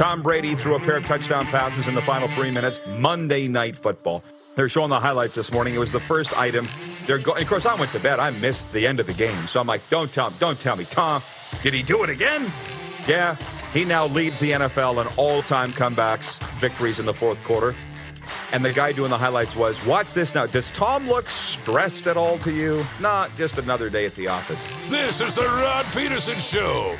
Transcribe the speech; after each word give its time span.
Tom 0.00 0.22
Brady 0.22 0.54
threw 0.54 0.76
a 0.76 0.80
pair 0.80 0.96
of 0.96 1.04
touchdown 1.04 1.46
passes 1.48 1.86
in 1.86 1.94
the 1.94 2.00
final 2.00 2.26
three 2.28 2.50
minutes. 2.50 2.80
Monday 2.96 3.46
Night 3.46 3.76
Football. 3.76 4.24
They're 4.56 4.70
showing 4.70 4.88
the 4.88 4.98
highlights 4.98 5.34
this 5.34 5.52
morning. 5.52 5.74
It 5.74 5.78
was 5.78 5.92
the 5.92 6.00
first 6.00 6.38
item. 6.38 6.66
They're 7.06 7.18
going. 7.18 7.42
Of 7.42 7.48
course, 7.50 7.66
I 7.66 7.74
went 7.74 7.92
to 7.92 8.00
bed. 8.00 8.18
I 8.18 8.30
missed 8.30 8.72
the 8.72 8.86
end 8.86 8.98
of 8.98 9.06
the 9.06 9.12
game, 9.12 9.46
so 9.46 9.60
I'm 9.60 9.66
like, 9.66 9.86
"Don't 9.90 10.10
tell, 10.10 10.30
don't 10.38 10.58
tell 10.58 10.74
me, 10.74 10.86
Tom. 10.86 11.20
Did 11.62 11.74
he 11.74 11.82
do 11.82 12.02
it 12.02 12.08
again?" 12.08 12.50
Yeah, 13.06 13.36
he 13.74 13.84
now 13.84 14.06
leads 14.06 14.40
the 14.40 14.52
NFL 14.52 15.02
in 15.02 15.06
all-time 15.18 15.70
comebacks, 15.74 16.42
victories 16.54 16.98
in 16.98 17.04
the 17.04 17.12
fourth 17.12 17.44
quarter. 17.44 17.74
And 18.52 18.64
the 18.64 18.72
guy 18.72 18.92
doing 18.92 19.10
the 19.10 19.18
highlights 19.18 19.54
was, 19.54 19.84
"Watch 19.84 20.14
this 20.14 20.34
now. 20.34 20.46
Does 20.46 20.70
Tom 20.70 21.08
look 21.08 21.28
stressed 21.28 22.06
at 22.06 22.16
all 22.16 22.38
to 22.38 22.50
you? 22.50 22.86
Not 23.00 23.36
just 23.36 23.58
another 23.58 23.90
day 23.90 24.06
at 24.06 24.14
the 24.14 24.28
office." 24.28 24.66
This 24.88 25.20
is 25.20 25.34
the 25.34 25.44
Rod 25.44 25.84
Pedersen 25.92 26.38
Show. 26.38 26.96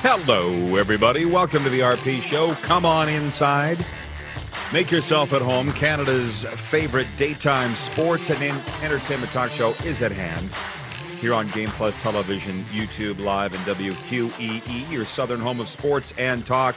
Hello, 0.00 0.76
everybody. 0.76 1.24
Welcome 1.24 1.64
to 1.64 1.70
the 1.70 1.80
RP 1.80 2.20
Show. 2.20 2.52
Come 2.56 2.84
on 2.84 3.08
inside. 3.08 3.78
Make 4.72 4.90
yourself 4.90 5.32
at 5.32 5.42
home. 5.42 5.72
Canada's 5.72 6.44
favorite 6.44 7.08
daytime 7.16 7.74
sports 7.74 8.30
and 8.30 8.42
entertainment 8.82 9.32
talk 9.32 9.50
show 9.50 9.70
is 9.84 10.02
at 10.02 10.12
hand. 10.12 10.50
Here 11.20 11.32
on 11.34 11.46
Game 11.48 11.70
Plus 11.70 12.00
Television, 12.00 12.64
YouTube 12.66 13.18
Live, 13.20 13.54
and 13.54 13.62
WQEE, 13.76 14.90
your 14.90 15.04
southern 15.04 15.40
home 15.40 15.60
of 15.60 15.68
sports 15.68 16.12
and 16.18 16.44
talk. 16.44 16.76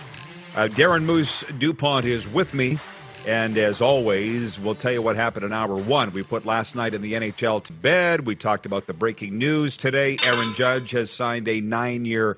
Uh, 0.55 0.67
Darren 0.67 1.03
Moose 1.03 1.43
DuPont 1.59 2.05
is 2.05 2.27
with 2.27 2.53
me. 2.53 2.79
And 3.27 3.57
as 3.57 3.81
always, 3.81 4.59
we'll 4.59 4.75
tell 4.75 4.93
you 4.93 5.01
what 5.01 5.17
happened 5.17 5.45
in 5.45 5.51
hour 5.51 5.75
one. 5.75 6.13
We 6.13 6.23
put 6.23 6.45
last 6.45 6.73
night 6.73 6.93
in 6.93 7.01
the 7.01 7.13
NHL 7.13 7.63
to 7.65 7.73
bed. 7.73 8.25
We 8.25 8.35
talked 8.35 8.65
about 8.65 8.87
the 8.87 8.93
breaking 8.93 9.37
news 9.37 9.75
today. 9.75 10.17
Aaron 10.23 10.55
Judge 10.55 10.91
has 10.91 11.11
signed 11.11 11.47
a 11.49 11.59
nine 11.59 12.05
year 12.05 12.37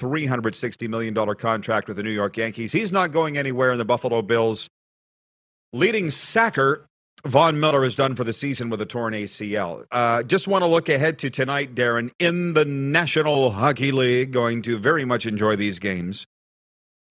$360 0.00 0.88
million 0.88 1.14
contract 1.36 1.88
with 1.88 1.96
the 1.96 2.02
New 2.02 2.10
York 2.10 2.36
Yankees. 2.36 2.72
He's 2.72 2.92
not 2.92 3.12
going 3.12 3.36
anywhere 3.36 3.72
in 3.72 3.78
the 3.78 3.84
Buffalo 3.84 4.22
Bills. 4.22 4.68
Leading 5.72 6.10
sacker, 6.10 6.86
Von 7.26 7.60
Miller 7.60 7.84
is 7.84 7.94
done 7.94 8.16
for 8.16 8.24
the 8.24 8.32
season 8.32 8.70
with 8.70 8.80
a 8.80 8.86
torn 8.86 9.12
ACL. 9.12 9.84
Uh, 9.92 10.22
just 10.22 10.48
want 10.48 10.62
to 10.62 10.66
look 10.66 10.88
ahead 10.88 11.18
to 11.20 11.30
tonight, 11.30 11.74
Darren, 11.74 12.10
in 12.18 12.54
the 12.54 12.64
National 12.64 13.50
Hockey 13.50 13.92
League. 13.92 14.32
Going 14.32 14.62
to 14.62 14.78
very 14.78 15.04
much 15.04 15.26
enjoy 15.26 15.54
these 15.54 15.78
games, 15.78 16.26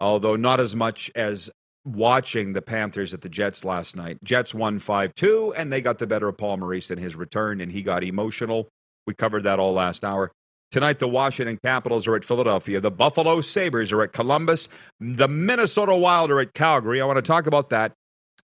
although 0.02 0.36
not 0.36 0.60
as 0.60 0.76
much 0.76 1.12
as 1.16 1.52
watching 1.86 2.54
the 2.54 2.62
Panthers 2.62 3.14
at 3.14 3.22
the 3.22 3.30
Jets 3.30 3.64
last 3.64 3.96
night. 3.96 4.18
Jets 4.24 4.54
won 4.54 4.80
5 4.80 5.14
2, 5.16 5.54
and 5.56 5.72
they 5.72 5.82
got 5.82 6.00
the 6.00 6.08
better 6.08 6.28
of 6.28 6.38
Paul 6.38 6.58
Maurice 6.58 6.92
in 6.92 6.98
his 6.98 7.16
return, 7.16 7.62
and 7.62 7.72
he 7.72 7.82
got 7.82 8.04
emotional. 8.04 8.68
We 9.06 9.14
covered 9.14 9.44
that 9.44 9.60
all 9.60 9.74
last 9.74 10.04
hour. 10.04 10.32
Tonight, 10.72 11.00
the 11.00 11.08
Washington 11.08 11.58
Capitals 11.64 12.06
are 12.06 12.16
at 12.16 12.24
Philadelphia. 12.24 12.80
The 12.80 12.92
Buffalo 12.92 13.42
Sabres 13.42 13.92
are 13.92 14.04
at 14.04 14.14
Columbus. 14.14 14.68
The 15.00 15.28
Minnesota 15.28 15.96
Wild 15.96 16.30
are 16.30 16.40
at 16.40 16.54
Calgary. 16.54 17.02
I 17.02 17.06
want 17.06 17.18
to 17.18 17.24
talk 17.24 17.48
about 17.48 17.72
that. 17.72 17.94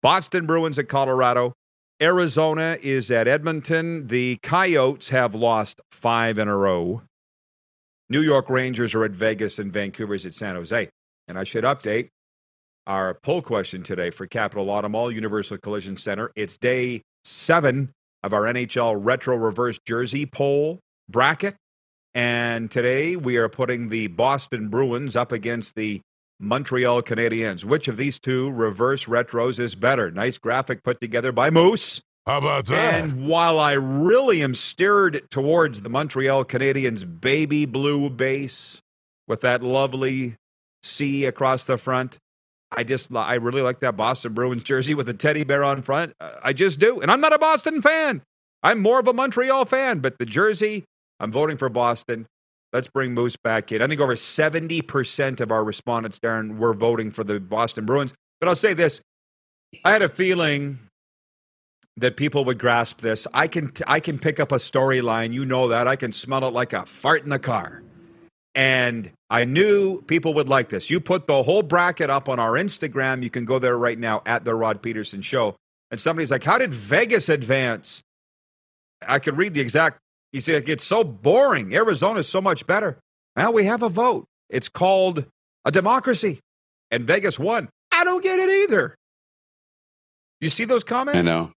Boston 0.02 0.44
Bruins 0.44 0.78
at 0.78 0.88
Colorado. 0.88 1.54
Arizona 2.02 2.76
is 2.82 3.10
at 3.10 3.28
Edmonton. 3.28 4.08
The 4.08 4.38
Coyotes 4.42 5.08
have 5.08 5.34
lost 5.34 5.80
five 5.90 6.36
in 6.36 6.48
a 6.48 6.56
row. 6.56 7.02
New 8.10 8.20
York 8.20 8.50
Rangers 8.50 8.94
are 8.94 9.04
at 9.04 9.12
Vegas 9.12 9.58
and 9.58 9.72
Vancouver's 9.72 10.26
at 10.26 10.34
San 10.34 10.54
Jose. 10.54 10.90
And 11.28 11.38
I 11.38 11.44
should 11.44 11.64
update 11.64 12.08
our 12.86 13.14
poll 13.14 13.40
question 13.40 13.82
today 13.82 14.10
for 14.10 14.26
Capital 14.26 14.68
Auto 14.68 14.88
Mall 14.88 15.10
Universal 15.10 15.58
Collision 15.58 15.96
Center. 15.96 16.30
It's 16.36 16.58
day 16.58 17.02
seven 17.24 17.92
of 18.22 18.34
our 18.34 18.42
NHL 18.42 18.98
Retro 18.98 19.36
Reverse 19.36 19.78
Jersey 19.86 20.26
poll 20.26 20.80
bracket. 21.08 21.56
And 22.14 22.70
today 22.70 23.16
we 23.16 23.36
are 23.36 23.48
putting 23.48 23.88
the 23.88 24.08
Boston 24.08 24.68
Bruins 24.68 25.16
up 25.16 25.32
against 25.32 25.74
the 25.74 26.02
Montreal 26.38 27.02
Canadiens. 27.02 27.64
Which 27.64 27.88
of 27.88 27.96
these 27.96 28.18
two 28.18 28.50
reverse 28.50 29.06
retros 29.06 29.58
is 29.58 29.74
better? 29.74 30.10
Nice 30.10 30.36
graphic 30.36 30.82
put 30.82 31.00
together 31.00 31.32
by 31.32 31.50
Moose. 31.50 32.00
How 32.26 32.38
about 32.38 32.66
that? 32.66 33.02
And 33.02 33.26
while 33.26 33.58
I 33.58 33.72
really 33.72 34.42
am 34.42 34.54
steered 34.54 35.22
towards 35.30 35.82
the 35.82 35.88
Montreal 35.88 36.44
Canadiens 36.44 37.20
baby 37.20 37.64
blue 37.64 38.10
base 38.10 38.80
with 39.26 39.40
that 39.40 39.62
lovely 39.62 40.36
C 40.82 41.24
across 41.24 41.64
the 41.64 41.78
front, 41.78 42.18
I 42.70 42.84
just 42.84 43.14
I 43.14 43.34
really 43.34 43.62
like 43.62 43.80
that 43.80 43.96
Boston 43.96 44.34
Bruins 44.34 44.62
jersey 44.62 44.94
with 44.94 45.06
the 45.06 45.14
teddy 45.14 45.44
bear 45.44 45.64
on 45.64 45.82
front. 45.82 46.14
Uh, 46.20 46.32
I 46.42 46.52
just 46.52 46.78
do. 46.78 47.00
And 47.00 47.10
I'm 47.10 47.20
not 47.20 47.32
a 47.32 47.38
Boston 47.38 47.82
fan. 47.82 48.22
I'm 48.62 48.80
more 48.80 49.00
of 49.00 49.08
a 49.08 49.12
Montreal 49.12 49.64
fan, 49.64 49.98
but 49.98 50.18
the 50.18 50.26
jersey 50.26 50.84
I'm 51.22 51.30
voting 51.30 51.56
for 51.56 51.68
Boston. 51.68 52.26
Let's 52.72 52.88
bring 52.88 53.14
Moose 53.14 53.36
back 53.36 53.70
in. 53.70 53.80
I 53.80 53.86
think 53.86 54.00
over 54.00 54.14
70% 54.14 55.40
of 55.40 55.52
our 55.52 55.62
respondents, 55.62 56.18
Darren, 56.18 56.58
were 56.58 56.74
voting 56.74 57.10
for 57.10 57.22
the 57.22 57.38
Boston 57.38 57.86
Bruins. 57.86 58.12
But 58.40 58.48
I'll 58.48 58.56
say 58.56 58.74
this 58.74 59.00
I 59.84 59.92
had 59.92 60.02
a 60.02 60.08
feeling 60.08 60.80
that 61.96 62.16
people 62.16 62.44
would 62.46 62.58
grasp 62.58 63.00
this. 63.00 63.28
I 63.32 63.46
can, 63.46 63.70
I 63.86 64.00
can 64.00 64.18
pick 64.18 64.40
up 64.40 64.50
a 64.50 64.56
storyline. 64.56 65.32
You 65.32 65.44
know 65.44 65.68
that. 65.68 65.86
I 65.86 65.96
can 65.96 66.10
smell 66.10 66.44
it 66.44 66.52
like 66.52 66.72
a 66.72 66.86
fart 66.86 67.22
in 67.22 67.30
the 67.30 67.38
car. 67.38 67.82
And 68.54 69.12
I 69.30 69.44
knew 69.44 70.02
people 70.02 70.34
would 70.34 70.48
like 70.48 70.70
this. 70.70 70.90
You 70.90 71.00
put 71.00 71.26
the 71.26 71.42
whole 71.42 71.62
bracket 71.62 72.10
up 72.10 72.28
on 72.28 72.38
our 72.38 72.52
Instagram. 72.52 73.22
You 73.22 73.30
can 73.30 73.44
go 73.44 73.58
there 73.58 73.78
right 73.78 73.98
now 73.98 74.22
at 74.26 74.44
The 74.44 74.54
Rod 74.54 74.82
Pedersen 74.82 75.22
Show. 75.22 75.54
And 75.90 76.00
somebody's 76.00 76.30
like, 76.30 76.44
How 76.44 76.58
did 76.58 76.74
Vegas 76.74 77.28
advance? 77.28 78.02
I 79.06 79.18
could 79.18 79.36
read 79.36 79.54
the 79.54 79.60
exact 79.60 79.98
you 80.32 80.40
see, 80.40 80.52
it's 80.54 80.84
so 80.84 81.04
boring. 81.04 81.74
Arizona's 81.74 82.28
so 82.28 82.40
much 82.40 82.66
better. 82.66 82.98
Now 83.36 83.50
we 83.50 83.64
have 83.64 83.82
a 83.82 83.88
vote. 83.88 84.26
It's 84.48 84.68
called 84.68 85.26
a 85.64 85.70
democracy. 85.70 86.40
And 86.90 87.06
Vegas 87.06 87.38
won. 87.38 87.68
I 87.90 88.04
don't 88.04 88.22
get 88.22 88.38
it 88.38 88.48
either. 88.48 88.96
You 90.40 90.48
see 90.48 90.64
those 90.64 90.84
comments? 90.84 91.18
I 91.18 91.22
know. 91.22 91.52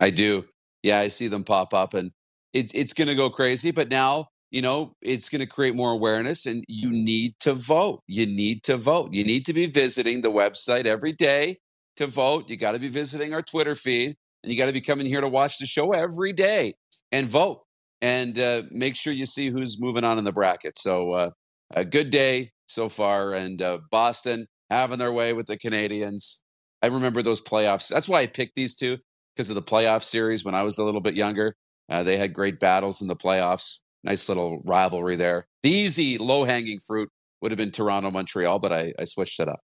I 0.00 0.10
do. 0.10 0.44
Yeah, 0.82 0.98
I 0.98 1.08
see 1.08 1.28
them 1.28 1.44
pop 1.44 1.72
up 1.72 1.94
and 1.94 2.10
it's 2.52 2.72
it's 2.74 2.92
going 2.92 3.08
to 3.08 3.14
go 3.14 3.30
crazy, 3.30 3.70
but 3.70 3.88
now, 3.88 4.26
you 4.50 4.62
know, 4.62 4.92
it's 5.00 5.28
going 5.28 5.40
to 5.40 5.46
create 5.46 5.74
more 5.74 5.90
awareness 5.90 6.46
and 6.46 6.62
you 6.68 6.90
need 6.90 7.32
to 7.40 7.54
vote. 7.54 8.00
You 8.06 8.26
need 8.26 8.62
to 8.64 8.76
vote. 8.76 9.12
You 9.12 9.24
need 9.24 9.46
to 9.46 9.52
be 9.52 9.66
visiting 9.66 10.20
the 10.20 10.30
website 10.30 10.84
every 10.84 11.12
day 11.12 11.56
to 11.96 12.06
vote. 12.06 12.50
You 12.50 12.56
got 12.56 12.72
to 12.72 12.78
be 12.78 12.88
visiting 12.88 13.32
our 13.34 13.42
Twitter 13.42 13.74
feed 13.74 14.14
and 14.42 14.52
you 14.52 14.58
got 14.58 14.66
to 14.66 14.72
be 14.72 14.80
coming 14.80 15.06
here 15.06 15.20
to 15.20 15.28
watch 15.28 15.58
the 15.58 15.66
show 15.66 15.92
every 15.92 16.32
day 16.32 16.74
and 17.10 17.26
vote 17.26 17.63
and 18.04 18.38
uh, 18.38 18.62
make 18.70 18.96
sure 18.96 19.14
you 19.14 19.24
see 19.24 19.48
who's 19.48 19.80
moving 19.80 20.04
on 20.04 20.18
in 20.18 20.24
the 20.24 20.32
bracket. 20.32 20.76
So, 20.76 21.12
uh, 21.12 21.30
a 21.74 21.86
good 21.86 22.10
day 22.10 22.50
so 22.66 22.90
far, 22.90 23.32
and 23.32 23.62
uh, 23.62 23.78
Boston 23.90 24.44
having 24.68 24.98
their 24.98 25.12
way 25.12 25.32
with 25.32 25.46
the 25.46 25.56
Canadiens. 25.56 26.40
I 26.82 26.88
remember 26.88 27.22
those 27.22 27.40
playoffs. 27.40 27.88
That's 27.88 28.06
why 28.06 28.20
I 28.20 28.26
picked 28.26 28.56
these 28.56 28.74
two 28.74 28.98
because 29.34 29.48
of 29.48 29.56
the 29.56 29.62
playoff 29.62 30.02
series 30.02 30.44
when 30.44 30.54
I 30.54 30.64
was 30.64 30.76
a 30.76 30.84
little 30.84 31.00
bit 31.00 31.14
younger. 31.14 31.56
Uh, 31.88 32.02
they 32.02 32.18
had 32.18 32.34
great 32.34 32.60
battles 32.60 33.00
in 33.00 33.08
the 33.08 33.16
playoffs. 33.16 33.78
Nice 34.02 34.28
little 34.28 34.60
rivalry 34.66 35.16
there. 35.16 35.46
The 35.62 35.70
easy, 35.70 36.18
low 36.18 36.44
hanging 36.44 36.80
fruit 36.86 37.08
would 37.40 37.52
have 37.52 37.58
been 37.58 37.70
Toronto, 37.70 38.10
Montreal, 38.10 38.58
but 38.58 38.70
I, 38.70 38.92
I 38.98 39.04
switched 39.04 39.40
it 39.40 39.48
up. 39.48 39.60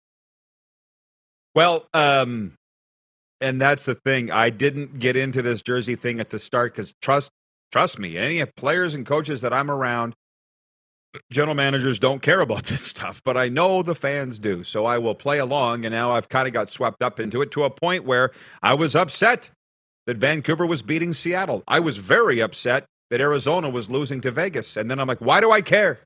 Well, 1.55 1.89
um, 1.95 2.53
and 3.41 3.59
that's 3.59 3.87
the 3.87 3.95
thing. 3.95 4.31
I 4.31 4.51
didn't 4.51 4.99
get 4.99 5.17
into 5.17 5.41
this 5.41 5.63
jersey 5.63 5.95
thing 5.95 6.21
at 6.21 6.29
the 6.29 6.39
start 6.39 6.75
because 6.75 6.93
trust 7.01 7.31
Trust 7.73 7.99
me, 7.99 8.17
any 8.17 8.45
players 8.45 8.95
and 8.95 9.05
coaches 9.05 9.41
that 9.41 9.53
I'm 9.53 9.71
around, 9.71 10.15
general 11.31 11.55
managers 11.55 11.99
don't 11.99 12.23
care 12.23 12.41
about 12.41 12.65
this 12.67 12.83
stuff, 12.83 13.23
but 13.25 13.37
I 13.37 13.49
know 13.49 13.83
the 13.83 13.95
fans 13.95 14.39
do. 14.39 14.65
So 14.65 14.87
I 14.87 14.99
will 14.99 15.15
play 15.15 15.39
along. 15.39 15.85
And 15.85 15.95
now 15.95 16.13
I've 16.13 16.29
kind 16.29 16.47
of 16.47 16.55
got 16.55 16.71
swept 16.71 17.03
up 17.03 17.21
into 17.21 17.43
it 17.43 17.51
to 17.53 17.65
a 17.65 17.71
point 17.71 18.05
where 18.05 18.31
I 18.63 18.75
was 18.75 18.95
upset 18.95 19.51
that 20.07 20.19
Vancouver 20.19 20.67
was 20.67 20.83
beating 20.83 21.13
Seattle. 21.15 21.65
I 21.67 21.81
was 21.81 21.97
very 21.97 22.41
upset 22.41 22.87
that 23.11 23.21
Arizona 23.21 23.69
was 23.69 23.91
losing 23.91 24.21
to 24.23 24.31
Vegas. 24.31 24.77
And 24.77 24.91
then 24.91 25.01
I'm 25.01 25.09
like, 25.09 25.21
why 25.21 25.41
do 25.41 25.51
I 25.51 25.61
care? 25.61 26.01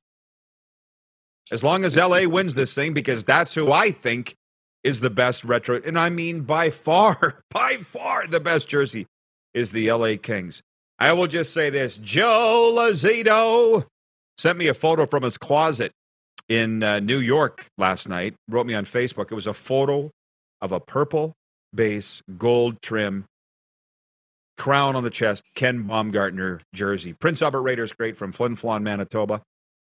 As 1.52 1.64
long 1.64 1.84
as 1.84 1.96
LA 1.96 2.24
wins 2.26 2.54
this 2.54 2.74
thing, 2.74 2.94
because 2.94 3.24
that's 3.24 3.54
who 3.54 3.72
I 3.72 3.90
think 3.90 4.34
is 4.82 5.00
the 5.00 5.10
best 5.10 5.44
retro. 5.44 5.80
And 5.84 5.98
I 5.98 6.08
mean, 6.08 6.42
by 6.42 6.70
far, 6.70 7.42
by 7.50 7.76
far, 7.76 8.26
the 8.26 8.40
best 8.40 8.68
jersey 8.68 9.06
is 9.52 9.72
the 9.72 9.90
LA 9.92 10.14
Kings. 10.20 10.62
I 11.00 11.12
will 11.14 11.26
just 11.26 11.54
say 11.54 11.70
this 11.70 11.96
Joe 11.96 12.72
Lazito 12.76 13.86
sent 14.38 14.58
me 14.58 14.68
a 14.68 14.74
photo 14.74 15.06
from 15.06 15.22
his 15.22 15.38
closet. 15.38 15.92
in 16.50 16.82
uh, 16.82 16.98
New 17.00 17.20
York 17.20 17.68
last 17.78 18.08
night 18.08 18.34
wrote 18.48 18.66
me 18.66 18.74
on 18.74 18.84
Facebook. 18.84 19.30
It 19.30 19.36
was 19.36 19.46
a 19.46 19.54
photo 19.54 20.10
of 20.60 20.72
a 20.72 20.80
purple 20.80 21.32
base, 21.74 22.20
gold 22.36 22.82
trim, 22.82 23.24
crown 24.58 24.96
on 24.96 25.04
the 25.04 25.10
chest, 25.10 25.44
Ken 25.54 25.84
Baumgartner 25.84 26.60
jersey. 26.74 27.14
Prince 27.14 27.40
Albert 27.40 27.62
Raiders 27.62 27.92
great 27.92 28.18
from 28.18 28.32
Flin 28.32 28.56
Flon, 28.56 28.82
Manitoba. 28.82 29.40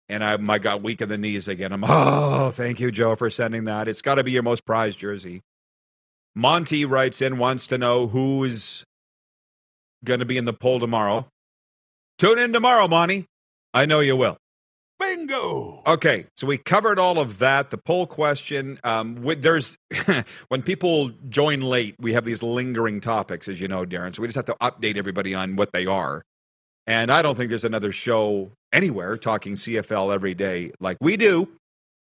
And 0.09 0.25
I, 0.25 0.39
I 0.49 0.59
got 0.59 0.83
weak 0.83 1.03
in 1.03 1.09
the 1.09 1.19
knees 1.19 1.47
again. 1.49 1.73
I'm, 1.73 1.85
oh, 1.87 2.51
thank 2.53 2.81
you, 2.81 2.91
Joe, 2.91 3.15
for 3.17 3.29
sending 3.29 3.65
that. 3.65 3.87
It's 3.89 4.03
got 4.03 4.15
to 4.15 4.25
be 4.25 4.33
your 4.33 4.43
most 4.43 4.65
prized 4.65 4.99
jersey. 4.99 5.43
Monty 6.35 6.85
writes 6.85 7.21
in, 7.21 7.39
wants 7.39 7.67
to 7.67 7.77
know 7.77 8.07
who's 8.07 8.85
going 10.05 10.21
to 10.21 10.27
be 10.27 10.37
in 10.37 10.45
the 10.45 10.53
poll 10.53 10.81
tomorrow. 10.81 11.27
Tune 12.19 12.39
in 12.39 12.53
tomorrow, 12.53 12.89
Monty. 12.89 13.27
I 13.75 13.87
know 13.87 14.01
you 14.01 14.17
will. 14.17 14.39
Bingo. 14.99 15.83
Okay, 15.87 16.27
so 16.37 16.47
we 16.47 16.57
covered 16.57 16.99
all 16.99 17.19
of 17.19 17.39
that. 17.39 17.71
The 17.71 17.79
poll 17.79 18.07
question. 18.07 18.79
Um, 18.83 19.17
with, 19.23 19.43
there's 19.43 19.77
when 20.49 20.63
people 20.63 21.11
join 21.29 21.61
late, 21.61 21.97
we 21.99 22.15
have 22.15 22.25
these 22.25 22.43
lingering 22.43 23.01
topics, 23.01 23.49
as 23.49 23.61
you 23.61 23.69
know, 23.69 23.85
Darren. 23.85 24.15
So 24.15 24.23
we 24.23 24.29
just 24.29 24.37
have 24.37 24.47
to 24.47 24.57
update 24.63 24.97
everybody 24.97 25.35
on 25.35 25.57
what 25.57 25.73
they 25.73 25.85
are. 25.87 26.23
And 26.87 27.11
I 27.11 27.21
don't 27.21 27.37
think 27.37 27.51
there's 27.51 27.65
another 27.65 27.93
show 27.93 28.53
anywhere 28.73 29.19
talking 29.19 29.55
CFL 29.55 30.15
every 30.15 30.35
day 30.35 30.73
like 30.81 30.97
we 31.01 31.17
do. 31.17 31.49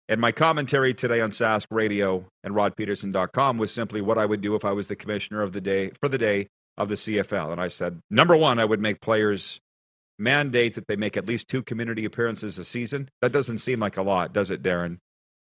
And 0.09 0.21
my 0.21 0.31
commentary 0.31 0.94
today 0.94 1.21
on 1.21 1.31
Sask 1.31 1.67
Radio 1.71 2.27
and 2.44 2.55
RodPedersen.com 2.55 3.59
was 3.59 3.73
simply 3.73 4.00
what 4.00 4.19
I 4.19 4.27
would 4.27 4.41
do 4.41 4.55
if 4.55 4.65
I 4.65 4.71
was 4.71 4.87
the 4.87 4.94
commissioner 4.94 5.43
of 5.43 5.53
the 5.53 5.61
day 5.61 5.91
for 6.00 6.09
the 6.09 6.19
day 6.19 6.47
of 6.76 6.88
the 6.88 6.94
CFL. 6.94 7.52
And 7.52 7.61
I 7.61 7.69
said, 7.69 8.00
number 8.11 8.37
one, 8.37 8.58
I 8.58 8.64
would 8.64 8.81
make 8.81 9.00
players 9.00 9.61
mandate 10.19 10.75
that 10.75 10.87
they 10.88 10.96
make 10.96 11.17
at 11.17 11.26
least 11.26 11.49
two 11.49 11.62
community 11.62 12.05
appearances 12.05 12.58
a 12.58 12.64
season. 12.64 13.08
That 13.20 13.32
doesn't 13.32 13.58
seem 13.58 13.81
like 13.81 13.96
a 13.96 14.02
lot, 14.02 14.32
does 14.32 14.50
it, 14.50 14.62
Darren? 14.62 14.99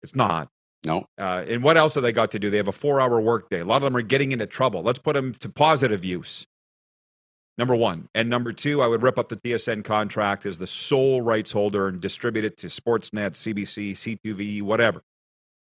It's 0.04 0.16
not. 0.16 0.50
No. 0.86 1.06
Uh, 1.20 1.44
and 1.48 1.64
what 1.64 1.78
else 1.78 1.96
have 1.96 2.04
they 2.04 2.12
got 2.12 2.32
to 2.32 2.40
do? 2.40 2.50
They 2.50 2.58
have 2.58 2.68
a 2.68 2.74
four 2.74 3.02
hour 3.02 3.20
workday. 3.20 3.62
A 3.62 3.66
lot 3.66 3.78
of 3.78 3.84
them 3.84 3.98
are 3.98 4.02
getting 4.02 4.32
into 4.32 4.46
trouble. 4.46 4.84
Let's 4.84 5.00
put 5.00 5.14
them 5.14 5.34
to 5.40 5.50
positive 5.50 6.06
use. 6.06 6.46
Number 7.58 7.76
one. 7.76 8.10
And 8.14 8.30
number 8.30 8.52
two, 8.52 8.82
I 8.82 8.88
would 8.88 9.02
rip 9.02 9.18
up 9.18 9.30
the 9.30 9.38
TSN 9.38 9.84
contract 9.84 10.46
as 10.46 10.58
the 10.58 10.68
sole 10.68 11.22
rights 11.22 11.52
holder 11.54 11.88
and 11.88 12.02
distribute 12.02 12.46
it 12.46 12.58
to 12.58 12.68
Sportsnet, 12.68 13.32
CBC, 13.32 13.94
CTV, 13.94 14.62
whatever. 14.62 15.02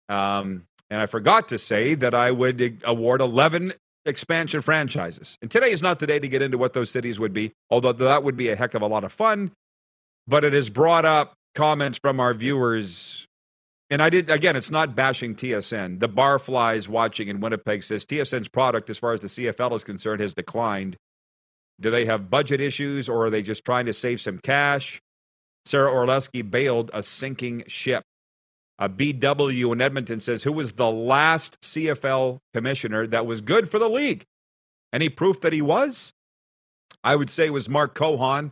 Um, 0.07 0.65
and 0.89 1.01
I 1.01 1.07
forgot 1.07 1.47
to 1.49 1.57
say 1.57 1.95
that 1.95 2.13
I 2.13 2.31
would 2.31 2.81
award 2.83 3.21
11 3.21 3.73
expansion 4.05 4.61
franchises. 4.61 5.37
And 5.41 5.49
today 5.49 5.71
is 5.71 5.81
not 5.81 5.99
the 5.99 6.07
day 6.07 6.19
to 6.19 6.27
get 6.27 6.41
into 6.41 6.57
what 6.57 6.73
those 6.73 6.91
cities 6.91 7.19
would 7.19 7.33
be, 7.33 7.53
although 7.69 7.93
that 7.93 8.23
would 8.23 8.37
be 8.37 8.49
a 8.49 8.55
heck 8.55 8.73
of 8.73 8.81
a 8.81 8.87
lot 8.87 9.03
of 9.03 9.11
fun. 9.11 9.51
But 10.27 10.43
it 10.43 10.53
has 10.53 10.69
brought 10.69 11.05
up 11.05 11.33
comments 11.55 11.97
from 11.97 12.19
our 12.19 12.33
viewers. 12.33 13.27
And 13.89 14.01
I 14.01 14.09
did, 14.09 14.29
again, 14.29 14.55
it's 14.55 14.71
not 14.71 14.95
bashing 14.95 15.35
TSN. 15.35 15.99
The 15.99 16.07
Barflies 16.07 16.87
watching 16.87 17.27
in 17.27 17.41
Winnipeg 17.41 17.83
says 17.83 18.05
TSN's 18.05 18.47
product, 18.47 18.89
as 18.89 18.97
far 18.97 19.13
as 19.13 19.21
the 19.21 19.27
CFL 19.27 19.75
is 19.75 19.83
concerned, 19.83 20.21
has 20.21 20.33
declined. 20.33 20.95
Do 21.79 21.91
they 21.91 22.05
have 22.05 22.29
budget 22.29 22.61
issues 22.61 23.09
or 23.09 23.25
are 23.25 23.29
they 23.29 23.41
just 23.41 23.65
trying 23.65 23.87
to 23.87 23.93
save 23.93 24.21
some 24.21 24.37
cash? 24.37 25.01
Sara 25.65 25.91
Orlesky 25.91 26.49
bailed 26.49 26.91
a 26.93 27.03
sinking 27.03 27.63
ship. 27.67 28.03
A 28.81 28.89
BW 28.89 29.71
in 29.71 29.79
Edmonton 29.79 30.19
says, 30.19 30.41
Who 30.41 30.51
was 30.51 30.71
the 30.73 30.89
last 30.89 31.61
CFL 31.61 32.39
commissioner 32.51 33.05
that 33.05 33.27
was 33.27 33.39
good 33.39 33.69
for 33.69 33.77
the 33.77 33.87
league? 33.87 34.25
Any 34.91 35.07
proof 35.07 35.39
that 35.41 35.53
he 35.53 35.61
was? 35.61 36.11
I 37.03 37.15
would 37.15 37.29
say 37.29 37.51
was 37.51 37.69
Mark 37.69 37.93
Cohon. 37.93 38.51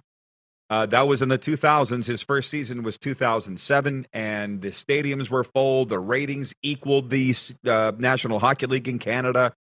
Uh, 0.70 0.86
that 0.86 1.08
was 1.08 1.24
in 1.24 1.30
the 1.30 1.40
2000s. 1.40 2.06
His 2.06 2.22
first 2.22 2.52
season 2.52 2.84
was 2.84 2.96
2007, 3.00 4.06
and 4.14 4.62
the 4.62 4.70
stadiums 4.70 5.32
were 5.32 5.44
full. 5.44 5.86
The 5.86 5.98
ratings 5.98 6.54
equaled 6.62 7.10
the 7.10 7.34
uh, 7.66 7.94
National 7.98 8.38
Hockey 8.38 8.68
League 8.68 8.88
in 8.88 9.00
Canada. 9.00 9.54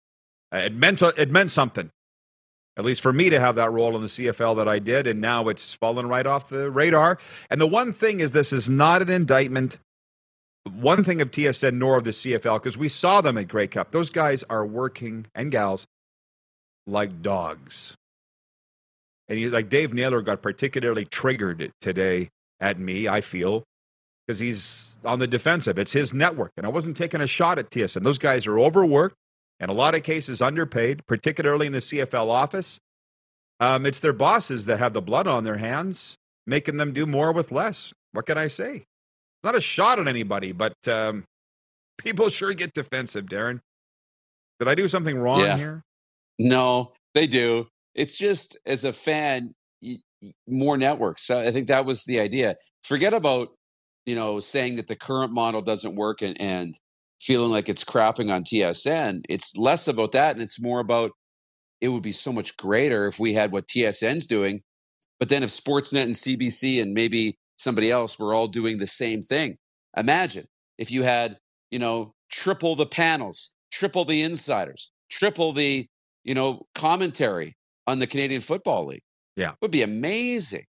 Uh, 0.53 0.57
it 0.57 0.75
meant 0.75 1.01
it 1.01 1.31
meant 1.31 1.49
something, 1.49 1.89
at 2.77 2.85
least 2.85 3.01
for 3.01 3.11
me 3.11 3.31
to 3.31 3.39
have 3.39 3.55
that 3.55 3.71
role 3.71 3.95
in 3.95 4.03
the 4.03 4.07
CFL 4.07 4.57
that 4.57 4.67
I 4.67 4.77
did. 4.77 5.07
And 5.07 5.19
now 5.19 5.47
it's 5.47 5.73
fallen 5.73 6.07
right 6.07 6.27
off 6.27 6.49
the 6.49 6.69
radar. 6.69 7.17
And 7.49 7.59
the 7.59 7.67
one 7.67 7.91
thing 7.91 8.19
is, 8.19 8.33
this 8.33 8.53
is 8.53 8.69
not 8.69 9.01
an 9.01 9.09
indictment 9.09 9.79
one 10.63 11.03
thing 11.03 11.21
of 11.21 11.31
TSN 11.31 11.75
nor 11.75 11.97
of 11.97 12.03
the 12.03 12.11
CFL, 12.11 12.55
because 12.55 12.77
we 12.77 12.89
saw 12.89 13.21
them 13.21 13.37
at 13.37 13.47
Grey 13.47 13.67
Cup. 13.67 13.91
Those 13.91 14.09
guys 14.09 14.43
are 14.49 14.65
working 14.65 15.27
and 15.33 15.51
gals 15.51 15.85
like 16.85 17.21
dogs. 17.21 17.95
And 19.27 19.37
he's 19.37 19.53
like 19.53 19.69
Dave 19.69 19.93
Naylor 19.93 20.21
got 20.21 20.41
particularly 20.41 21.05
triggered 21.05 21.71
today 21.79 22.29
at 22.59 22.79
me, 22.79 23.07
I 23.07 23.21
feel, 23.21 23.63
because 24.25 24.39
he's 24.39 24.97
on 25.05 25.19
the 25.19 25.27
defensive. 25.27 25.77
It's 25.77 25.93
his 25.93 26.13
network. 26.13 26.51
And 26.57 26.65
I 26.65 26.69
wasn't 26.69 26.97
taking 26.97 27.21
a 27.21 27.27
shot 27.27 27.59
at 27.59 27.69
TSN. 27.69 28.03
Those 28.03 28.17
guys 28.17 28.47
are 28.47 28.59
overworked 28.59 29.15
and 29.59 29.69
a 29.69 29.73
lot 29.73 29.93
of 29.93 30.03
cases 30.03 30.41
underpaid, 30.41 31.05
particularly 31.05 31.67
in 31.67 31.73
the 31.73 31.79
CFL 31.79 32.29
office. 32.29 32.79
Um, 33.59 33.85
it's 33.85 33.99
their 33.99 34.13
bosses 34.13 34.65
that 34.65 34.79
have 34.79 34.93
the 34.93 35.01
blood 35.01 35.27
on 35.27 35.43
their 35.43 35.57
hands, 35.57 36.15
making 36.47 36.77
them 36.77 36.93
do 36.93 37.05
more 37.05 37.31
with 37.31 37.51
less. 37.51 37.93
What 38.13 38.25
can 38.25 38.37
I 38.37 38.47
say? 38.47 38.85
Not 39.43 39.55
a 39.55 39.61
shot 39.61 39.99
at 39.99 40.07
anybody, 40.07 40.51
but 40.51 40.73
um, 40.87 41.23
people 41.97 42.29
sure 42.29 42.53
get 42.53 42.73
defensive, 42.73 43.25
Darren. 43.25 43.59
Did 44.59 44.67
I 44.67 44.75
do 44.75 44.87
something 44.87 45.17
wrong 45.17 45.39
Yeah. 45.39 45.57
here? 45.57 45.81
No, 46.37 46.93
they 47.15 47.27
do. 47.27 47.67
It's 47.95 48.17
just 48.17 48.57
as 48.65 48.83
a 48.85 48.93
fan, 48.93 49.53
more 50.47 50.77
networks. 50.77 51.23
So 51.25 51.39
I 51.39 51.51
think 51.51 51.67
that 51.67 51.85
was 51.85 52.03
the 52.05 52.19
idea. 52.19 52.55
Forget 52.83 53.13
about 53.13 53.49
you 54.05 54.15
know 54.15 54.39
saying 54.39 54.75
that 54.77 54.87
the 54.87 54.95
current 54.95 55.33
model 55.33 55.61
doesn't 55.61 55.95
work 55.95 56.21
and, 56.21 56.39
and 56.41 56.73
feeling 57.21 57.51
like 57.51 57.67
it's 57.69 57.83
crapping 57.83 58.33
on 58.33 58.43
TSN. 58.43 59.21
It's 59.29 59.55
less 59.57 59.87
about 59.87 60.11
that, 60.13 60.33
and 60.35 60.41
it's 60.41 60.61
more 60.61 60.79
about 60.79 61.11
it 61.81 61.89
would 61.89 62.03
be 62.03 62.11
so 62.11 62.31
much 62.33 62.57
greater 62.57 63.07
if 63.07 63.19
we 63.19 63.33
had 63.33 63.51
what 63.51 63.67
TSN's 63.67 64.25
doing. 64.27 64.61
But 65.19 65.29
then 65.29 65.43
if 65.43 65.49
Sportsnet 65.49 66.03
and 66.03 66.13
CBC 66.13 66.81
and 66.81 66.93
maybe 66.93 67.35
somebody 67.59 67.91
else 67.91 68.17
were 68.17 68.33
all 68.33 68.47
doing 68.47 68.77
the 68.77 68.87
same 68.87 69.21
thing. 69.21 69.57
Imagine 69.95 70.45
if 70.77 70.91
you 70.91 71.03
had, 71.03 71.37
you 71.69 71.77
know, 71.77 72.13
triple 72.31 72.75
the 72.75 72.85
panels, 72.85 73.55
triple 73.71 74.05
the 74.05 74.23
insiders, 74.23 74.91
triple 75.11 75.51
the, 75.51 75.85
you 76.23 76.33
know, 76.33 76.65
commentary 76.73 77.55
on 77.85 77.99
the 77.99 78.07
Canadian 78.07 78.41
Football 78.41 78.87
League. 78.87 79.03
Yeah. 79.35 79.51
It 79.51 79.57
would 79.61 79.71
be 79.71 79.83
amazing. 79.83 80.63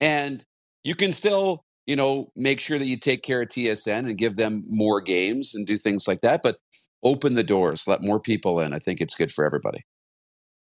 And 0.00 0.44
you 0.84 0.94
can 0.94 1.12
still, 1.12 1.64
you 1.86 1.96
know, 1.96 2.30
make 2.36 2.60
sure 2.60 2.78
that 2.78 2.86
you 2.86 2.96
take 2.96 3.22
care 3.22 3.42
of 3.42 3.48
TSN 3.48 4.06
and 4.06 4.16
give 4.16 4.36
them 4.36 4.62
more 4.66 5.00
games 5.00 5.54
and 5.54 5.66
do 5.66 5.76
things 5.76 6.06
like 6.06 6.20
that, 6.20 6.40
but 6.42 6.56
open 7.02 7.34
the 7.34 7.42
doors, 7.42 7.88
let 7.88 8.02
more 8.02 8.20
people 8.20 8.60
in. 8.60 8.72
I 8.72 8.78
think 8.78 9.00
it's 9.00 9.14
good 9.14 9.32
for 9.32 9.44
everybody. 9.44 9.82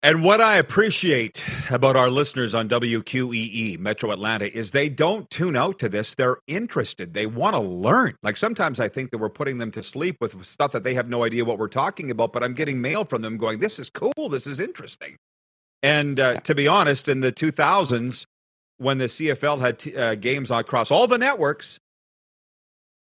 And 0.05 0.21
what 0.23 0.39
I 0.39 0.57
appreciate 0.57 1.41
about 1.71 1.95
our 1.95 2.11
listeners 2.11 2.53
on 2.53 2.69
WQEE 2.69 3.79
Metro 3.79 4.11
Atlanta 4.11 4.45
is 4.45 4.69
they 4.69 4.87
don't 4.87 5.27
tune 5.31 5.55
out 5.55 5.79
to 5.79 5.89
this. 5.89 6.13
They're 6.13 6.37
interested. 6.45 7.15
They 7.15 7.25
want 7.25 7.55
to 7.55 7.59
learn. 7.59 8.13
Like 8.21 8.37
sometimes 8.37 8.79
I 8.79 8.87
think 8.87 9.09
that 9.09 9.17
we're 9.17 9.31
putting 9.31 9.57
them 9.57 9.71
to 9.71 9.81
sleep 9.81 10.17
with 10.21 10.45
stuff 10.45 10.73
that 10.73 10.83
they 10.83 10.93
have 10.93 11.09
no 11.09 11.23
idea 11.23 11.43
what 11.43 11.57
we're 11.57 11.69
talking 11.69 12.11
about, 12.11 12.33
but 12.33 12.43
I'm 12.43 12.53
getting 12.53 12.81
mail 12.81 13.03
from 13.03 13.23
them 13.23 13.37
going, 13.37 13.61
this 13.61 13.79
is 13.79 13.89
cool. 13.89 14.29
This 14.29 14.45
is 14.45 14.59
interesting. 14.59 15.15
And 15.81 16.19
uh, 16.19 16.39
to 16.41 16.53
be 16.53 16.67
honest, 16.67 17.09
in 17.09 17.21
the 17.21 17.31
2000s, 17.31 18.27
when 18.77 18.99
the 18.99 19.05
CFL 19.05 19.59
had 19.59 19.79
t- 19.79 19.97
uh, 19.97 20.13
games 20.13 20.51
across 20.51 20.91
all 20.91 21.07
the 21.07 21.17
networks, 21.17 21.79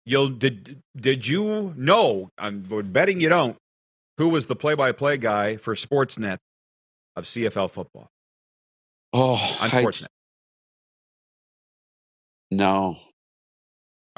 you'll 0.04 0.30
did 0.30 0.80
did 0.96 1.28
you 1.28 1.72
know? 1.76 2.30
I'm 2.36 2.62
betting 2.62 3.20
you 3.20 3.28
don't. 3.28 3.56
Who 4.18 4.28
was 4.28 4.48
the 4.48 4.56
play-by-play 4.56 5.18
guy 5.18 5.56
for 5.56 5.76
Sportsnet 5.76 6.38
of 7.20 7.26
CFL 7.26 7.70
football 7.70 8.08
Oh, 9.12 9.34
unfortunate. 9.62 10.10
I- 12.52 12.56
no, 12.56 12.96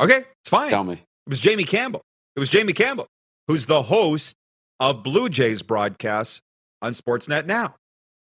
Okay, 0.01 0.19
it's 0.41 0.49
fine. 0.49 0.71
tell 0.71 0.85
me. 0.85 0.95
It 0.95 1.29
was 1.29 1.39
Jamie 1.39 1.65
Campbell. 1.65 2.03
It 2.35 2.41
was 2.41 2.49
Jamie 2.49 2.73
Campbell, 2.73 3.07
who's 3.47 3.67
the 3.67 3.83
host 3.83 4.35
of 4.81 5.03
Blue 5.03 5.29
Jays 5.29 5.63
broadcasts 5.63 6.41
on 6.81 6.93
Sportsnet 6.93 7.45
now. 7.47 7.77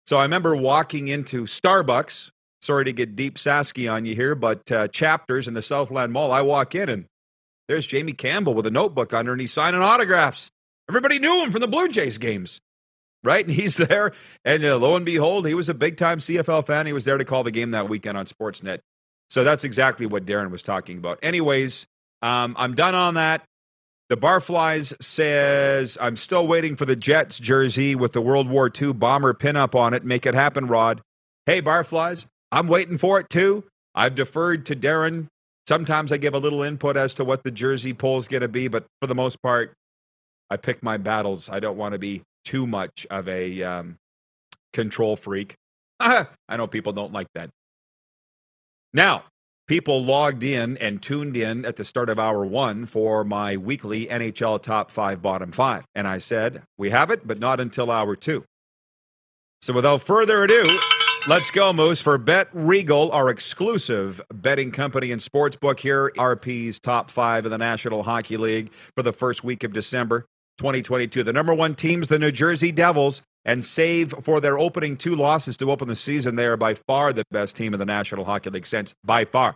So 0.07 0.17
I 0.17 0.23
remember 0.23 0.55
walking 0.55 1.07
into 1.07 1.43
Starbucks. 1.43 2.31
Sorry 2.61 2.85
to 2.85 2.91
get 2.93 3.15
deep 3.15 3.35
Sasky 3.37 3.89
on 3.91 4.05
you 4.05 4.15
here, 4.15 4.35
but 4.35 4.69
uh, 4.71 4.87
chapters 4.89 5.47
in 5.47 5.53
the 5.53 5.61
Southland 5.61 6.11
Mall. 6.11 6.31
I 6.31 6.41
walk 6.41 6.73
in 6.75 6.89
and 6.89 7.05
there's 7.67 7.85
Jamie 7.87 8.11
Campbell 8.13 8.55
with 8.55 8.65
a 8.65 8.71
notebook 8.71 9.13
under 9.13 9.31
and 9.31 9.39
he's 9.39 9.53
signing 9.53 9.81
autographs. 9.81 10.49
Everybody 10.89 11.19
knew 11.19 11.43
him 11.43 11.51
from 11.51 11.61
the 11.61 11.67
Blue 11.67 11.87
Jays 11.87 12.17
games, 12.17 12.59
right? 13.23 13.45
And 13.47 13.53
he's 13.53 13.77
there. 13.77 14.11
And 14.45 14.63
uh, 14.63 14.77
lo 14.77 14.95
and 14.95 15.05
behold, 15.05 15.47
he 15.47 15.53
was 15.53 15.69
a 15.69 15.73
big 15.73 15.97
time 15.97 16.19
CFL 16.19 16.65
fan. 16.65 16.85
He 16.85 16.93
was 16.93 17.05
there 17.05 17.17
to 17.17 17.25
call 17.25 17.43
the 17.43 17.51
game 17.51 17.71
that 17.71 17.89
weekend 17.89 18.17
on 18.17 18.25
Sportsnet. 18.25 18.79
So 19.29 19.43
that's 19.43 19.63
exactly 19.63 20.05
what 20.05 20.25
Darren 20.25 20.51
was 20.51 20.63
talking 20.63 20.97
about. 20.97 21.19
Anyways, 21.21 21.85
um, 22.21 22.55
I'm 22.57 22.73
done 22.75 22.95
on 22.95 23.13
that. 23.15 23.43
The 24.09 24.17
Barflies 24.17 24.93
says, 25.03 25.97
I'm 26.01 26.15
still 26.15 26.47
waiting 26.47 26.75
for 26.75 26.85
the 26.85 26.95
Jets 26.95 27.37
jersey 27.37 27.93
with 27.93 28.13
the 28.13 28.21
World 28.21 28.49
War 28.49 28.71
II 28.75 28.93
bomber 28.93 29.35
pinup 29.35 29.75
on 29.75 29.93
it. 29.93 30.03
Make 30.03 30.25
it 30.25 30.33
happen, 30.33 30.65
Rod. 30.65 31.01
Hey, 31.45 31.61
Barflies, 31.61 32.25
I'm 32.51 32.67
waiting 32.67 32.97
for 32.97 33.19
it 33.19 33.29
too. 33.29 33.65
I've 33.93 34.15
deferred 34.15 34.65
to 34.67 34.75
Darren 34.75 35.27
Sometimes 35.69 36.11
I 36.11 36.17
give 36.17 36.33
a 36.33 36.39
little 36.39 36.63
input 36.63 36.97
as 36.97 37.13
to 37.13 37.23
what 37.23 37.43
the 37.43 37.51
jersey 37.51 37.93
poll's 37.93 38.27
going 38.27 38.41
to 38.41 38.47
be, 38.47 38.69
but 38.69 38.87
for 38.99 39.05
the 39.05 39.13
most 39.13 39.39
part, 39.43 39.75
I 40.49 40.57
pick 40.57 40.81
my 40.81 40.97
battles. 40.97 41.47
I 41.47 41.59
don't 41.59 41.77
want 41.77 41.93
to 41.93 41.99
be 41.99 42.23
too 42.49 42.65
much 42.65 43.05
of 43.11 43.29
a 43.29 43.61
um, 43.61 43.97
control 44.73 45.15
freak. 45.15 45.53
I 45.99 46.25
know 46.49 46.65
people 46.65 46.93
don't 46.93 47.13
like 47.13 47.27
that. 47.35 47.51
Now, 48.91 49.25
people 49.67 50.03
logged 50.03 50.41
in 50.41 50.75
and 50.77 50.99
tuned 50.99 51.37
in 51.37 51.63
at 51.63 51.75
the 51.75 51.85
start 51.85 52.09
of 52.09 52.17
hour 52.17 52.43
one 52.43 52.87
for 52.87 53.23
my 53.23 53.55
weekly 53.55 54.07
NHL 54.07 54.63
top 54.63 54.89
five, 54.89 55.21
bottom 55.21 55.51
five. 55.51 55.85
And 55.93 56.07
I 56.07 56.17
said, 56.17 56.63
we 56.75 56.89
have 56.89 57.11
it, 57.11 57.27
but 57.27 57.37
not 57.37 57.59
until 57.59 57.91
hour 57.91 58.15
two. 58.15 58.45
So 59.61 59.71
without 59.71 60.01
further 60.01 60.43
ado, 60.43 60.79
let's 61.27 61.51
go, 61.51 61.71
Moose, 61.71 62.01
for 62.01 62.17
Bet 62.17 62.47
Regal, 62.51 63.11
our 63.11 63.29
exclusive 63.29 64.19
betting 64.33 64.71
company 64.71 65.11
and 65.11 65.21
sports 65.21 65.55
book 65.55 65.79
here. 65.81 66.11
RP's 66.17 66.79
top 66.79 67.11
five 67.11 67.45
in 67.45 67.51
the 67.51 67.59
National 67.59 68.01
Hockey 68.01 68.37
League 68.37 68.71
for 68.95 69.03
the 69.03 69.13
first 69.13 69.43
week 69.43 69.63
of 69.63 69.71
December 69.71 70.25
2022. 70.59 71.23
The 71.23 71.33
number 71.33 71.53
one 71.53 71.73
team's 71.73 72.07
the 72.07 72.19
New 72.19 72.31
Jersey 72.31 72.71
Devils. 72.71 73.23
And 73.45 73.63
save 73.63 74.13
for 74.21 74.41
their 74.41 74.59
opening 74.59 74.97
two 74.97 75.15
losses 75.15 75.55
to 75.57 75.71
open 75.71 75.87
the 75.87 75.95
season, 75.95 76.35
they 76.35 76.45
are 76.45 76.57
by 76.57 76.73
far 76.73 77.13
the 77.13 77.23
best 77.31 77.55
team 77.55 77.73
in 77.73 77.79
the 77.79 77.85
National 77.85 78.25
Hockey 78.25 78.49
League 78.49 78.67
since 78.67 78.93
by 79.03 79.23
far. 79.23 79.55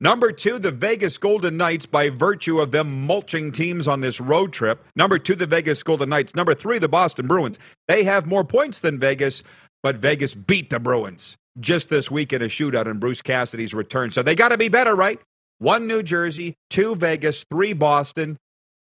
Number 0.00 0.30
two, 0.30 0.58
the 0.58 0.70
Vegas 0.70 1.18
Golden 1.18 1.56
Knights, 1.56 1.86
by 1.86 2.08
virtue 2.08 2.60
of 2.60 2.70
them 2.70 3.06
mulching 3.06 3.50
teams 3.50 3.88
on 3.88 4.00
this 4.00 4.20
road 4.20 4.52
trip. 4.52 4.84
Number 4.94 5.18
two, 5.18 5.34
the 5.34 5.46
Vegas 5.46 5.82
Golden 5.82 6.08
Knights. 6.08 6.34
Number 6.34 6.54
three, 6.54 6.78
the 6.78 6.88
Boston 6.88 7.26
Bruins. 7.26 7.58
They 7.88 8.04
have 8.04 8.26
more 8.26 8.44
points 8.44 8.80
than 8.80 9.00
Vegas, 9.00 9.42
but 9.82 9.96
Vegas 9.96 10.34
beat 10.34 10.70
the 10.70 10.78
Bruins 10.78 11.36
just 11.58 11.88
this 11.88 12.10
week 12.10 12.32
in 12.32 12.42
a 12.42 12.46
shootout 12.46 12.86
in 12.86 12.98
Bruce 12.98 13.22
Cassidy's 13.22 13.74
return. 13.74 14.12
So 14.12 14.22
they 14.22 14.34
got 14.34 14.50
to 14.50 14.58
be 14.58 14.68
better, 14.68 14.94
right? 14.94 15.18
One 15.58 15.86
New 15.86 16.02
Jersey, 16.02 16.54
two 16.68 16.94
Vegas, 16.94 17.44
three 17.50 17.72
Boston, 17.72 18.36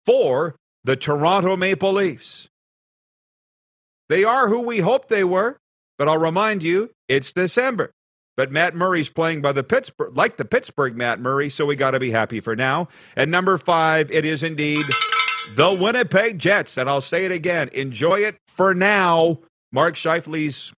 four 0.06 0.56
the 0.84 0.96
Toronto 0.96 1.56
Maple 1.56 1.94
Leafs. 1.94 2.48
They 4.10 4.24
are 4.24 4.50
who 4.50 4.62
we 4.62 4.80
hoped 4.80 5.10
they 5.10 5.24
were, 5.24 5.58
but 5.98 6.08
I'll 6.08 6.18
remind 6.18 6.64
you, 6.64 6.92
it's 7.08 7.32
December. 7.32 7.92
But 8.36 8.52
Matt 8.52 8.76
Murray's 8.76 9.10
playing 9.10 9.42
by 9.42 9.52
the 9.52 9.64
Pittsburgh, 9.64 10.16
like 10.16 10.38
the 10.38 10.46
Pittsburgh 10.46 10.98
Matt 10.98 11.20
Murray, 11.20 11.50
so 11.50 11.66
we 11.66 11.76
got 11.76 11.92
to 11.92 12.00
be 12.00 12.12
happy 12.12 12.40
for 12.40 12.56
now. 12.56 12.88
And 13.16 13.30
number 13.30 13.58
five, 13.58 14.12
it 14.12 14.26
is 14.26 14.42
indeed 14.42 14.86
the 15.56 15.72
Winnipeg 15.72 16.40
Jets. 16.40 16.78
And 16.78 16.90
I'll 16.90 17.02
say 17.02 17.26
it 17.26 17.32
again 17.32 17.70
enjoy 17.74 18.22
it 18.22 18.38
for 18.48 18.74
now. 18.74 19.40
Mark 19.72 19.96
Scheifele's 19.96 20.74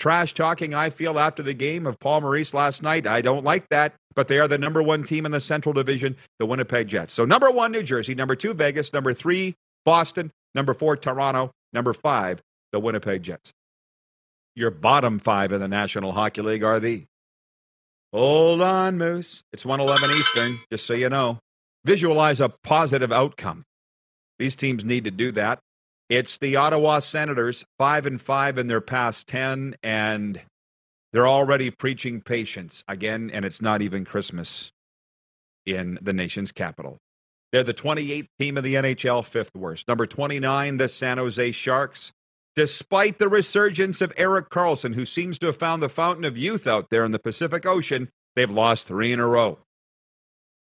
trash 0.00 0.34
talking, 0.34 0.74
I 0.74 0.90
feel, 0.90 1.18
after 1.18 1.42
the 1.42 1.54
game 1.54 1.86
of 1.86 1.98
Paul 2.00 2.22
Maurice 2.22 2.54
last 2.54 2.82
night. 2.82 3.06
I 3.06 3.20
don't 3.20 3.44
like 3.44 3.68
that, 3.68 3.94
but 4.14 4.28
they 4.28 4.38
are 4.38 4.48
the 4.48 4.58
number 4.58 4.82
one 4.82 5.02
team 5.02 5.26
in 5.26 5.32
the 5.32 5.40
Central 5.40 5.72
Division, 5.72 6.16
the 6.38 6.46
Winnipeg 6.46 6.88
Jets. 6.88 7.12
So 7.12 7.24
number 7.24 7.50
one, 7.50 7.72
New 7.72 7.82
Jersey. 7.82 8.14
Number 8.14 8.34
two, 8.34 8.54
Vegas. 8.54 8.92
Number 8.92 9.12
three, 9.12 9.54
Boston. 9.84 10.30
Number 10.54 10.74
four, 10.74 10.96
Toronto. 10.96 11.52
Number 11.72 11.92
five, 11.92 12.42
the 12.72 12.80
Winnipeg 12.80 13.22
Jets. 13.22 13.52
Your 14.56 14.70
bottom 14.70 15.18
five 15.18 15.52
in 15.52 15.60
the 15.60 15.68
National 15.68 16.12
Hockey 16.12 16.42
League 16.42 16.64
are 16.64 16.80
the. 16.80 17.04
Hold 18.12 18.60
on, 18.60 18.98
Moose. 18.98 19.42
It's 19.52 19.64
111 19.64 20.18
Eastern, 20.18 20.58
just 20.72 20.86
so 20.86 20.94
you 20.94 21.08
know. 21.08 21.38
Visualize 21.84 22.40
a 22.40 22.48
positive 22.48 23.12
outcome. 23.12 23.64
These 24.40 24.56
teams 24.56 24.84
need 24.84 25.04
to 25.04 25.10
do 25.12 25.30
that. 25.32 25.60
It's 26.08 26.38
the 26.38 26.56
Ottawa 26.56 26.98
Senators, 26.98 27.64
five 27.78 28.04
and 28.04 28.20
five 28.20 28.58
in 28.58 28.66
their 28.66 28.80
past 28.80 29.28
10, 29.28 29.76
and 29.84 30.40
they're 31.12 31.28
already 31.28 31.70
preaching 31.70 32.20
patience 32.20 32.84
again, 32.86 33.30
and 33.32 33.44
it's 33.44 33.60
not 33.60 33.82
even 33.82 34.04
Christmas 34.04 34.72
in 35.66 35.98
the 36.00 36.12
nation's 36.12 36.52
capital. 36.52 36.98
They're 37.52 37.64
the 37.64 37.74
28th 37.74 38.28
team 38.38 38.56
of 38.56 38.64
the 38.64 38.74
NHL, 38.74 39.24
fifth 39.24 39.50
worst. 39.54 39.88
Number 39.88 40.06
29, 40.06 40.76
the 40.76 40.88
San 40.88 41.18
Jose 41.18 41.50
Sharks, 41.50 42.12
Despite 42.56 43.18
the 43.18 43.28
resurgence 43.28 44.00
of 44.00 44.12
Erik 44.16 44.50
Karlsson, 44.50 44.94
who 44.94 45.04
seems 45.04 45.38
to 45.38 45.46
have 45.46 45.56
found 45.56 45.82
the 45.82 45.88
fountain 45.88 46.24
of 46.24 46.36
youth 46.36 46.66
out 46.66 46.90
there 46.90 47.04
in 47.04 47.12
the 47.12 47.18
Pacific 47.18 47.64
Ocean, 47.64 48.08
they've 48.34 48.50
lost 48.50 48.88
three 48.88 49.12
in 49.12 49.20
a 49.20 49.26
row. 49.26 49.58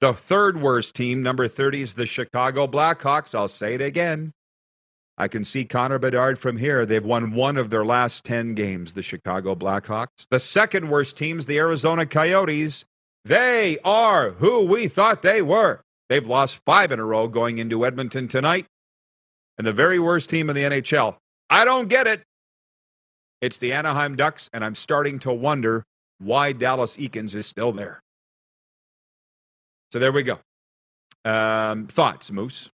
The 0.01 0.13
third 0.13 0.61
worst 0.61 0.95
team, 0.95 1.23
number 1.23 1.49
30, 1.49 1.83
is 1.83 1.95
the 1.95 2.07
Chicago 2.07 2.67
Blackhawks. 2.67 3.35
I'll 3.35 3.49
say 3.49 3.75
it 3.75 3.81
again. 3.81 4.33
I 5.19 5.29
can 5.29 5.45
see 5.45 5.65
Connor 5.65 5.99
Bedard 5.99 6.39
from 6.39 6.57
here. 6.57 6.87
They've 6.87 7.05
won 7.05 7.35
one 7.35 7.57
of 7.57 7.71
their 7.71 7.85
last 7.85 8.25
10 8.25 8.55
games, 8.55 8.95
the 8.95 9.03
Chicago 9.03 9.55
Blackhawks. 9.55 10.27
The 10.31 10.41
second 10.41 10.89
worst 10.89 11.17
team's 11.17 11.47
the 11.47 11.59
Arizona 11.59 12.07
Coyotes. 12.07 12.85
They 13.25 13.79
are 13.85 14.31
who 14.31 14.65
we 14.65 14.89
thought 14.89 15.23
they 15.23 15.43
were. 15.43 15.83
They've 16.09 16.27
lost 16.27 16.61
five 16.65 16.93
in 16.93 16.99
a 16.99 17.05
row 17.05 17.29
going 17.29 17.59
into 17.59 17.87
Edmonton 17.87 18.27
tonight. 18.29 18.67
And 19.59 19.67
the 19.67 19.73
very 19.73 19.99
worst 19.99 20.29
team 20.31 20.49
in 20.49 20.57
the 20.57 20.63
NHL, 20.63 21.17
I 21.51 21.65
don't 21.65 21.89
get 21.89 22.07
it. 22.07 22.23
It's 23.41 23.59
the 23.59 23.73
Anaheim 23.73 24.17
Ducks, 24.17 24.49
and 24.53 24.65
I'm 24.65 24.75
starting 24.75 25.19
to 25.21 25.33
wonder 25.33 25.85
why 26.19 26.53
Dallas 26.53 26.97
Eakins 26.97 27.35
is 27.35 27.47
still 27.47 27.73
there. 27.73 28.01
So 29.93 29.99
there 29.99 30.13
we 30.13 30.23
go. 30.23 30.39
Um, 31.25 31.87
thoughts, 31.87 32.31
Moose? 32.33 32.71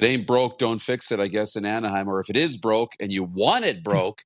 It 0.00 0.06
ain't 0.06 0.26
broke, 0.26 0.58
don't 0.58 0.80
fix 0.80 1.12
it, 1.12 1.20
I 1.20 1.28
guess, 1.28 1.56
in 1.56 1.66
Anaheim. 1.66 2.08
Or 2.08 2.20
if 2.20 2.30
it 2.30 2.36
is 2.36 2.56
broke 2.56 2.92
and 3.00 3.12
you 3.12 3.24
want 3.24 3.64
it 3.64 3.82
broke, 3.84 4.22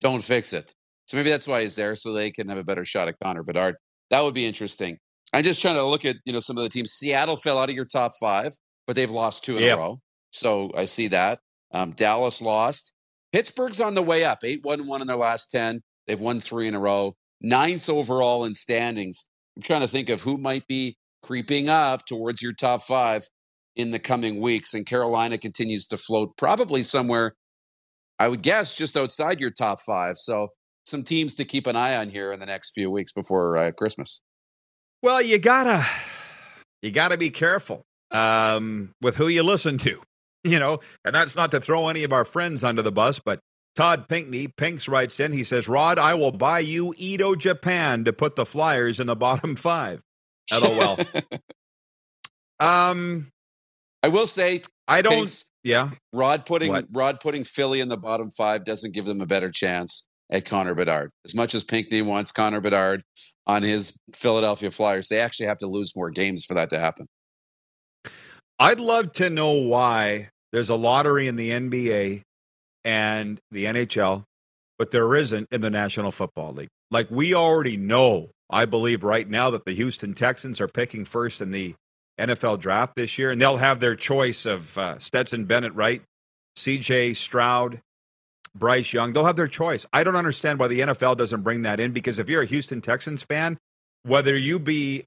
don't 0.00 0.22
fix 0.22 0.52
it. 0.52 0.74
So 1.06 1.16
maybe 1.16 1.30
that's 1.30 1.48
why 1.48 1.62
he's 1.62 1.74
there, 1.74 1.96
so 1.96 2.12
they 2.12 2.30
can 2.30 2.48
have 2.48 2.58
a 2.58 2.64
better 2.64 2.84
shot 2.84 3.08
at 3.08 3.16
Connor 3.22 3.42
Bedard. 3.42 3.76
That 4.10 4.22
would 4.22 4.34
be 4.34 4.46
interesting. 4.46 4.98
I'm 5.32 5.42
just 5.42 5.60
trying 5.60 5.74
to 5.74 5.84
look 5.84 6.04
at 6.04 6.16
you 6.24 6.32
know 6.32 6.40
some 6.40 6.56
of 6.56 6.62
the 6.62 6.68
teams. 6.68 6.92
Seattle 6.92 7.36
fell 7.36 7.58
out 7.58 7.68
of 7.68 7.74
your 7.74 7.84
top 7.84 8.12
five, 8.20 8.52
but 8.86 8.94
they've 8.94 9.10
lost 9.10 9.44
two 9.44 9.56
in 9.56 9.64
yep. 9.64 9.78
a 9.78 9.80
row. 9.80 10.00
So 10.30 10.70
I 10.76 10.84
see 10.84 11.08
that. 11.08 11.40
Um, 11.72 11.92
Dallas 11.92 12.40
lost. 12.40 12.94
Pittsburgh's 13.32 13.80
on 13.80 13.94
the 13.94 14.02
way 14.02 14.24
up, 14.24 14.38
8 14.44 14.60
1 14.62 14.86
1 14.86 15.00
in 15.00 15.06
their 15.06 15.16
last 15.16 15.50
10. 15.50 15.80
They've 16.06 16.20
won 16.20 16.40
three 16.40 16.66
in 16.66 16.74
a 16.74 16.80
row. 16.80 17.14
Ninth 17.40 17.88
overall 17.88 18.44
in 18.44 18.54
standings. 18.54 19.28
I'm 19.56 19.62
trying 19.62 19.82
to 19.82 19.88
think 19.88 20.08
of 20.08 20.22
who 20.22 20.36
might 20.36 20.66
be 20.66 20.96
creeping 21.22 21.68
up 21.68 22.06
towards 22.06 22.42
your 22.42 22.52
top 22.52 22.82
five 22.82 23.22
in 23.80 23.90
the 23.90 23.98
coming 23.98 24.40
weeks. 24.40 24.74
And 24.74 24.86
Carolina 24.86 25.38
continues 25.38 25.86
to 25.86 25.96
float 25.96 26.36
probably 26.36 26.82
somewhere, 26.82 27.34
I 28.18 28.28
would 28.28 28.42
guess, 28.42 28.76
just 28.76 28.96
outside 28.96 29.40
your 29.40 29.50
top 29.50 29.80
five. 29.80 30.16
So 30.16 30.48
some 30.84 31.02
teams 31.02 31.34
to 31.36 31.44
keep 31.44 31.66
an 31.66 31.76
eye 31.76 31.96
on 31.96 32.10
here 32.10 32.32
in 32.32 32.40
the 32.40 32.46
next 32.46 32.72
few 32.74 32.90
weeks 32.90 33.12
before 33.12 33.56
uh, 33.56 33.72
Christmas. 33.72 34.20
Well, 35.02 35.22
you 35.22 35.38
gotta 35.38 35.86
you 36.82 36.90
gotta 36.90 37.16
be 37.16 37.30
careful 37.30 37.84
um, 38.10 38.92
with 39.00 39.16
who 39.16 39.28
you 39.28 39.42
listen 39.42 39.78
to 39.78 40.00
you 40.44 40.58
know, 40.58 40.80
and 41.04 41.14
that's 41.14 41.36
not 41.36 41.50
to 41.50 41.60
throw 41.60 41.88
any 41.88 42.04
of 42.04 42.12
our 42.12 42.24
friends 42.24 42.64
under 42.64 42.82
the 42.82 42.92
bus, 42.92 43.18
but 43.18 43.40
Todd 43.76 44.08
Pinkney, 44.08 44.48
Pinks 44.48 44.88
writes 44.88 45.20
in, 45.20 45.32
he 45.32 45.44
says, 45.44 45.68
Rod, 45.68 45.98
I 45.98 46.14
will 46.14 46.32
buy 46.32 46.60
you 46.60 46.94
Edo 46.96 47.34
Japan 47.34 48.04
to 48.04 48.12
put 48.12 48.36
the 48.36 48.46
Flyers 48.46 48.98
in 48.98 49.06
the 49.06 49.14
bottom 49.14 49.54
five. 49.54 50.02
LOL. 50.52 50.98
um, 52.60 53.28
I 54.02 54.08
will 54.08 54.26
say, 54.26 54.62
I 54.88 55.02
don't. 55.02 55.12
Pinks, 55.12 55.50
yeah, 55.62 55.90
Rod 56.12 56.46
putting 56.46 56.70
what? 56.70 56.86
Rod 56.92 57.20
putting 57.20 57.44
Philly 57.44 57.80
in 57.80 57.88
the 57.88 57.96
bottom 57.96 58.30
five 58.30 58.64
doesn't 58.64 58.94
give 58.94 59.04
them 59.04 59.20
a 59.20 59.26
better 59.26 59.50
chance 59.50 60.06
at 60.30 60.44
Connor 60.44 60.74
Bedard. 60.74 61.10
As 61.24 61.34
much 61.34 61.54
as 61.54 61.64
Pinkney 61.64 62.02
wants 62.02 62.32
Connor 62.32 62.60
Bedard 62.60 63.02
on 63.46 63.62
his 63.62 63.98
Philadelphia 64.14 64.70
Flyers, 64.70 65.08
they 65.08 65.20
actually 65.20 65.46
have 65.46 65.58
to 65.58 65.66
lose 65.66 65.94
more 65.94 66.10
games 66.10 66.44
for 66.44 66.54
that 66.54 66.70
to 66.70 66.78
happen. 66.78 67.06
I'd 68.58 68.80
love 68.80 69.12
to 69.12 69.30
know 69.30 69.52
why 69.52 70.28
there's 70.52 70.70
a 70.70 70.76
lottery 70.76 71.28
in 71.28 71.36
the 71.36 71.50
NBA 71.50 72.22
and 72.84 73.40
the 73.50 73.64
NHL, 73.64 74.24
but 74.78 74.90
there 74.90 75.14
isn't 75.14 75.48
in 75.50 75.60
the 75.60 75.70
National 75.70 76.10
Football 76.10 76.54
League. 76.54 76.68
Like 76.90 77.10
we 77.10 77.34
already 77.34 77.76
know, 77.76 78.30
I 78.50 78.64
believe 78.64 79.04
right 79.04 79.28
now 79.28 79.50
that 79.50 79.64
the 79.64 79.72
Houston 79.72 80.14
Texans 80.14 80.60
are 80.60 80.68
picking 80.68 81.04
first 81.04 81.40
in 81.40 81.50
the 81.50 81.74
NFL 82.20 82.60
draft 82.60 82.94
this 82.94 83.18
year, 83.18 83.30
and 83.30 83.40
they'll 83.40 83.56
have 83.56 83.80
their 83.80 83.96
choice 83.96 84.46
of 84.46 84.76
uh, 84.78 84.98
Stetson 84.98 85.44
Bennett, 85.44 85.74
right? 85.74 86.02
CJ 86.56 87.16
Stroud, 87.16 87.80
Bryce 88.54 88.92
Young. 88.92 89.12
They'll 89.12 89.26
have 89.26 89.36
their 89.36 89.48
choice. 89.48 89.86
I 89.92 90.04
don't 90.04 90.16
understand 90.16 90.58
why 90.58 90.68
the 90.68 90.80
NFL 90.80 91.16
doesn't 91.16 91.42
bring 91.42 91.62
that 91.62 91.80
in 91.80 91.92
because 91.92 92.18
if 92.18 92.28
you're 92.28 92.42
a 92.42 92.46
Houston 92.46 92.80
Texans 92.80 93.22
fan, 93.22 93.58
whether 94.02 94.36
you 94.36 94.58
be 94.58 95.06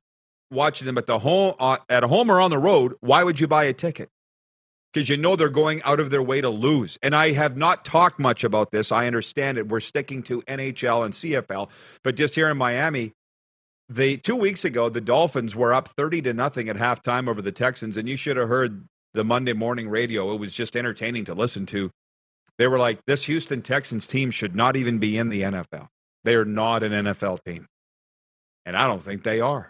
watching 0.51 0.85
them 0.85 0.97
at 0.97 1.07
the 1.07 1.19
home 1.19 1.55
uh, 1.59 1.77
at 1.89 2.03
home 2.03 2.31
or 2.31 2.39
on 2.39 2.51
the 2.51 2.57
road, 2.57 2.95
why 3.01 3.23
would 3.23 3.39
you 3.39 3.47
buy 3.47 3.65
a 3.65 3.73
ticket? 3.73 4.09
Because 4.93 5.09
you 5.09 5.17
know 5.17 5.35
they're 5.35 5.49
going 5.49 5.81
out 5.83 5.99
of 5.99 6.11
their 6.11 6.21
way 6.21 6.39
to 6.39 6.49
lose. 6.49 6.99
And 7.01 7.15
I 7.15 7.31
have 7.31 7.57
not 7.57 7.83
talked 7.83 8.19
much 8.19 8.43
about 8.43 8.71
this. 8.71 8.91
I 8.91 9.07
understand 9.07 9.57
it. 9.57 9.67
We're 9.67 9.79
sticking 9.79 10.21
to 10.23 10.43
NHL 10.43 11.03
and 11.03 11.13
CFL, 11.13 11.69
but 12.03 12.15
just 12.15 12.35
here 12.35 12.47
in 12.49 12.57
Miami, 12.57 13.13
the 13.89 14.17
two 14.17 14.35
weeks 14.35 14.65
ago 14.65 14.89
the 14.89 15.01
Dolphins 15.01 15.55
were 15.55 15.73
up 15.73 15.89
thirty 15.89 16.21
to 16.21 16.33
nothing 16.33 16.69
at 16.69 16.77
halftime 16.77 17.27
over 17.27 17.41
the 17.41 17.51
Texans, 17.51 17.97
and 17.97 18.07
you 18.07 18.15
should 18.15 18.37
have 18.37 18.49
heard 18.49 18.85
the 19.13 19.23
Monday 19.23 19.53
morning 19.53 19.89
radio. 19.89 20.33
It 20.33 20.39
was 20.39 20.53
just 20.53 20.75
entertaining 20.75 21.25
to 21.25 21.33
listen 21.33 21.65
to. 21.67 21.91
They 22.57 22.67
were 22.67 22.79
like, 22.79 22.99
"This 23.05 23.25
Houston 23.25 23.61
Texans 23.61 24.07
team 24.07 24.31
should 24.31 24.55
not 24.55 24.75
even 24.75 24.99
be 24.99 25.17
in 25.17 25.29
the 25.29 25.41
NFL. 25.41 25.87
They 26.23 26.35
are 26.35 26.45
not 26.45 26.83
an 26.83 26.91
NFL 26.91 27.43
team." 27.43 27.67
And 28.65 28.77
I 28.77 28.87
don't 28.87 29.03
think 29.03 29.23
they 29.23 29.41
are. 29.41 29.69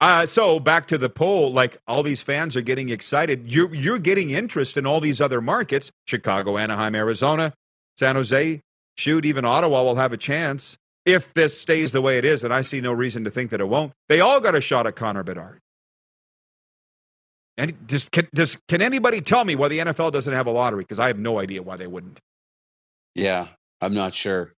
Uh, 0.00 0.24
so 0.26 0.60
back 0.60 0.86
to 0.86 0.96
the 0.96 1.10
poll, 1.10 1.52
like 1.52 1.76
all 1.86 2.02
these 2.02 2.22
fans 2.22 2.56
are 2.56 2.60
getting 2.60 2.88
excited. 2.88 3.52
You're 3.52 3.74
you're 3.74 3.98
getting 3.98 4.30
interest 4.30 4.76
in 4.76 4.86
all 4.86 5.00
these 5.00 5.20
other 5.20 5.40
markets: 5.40 5.90
Chicago, 6.06 6.56
Anaheim, 6.56 6.94
Arizona, 6.94 7.52
San 7.98 8.16
Jose. 8.16 8.60
Shoot, 8.96 9.24
even 9.24 9.44
Ottawa 9.44 9.82
will 9.84 9.96
have 9.96 10.12
a 10.12 10.16
chance 10.16 10.76
if 11.08 11.32
this 11.32 11.58
stays 11.58 11.92
the 11.92 12.02
way 12.02 12.18
it 12.18 12.24
is, 12.26 12.44
and 12.44 12.52
I 12.52 12.60
see 12.60 12.80
no 12.80 12.92
reason 12.92 13.24
to 13.24 13.30
think 13.30 13.50
that 13.50 13.60
it 13.60 13.68
won't. 13.68 13.92
They 14.08 14.20
all 14.20 14.40
got 14.40 14.54
a 14.54 14.60
shot 14.60 14.86
at 14.86 14.94
Connor 14.94 15.22
Bedard. 15.22 15.58
And 17.56 17.74
just 17.88 18.12
can, 18.12 18.28
just, 18.34 18.58
can 18.68 18.80
anybody 18.82 19.20
tell 19.20 19.44
me 19.44 19.56
why 19.56 19.68
the 19.68 19.78
NFL 19.78 20.12
doesn't 20.12 20.32
have 20.32 20.46
a 20.46 20.50
lottery? 20.50 20.84
Because 20.84 21.00
I 21.00 21.08
have 21.08 21.18
no 21.18 21.40
idea 21.40 21.62
why 21.62 21.76
they 21.76 21.86
wouldn't. 21.88 22.20
Yeah, 23.14 23.48
I'm 23.80 23.94
not 23.94 24.14
sure. 24.14 24.52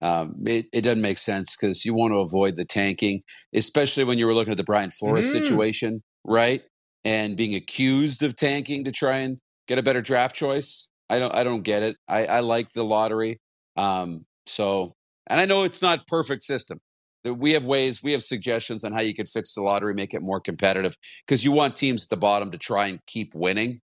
Um, 0.00 0.36
it, 0.46 0.66
it 0.72 0.80
doesn't 0.82 1.02
make 1.02 1.18
sense 1.18 1.54
because 1.56 1.84
you 1.84 1.92
want 1.92 2.12
to 2.12 2.18
avoid 2.20 2.56
the 2.56 2.64
tanking, 2.64 3.20
especially 3.54 4.04
when 4.04 4.16
you 4.16 4.26
were 4.26 4.32
looking 4.32 4.52
at 4.52 4.56
the 4.56 4.64
Brian 4.64 4.88
Flores 4.90 5.26
Mm. 5.28 5.32
situation, 5.32 6.02
right? 6.24 6.62
And 7.04 7.36
being 7.36 7.54
accused 7.54 8.22
of 8.22 8.36
tanking 8.36 8.84
to 8.84 8.92
try 8.92 9.18
and 9.18 9.36
get 9.68 9.78
a 9.78 9.82
better 9.82 10.00
draft 10.00 10.34
choice. 10.34 10.88
I 11.10 11.18
don't 11.18 11.34
I 11.34 11.44
don't 11.44 11.62
get 11.62 11.82
it. 11.82 11.96
I, 12.08 12.24
I 12.26 12.40
like 12.40 12.70
the 12.72 12.84
lottery. 12.84 13.36
Um, 13.76 14.24
so 14.46 14.94
and 15.30 15.40
I 15.40 15.46
know 15.46 15.62
it's 15.62 15.80
not 15.82 16.06
perfect 16.06 16.42
system. 16.42 16.78
We 17.24 17.52
have 17.52 17.64
ways, 17.66 18.02
we 18.02 18.12
have 18.12 18.22
suggestions 18.22 18.84
on 18.84 18.92
how 18.92 19.02
you 19.02 19.14
could 19.14 19.28
fix 19.28 19.54
the 19.54 19.62
lottery, 19.62 19.94
make 19.94 20.14
it 20.14 20.22
more 20.22 20.40
competitive. 20.40 20.96
Because 21.26 21.44
you 21.44 21.52
want 21.52 21.76
teams 21.76 22.04
at 22.04 22.10
the 22.10 22.16
bottom 22.16 22.50
to 22.50 22.58
try 22.58 22.86
and 22.88 22.98
keep 23.06 23.34
winning, 23.34 23.80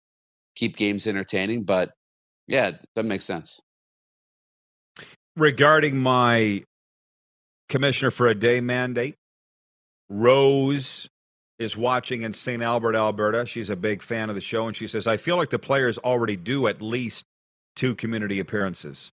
keep 0.55 0.77
games 0.77 1.05
entertaining. 1.07 1.63
But 1.63 1.91
yeah, 2.47 2.71
that 2.95 3.05
makes 3.05 3.25
sense. 3.25 3.59
regarding 5.35 5.97
my 5.97 6.63
commissioner 7.69 8.11
for 8.11 8.27
a 8.27 8.35
day 8.35 8.61
mandate. 8.61 9.15
Rose 10.09 11.09
is 11.57 11.75
watching 11.75 12.21
in 12.21 12.33
St. 12.33 12.61
Albert, 12.61 12.95
Alberta. 12.95 13.45
She's 13.45 13.69
a 13.69 13.75
big 13.75 14.01
fan 14.01 14.29
of 14.29 14.35
the 14.35 14.41
show, 14.41 14.67
and 14.67 14.75
she 14.75 14.87
says, 14.87 15.07
I 15.07 15.17
feel 15.17 15.37
like 15.37 15.49
the 15.49 15.59
players 15.59 15.97
already 15.97 16.35
do 16.35 16.67
at 16.67 16.81
least 16.81 17.25
two 17.75 17.95
community 17.95 18.39
appearances. 18.39 19.11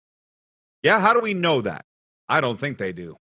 Yeah, 0.82 1.00
how 1.00 1.14
do 1.14 1.20
we 1.20 1.34
know 1.34 1.60
that? 1.62 1.84
I 2.28 2.40
don't 2.40 2.58
think 2.58 2.78
they 2.78 2.92
do. 2.92 3.16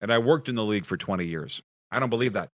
And 0.00 0.12
I 0.12 0.18
worked 0.18 0.48
in 0.48 0.54
the 0.54 0.64
league 0.64 0.86
for 0.86 0.96
20 0.96 1.24
years. 1.24 1.62
I 1.90 2.00
don't 2.00 2.10
believe 2.10 2.32
that. 2.32 2.48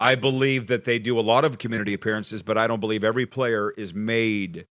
I 0.00 0.16
believe 0.16 0.66
that 0.66 0.84
they 0.84 0.98
do 0.98 1.18
a 1.18 1.22
lot 1.22 1.44
of 1.44 1.58
community 1.58 1.94
appearances, 1.94 2.42
but 2.42 2.58
I 2.58 2.66
don't 2.66 2.80
believe 2.80 3.04
every 3.04 3.26
player 3.26 3.70
is 3.70 3.94
made 3.94 4.66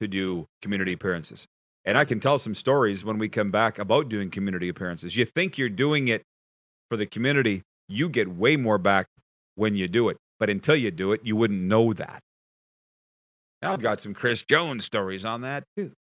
to 0.00 0.06
do 0.06 0.46
community 0.62 0.92
appearances. 0.92 1.46
And 1.84 1.96
I 1.96 2.04
can 2.04 2.20
tell 2.20 2.38
some 2.38 2.54
stories 2.54 3.04
when 3.04 3.18
we 3.18 3.28
come 3.28 3.50
back 3.50 3.78
about 3.78 4.08
doing 4.08 4.30
community 4.30 4.68
appearances. 4.68 5.16
You 5.16 5.24
think 5.24 5.56
you're 5.56 5.68
doing 5.68 6.08
it 6.08 6.22
for 6.90 6.96
the 6.96 7.06
community, 7.06 7.62
you 7.88 8.08
get 8.08 8.28
way 8.28 8.56
more 8.56 8.78
back 8.78 9.06
when 9.54 9.74
you 9.74 9.88
do 9.88 10.08
it. 10.08 10.18
But 10.38 10.50
until 10.50 10.76
you 10.76 10.90
do 10.90 11.12
it, 11.12 11.20
you 11.24 11.34
wouldn't 11.36 11.62
know 11.62 11.92
that. 11.92 12.20
I've 13.62 13.80
got 13.80 14.00
some 14.00 14.14
Chris 14.14 14.42
Jones 14.42 14.84
stories 14.84 15.24
on 15.24 15.40
that 15.40 15.64
too. 15.76 15.92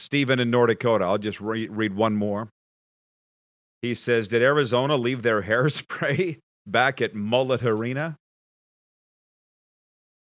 Stephen 0.00 0.40
in 0.40 0.50
North 0.50 0.68
Dakota, 0.68 1.04
I'll 1.04 1.18
just 1.18 1.40
re- 1.40 1.68
read 1.68 1.94
one 1.94 2.16
more. 2.16 2.48
He 3.82 3.94
says, 3.94 4.28
Did 4.28 4.42
Arizona 4.42 4.96
leave 4.96 5.22
their 5.22 5.42
hairspray 5.50 6.38
back 6.66 7.00
at 7.00 7.14
Mullet 7.14 7.62
Arena? 7.62 8.16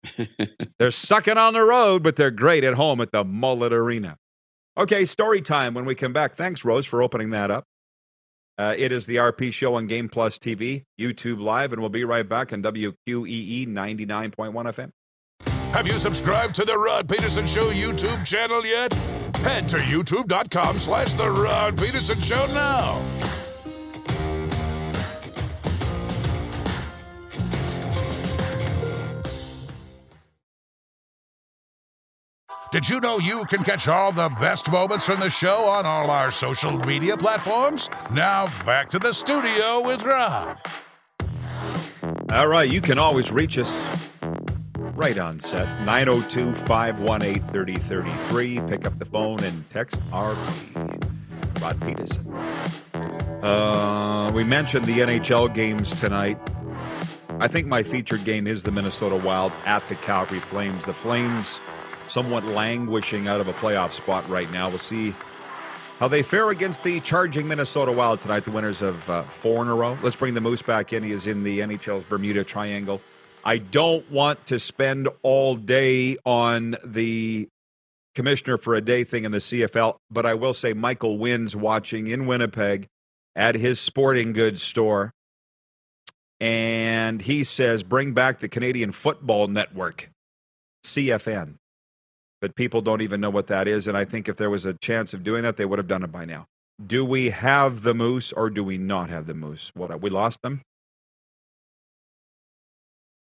They're 0.79 0.91
sucking 0.91 1.37
on 1.37 1.53
the 1.53 1.63
road, 1.63 2.03
but 2.03 2.15
they're 2.15 2.31
great 2.31 2.63
at 2.63 2.75
home 2.75 3.01
at 3.01 3.11
the 3.11 3.23
Mullet 3.23 3.73
Arena. 3.73 4.15
Okay, 4.77 5.05
story 5.05 5.41
time 5.41 5.73
when 5.73 5.85
we 5.85 5.95
come 5.95 6.13
back. 6.13 6.35
Thanks, 6.35 6.63
Rose, 6.63 6.85
for 6.85 7.01
opening 7.01 7.31
that 7.31 7.49
up. 7.49 7.63
Uh, 8.59 8.73
it 8.77 8.91
is 8.91 9.05
the 9.05 9.17
RP 9.17 9.51
show 9.51 9.75
on 9.75 9.87
Game 9.87 10.09
Plus 10.09 10.37
TV, 10.37 10.83
YouTube 10.99 11.39
Live, 11.41 11.73
and 11.73 11.81
we'll 11.81 11.89
be 11.89 12.03
right 12.03 12.27
back 12.27 12.53
on 12.53 12.63
WQEE 12.63 13.67
99.1 13.67 14.33
FM. 14.33 14.89
Have 15.77 15.85
you 15.85 15.99
subscribed 15.99 16.55
to 16.55 16.65
the 16.65 16.75
Rod 16.75 17.07
Pedersen 17.07 17.45
Show 17.45 17.69
YouTube 17.69 18.25
channel 18.25 18.65
yet? 18.65 18.91
Head 19.43 19.67
to 19.67 19.77
youtube.com 19.77 20.79
slash 20.79 21.13
The 21.13 21.29
Rod 21.29 21.77
Pedersen 21.77 22.19
Show 22.19 22.47
now. 22.47 22.99
Did 32.71 32.89
you 32.89 32.99
know 32.99 33.19
you 33.19 33.45
can 33.45 33.63
catch 33.63 33.87
all 33.87 34.11
the 34.11 34.29
best 34.29 34.71
moments 34.71 35.05
from 35.05 35.19
the 35.19 35.29
show 35.29 35.65
on 35.65 35.85
all 35.85 36.09
our 36.09 36.31
social 36.31 36.75
media 36.75 37.15
platforms? 37.15 37.87
Now 38.09 38.47
back 38.65 38.89
to 38.89 38.97
the 38.97 39.13
studio 39.13 39.81
with 39.85 40.03
Rod. 40.05 40.57
All 42.31 42.47
right, 42.47 42.67
you 42.67 42.81
can 42.81 42.97
always 42.97 43.31
reach 43.31 43.59
us 43.59 44.06
right 44.97 45.19
on 45.19 45.39
set 45.39 45.67
902 45.85 46.55
518 46.55 47.39
3033. 47.51 48.61
Pick 48.67 48.83
up 48.83 48.97
the 48.97 49.05
phone 49.05 49.41
and 49.43 49.69
text 49.69 50.01
RP. 50.09 51.61
Rod 51.61 51.79
Pedersen. 51.79 52.33
Uh, 53.43 54.31
we 54.33 54.43
mentioned 54.43 54.85
the 54.85 54.99
NHL 54.99 55.53
games 55.53 55.91
tonight. 55.91 56.39
I 57.39 57.47
think 57.47 57.67
my 57.67 57.83
featured 57.83 58.25
game 58.25 58.47
is 58.47 58.63
the 58.63 58.71
Minnesota 58.71 59.15
Wild 59.15 59.51
at 59.65 59.87
the 59.87 59.95
Calgary 59.95 60.39
Flames. 60.39 60.85
The 60.85 60.93
Flames 60.93 61.61
somewhat 62.07 62.43
languishing 62.45 63.27
out 63.27 63.39
of 63.39 63.47
a 63.47 63.53
playoff 63.53 63.91
spot 63.91 64.27
right 64.27 64.51
now. 64.51 64.69
We'll 64.69 64.79
see 64.79 65.13
how 65.99 66.07
they 66.07 66.23
fare 66.23 66.49
against 66.49 66.83
the 66.83 66.99
charging 67.01 67.47
Minnesota 67.47 67.91
Wild 67.91 68.21
tonight, 68.21 68.45
the 68.45 68.51
winners 68.51 68.81
of 68.81 69.07
uh, 69.07 69.21
four 69.21 69.61
in 69.61 69.67
a 69.67 69.75
row. 69.75 69.95
Let's 70.01 70.15
bring 70.15 70.33
the 70.33 70.41
Moose 70.41 70.63
back 70.63 70.91
in. 70.91 71.03
He 71.03 71.11
is 71.11 71.27
in 71.27 71.43
the 71.43 71.59
NHL's 71.59 72.03
Bermuda 72.03 72.43
Triangle. 72.43 72.99
I 73.43 73.57
don't 73.57 74.09
want 74.11 74.45
to 74.47 74.59
spend 74.59 75.07
all 75.23 75.55
day 75.55 76.17
on 76.25 76.75
the 76.85 77.47
commissioner 78.15 78.57
for 78.57 78.75
a 78.75 78.81
day 78.81 79.03
thing 79.03 79.25
in 79.25 79.31
the 79.31 79.37
CFL, 79.37 79.95
but 80.09 80.25
I 80.25 80.33
will 80.33 80.53
say 80.53 80.73
Michael 80.73 81.17
Wynn's 81.17 81.55
watching 81.55 82.07
in 82.07 82.25
Winnipeg 82.25 82.87
at 83.35 83.55
his 83.55 83.79
sporting 83.79 84.33
goods 84.33 84.61
store. 84.61 85.11
And 86.39 87.21
he 87.21 87.43
says, 87.43 87.83
bring 87.83 88.13
back 88.13 88.39
the 88.39 88.49
Canadian 88.49 88.91
Football 88.91 89.47
Network, 89.47 90.09
CFN. 90.83 91.55
But 92.41 92.55
people 92.55 92.81
don't 92.81 93.01
even 93.01 93.21
know 93.21 93.29
what 93.29 93.47
that 93.47 93.67
is. 93.67 93.87
And 93.87 93.97
I 93.97 94.05
think 94.05 94.27
if 94.27 94.35
there 94.35 94.49
was 94.49 94.65
a 94.65 94.73
chance 94.73 95.13
of 95.13 95.23
doing 95.23 95.43
that, 95.43 95.57
they 95.57 95.65
would 95.65 95.79
have 95.79 95.87
done 95.87 96.03
it 96.03 96.11
by 96.11 96.25
now. 96.25 96.45
Do 96.85 97.03
we 97.03 97.31
have 97.31 97.81
the 97.81 97.95
Moose 97.95 98.31
or 98.31 98.51
do 98.51 98.63
we 98.63 98.77
not 98.77 99.09
have 99.09 99.25
the 99.25 99.33
Moose? 99.33 99.71
What, 99.73 99.99
we 100.01 100.11
lost 100.11 100.43
them? 100.43 100.61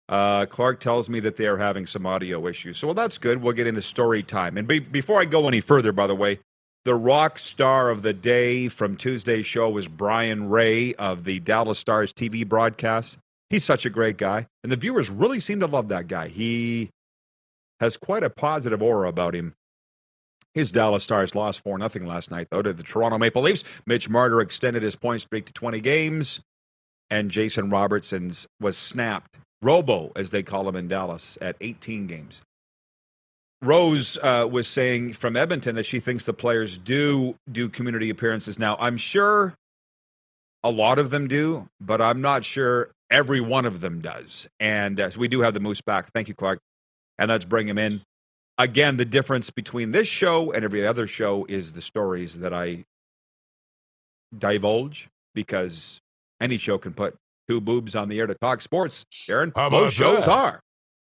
Uh, 0.07 0.45
Clark 0.45 0.79
tells 0.79 1.09
me 1.09 1.19
that 1.21 1.35
they 1.35 1.47
are 1.47 1.57
having 1.57 1.85
some 1.85 2.05
audio 2.05 2.45
issues. 2.47 2.77
So, 2.77 2.87
well, 2.87 2.93
that's 2.93 3.17
good. 3.17 3.41
We'll 3.41 3.53
get 3.53 3.67
into 3.67 3.81
story 3.81 4.21
time. 4.21 4.57
And 4.57 4.67
be, 4.67 4.79
before 4.79 5.19
I 5.19 5.25
go 5.25 5.47
any 5.47 5.61
further, 5.61 5.91
by 5.91 6.07
the 6.07 6.15
way, 6.15 6.39
the 6.83 6.93
rock 6.93 7.39
star 7.39 7.89
of 7.89 8.03
the 8.03 8.13
day 8.13 8.67
from 8.67 8.95
Tuesday's 8.95 9.47
show 9.47 9.69
was 9.69 9.87
Brian 9.87 10.49
Ray 10.49 10.93
of 10.95 11.23
the 11.23 11.39
Dallas 11.39 11.79
Stars 11.79 12.13
TV 12.13 12.47
broadcast. 12.47 13.17
He's 13.49 13.63
such 13.63 13.85
a 13.85 13.89
great 13.89 14.17
guy. 14.17 14.47
And 14.63 14.71
the 14.71 14.77
viewers 14.77 15.09
really 15.09 15.39
seem 15.39 15.59
to 15.61 15.67
love 15.67 15.87
that 15.89 16.07
guy. 16.07 16.27
He 16.27 16.91
has 17.79 17.97
quite 17.97 18.23
a 18.23 18.29
positive 18.29 18.83
aura 18.83 19.09
about 19.09 19.33
him. 19.33 19.55
His 20.53 20.71
Dallas 20.71 21.03
Stars 21.03 21.35
lost 21.35 21.61
4 21.61 21.89
0 21.89 22.05
last 22.05 22.31
night, 22.31 22.47
though, 22.49 22.61
to 22.61 22.71
the 22.71 22.83
Toronto 22.83 23.17
Maple 23.17 23.41
Leafs. 23.41 23.63
Mitch 23.85 24.07
Marner 24.07 24.39
extended 24.39 24.83
his 24.83 24.95
point 24.95 25.21
streak 25.21 25.45
to 25.45 25.53
20 25.53 25.81
games, 25.81 26.39
and 27.09 27.29
Jason 27.29 27.69
Robertson's 27.69 28.47
was 28.61 28.77
snapped. 28.77 29.37
Robo, 29.61 30.11
as 30.15 30.29
they 30.29 30.43
call 30.43 30.67
him 30.67 30.75
in 30.75 30.87
Dallas, 30.87 31.37
at 31.41 31.55
18 31.61 32.07
games. 32.07 32.41
Rose 33.61 34.17
uh, 34.21 34.47
was 34.49 34.67
saying 34.67 35.13
from 35.13 35.35
Edmonton 35.35 35.75
that 35.75 35.85
she 35.85 35.99
thinks 35.99 36.25
the 36.25 36.33
players 36.33 36.77
do 36.77 37.35
do 37.51 37.69
community 37.69 38.09
appearances 38.09 38.59
now. 38.59 38.75
I'm 38.79 38.97
sure 38.97 39.55
a 40.63 40.69
lot 40.69 40.99
of 40.99 41.09
them 41.09 41.27
do, 41.27 41.67
but 41.79 42.01
I'm 42.01 42.21
not 42.21 42.43
sure 42.43 42.91
every 43.09 43.39
one 43.39 43.65
of 43.65 43.81
them 43.81 44.01
does. 44.01 44.47
And 44.59 44.99
uh, 44.99 45.09
so 45.09 45.19
we 45.19 45.27
do 45.27 45.41
have 45.41 45.53
the 45.53 45.59
Moose 45.59 45.81
back. 45.81 46.11
Thank 46.13 46.27
you, 46.27 46.33
Clark. 46.33 46.59
And 47.17 47.29
let's 47.29 47.45
bring 47.45 47.67
him 47.67 47.77
in. 47.77 48.01
Again, 48.57 48.97
the 48.97 49.05
difference 49.05 49.49
between 49.49 49.91
this 49.91 50.07
show 50.07 50.51
and 50.51 50.63
every 50.63 50.85
other 50.85 51.07
show 51.07 51.45
is 51.49 51.73
the 51.73 51.81
stories 51.81 52.39
that 52.39 52.53
I 52.53 52.85
divulge 54.37 55.07
because 55.33 55.99
any 56.39 56.57
show 56.57 56.77
can 56.77 56.93
put 56.93 57.15
two 57.47 57.61
boobs 57.61 57.95
on 57.95 58.09
the 58.09 58.19
air 58.19 58.27
to 58.27 58.35
talk 58.35 58.61
sports. 58.61 59.05
Aaron, 59.29 59.51
most 59.55 59.95
shows 59.95 60.25
that? 60.25 60.29
are. 60.29 60.59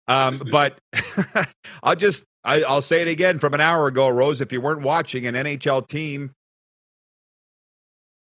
Um, 0.07 0.41
but 0.51 0.79
I'll 1.83 1.95
just 1.95 2.23
I, 2.43 2.63
I'll 2.63 2.81
say 2.81 3.01
it 3.01 3.07
again 3.07 3.39
from 3.39 3.53
an 3.53 3.61
hour 3.61 3.87
ago, 3.87 4.09
Rose. 4.09 4.41
If 4.41 4.51
you 4.51 4.61
weren't 4.61 4.81
watching, 4.81 5.27
an 5.27 5.35
NHL 5.35 5.87
team 5.87 6.31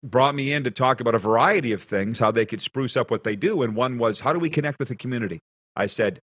brought 0.04 0.36
me 0.36 0.52
in 0.52 0.64
to 0.64 0.72
talk 0.72 1.00
about 1.00 1.16
a 1.16 1.20
variety 1.20 1.72
of 1.72 1.82
things, 1.82 2.20
how 2.20 2.32
they 2.32 2.46
could 2.46 2.62
spruce 2.62 2.98
up 2.98 3.12
what 3.12 3.24
they 3.24 3.36
do, 3.36 3.62
and 3.62 3.76
one 3.76 3.98
was 3.98 4.20
how 4.20 4.34
do 4.34 4.40
we 4.40 4.50
connect 4.50 4.80
with 4.80 4.90
the 4.90 4.96
community? 4.96 5.40
I 5.76 5.86
said, 5.86 6.20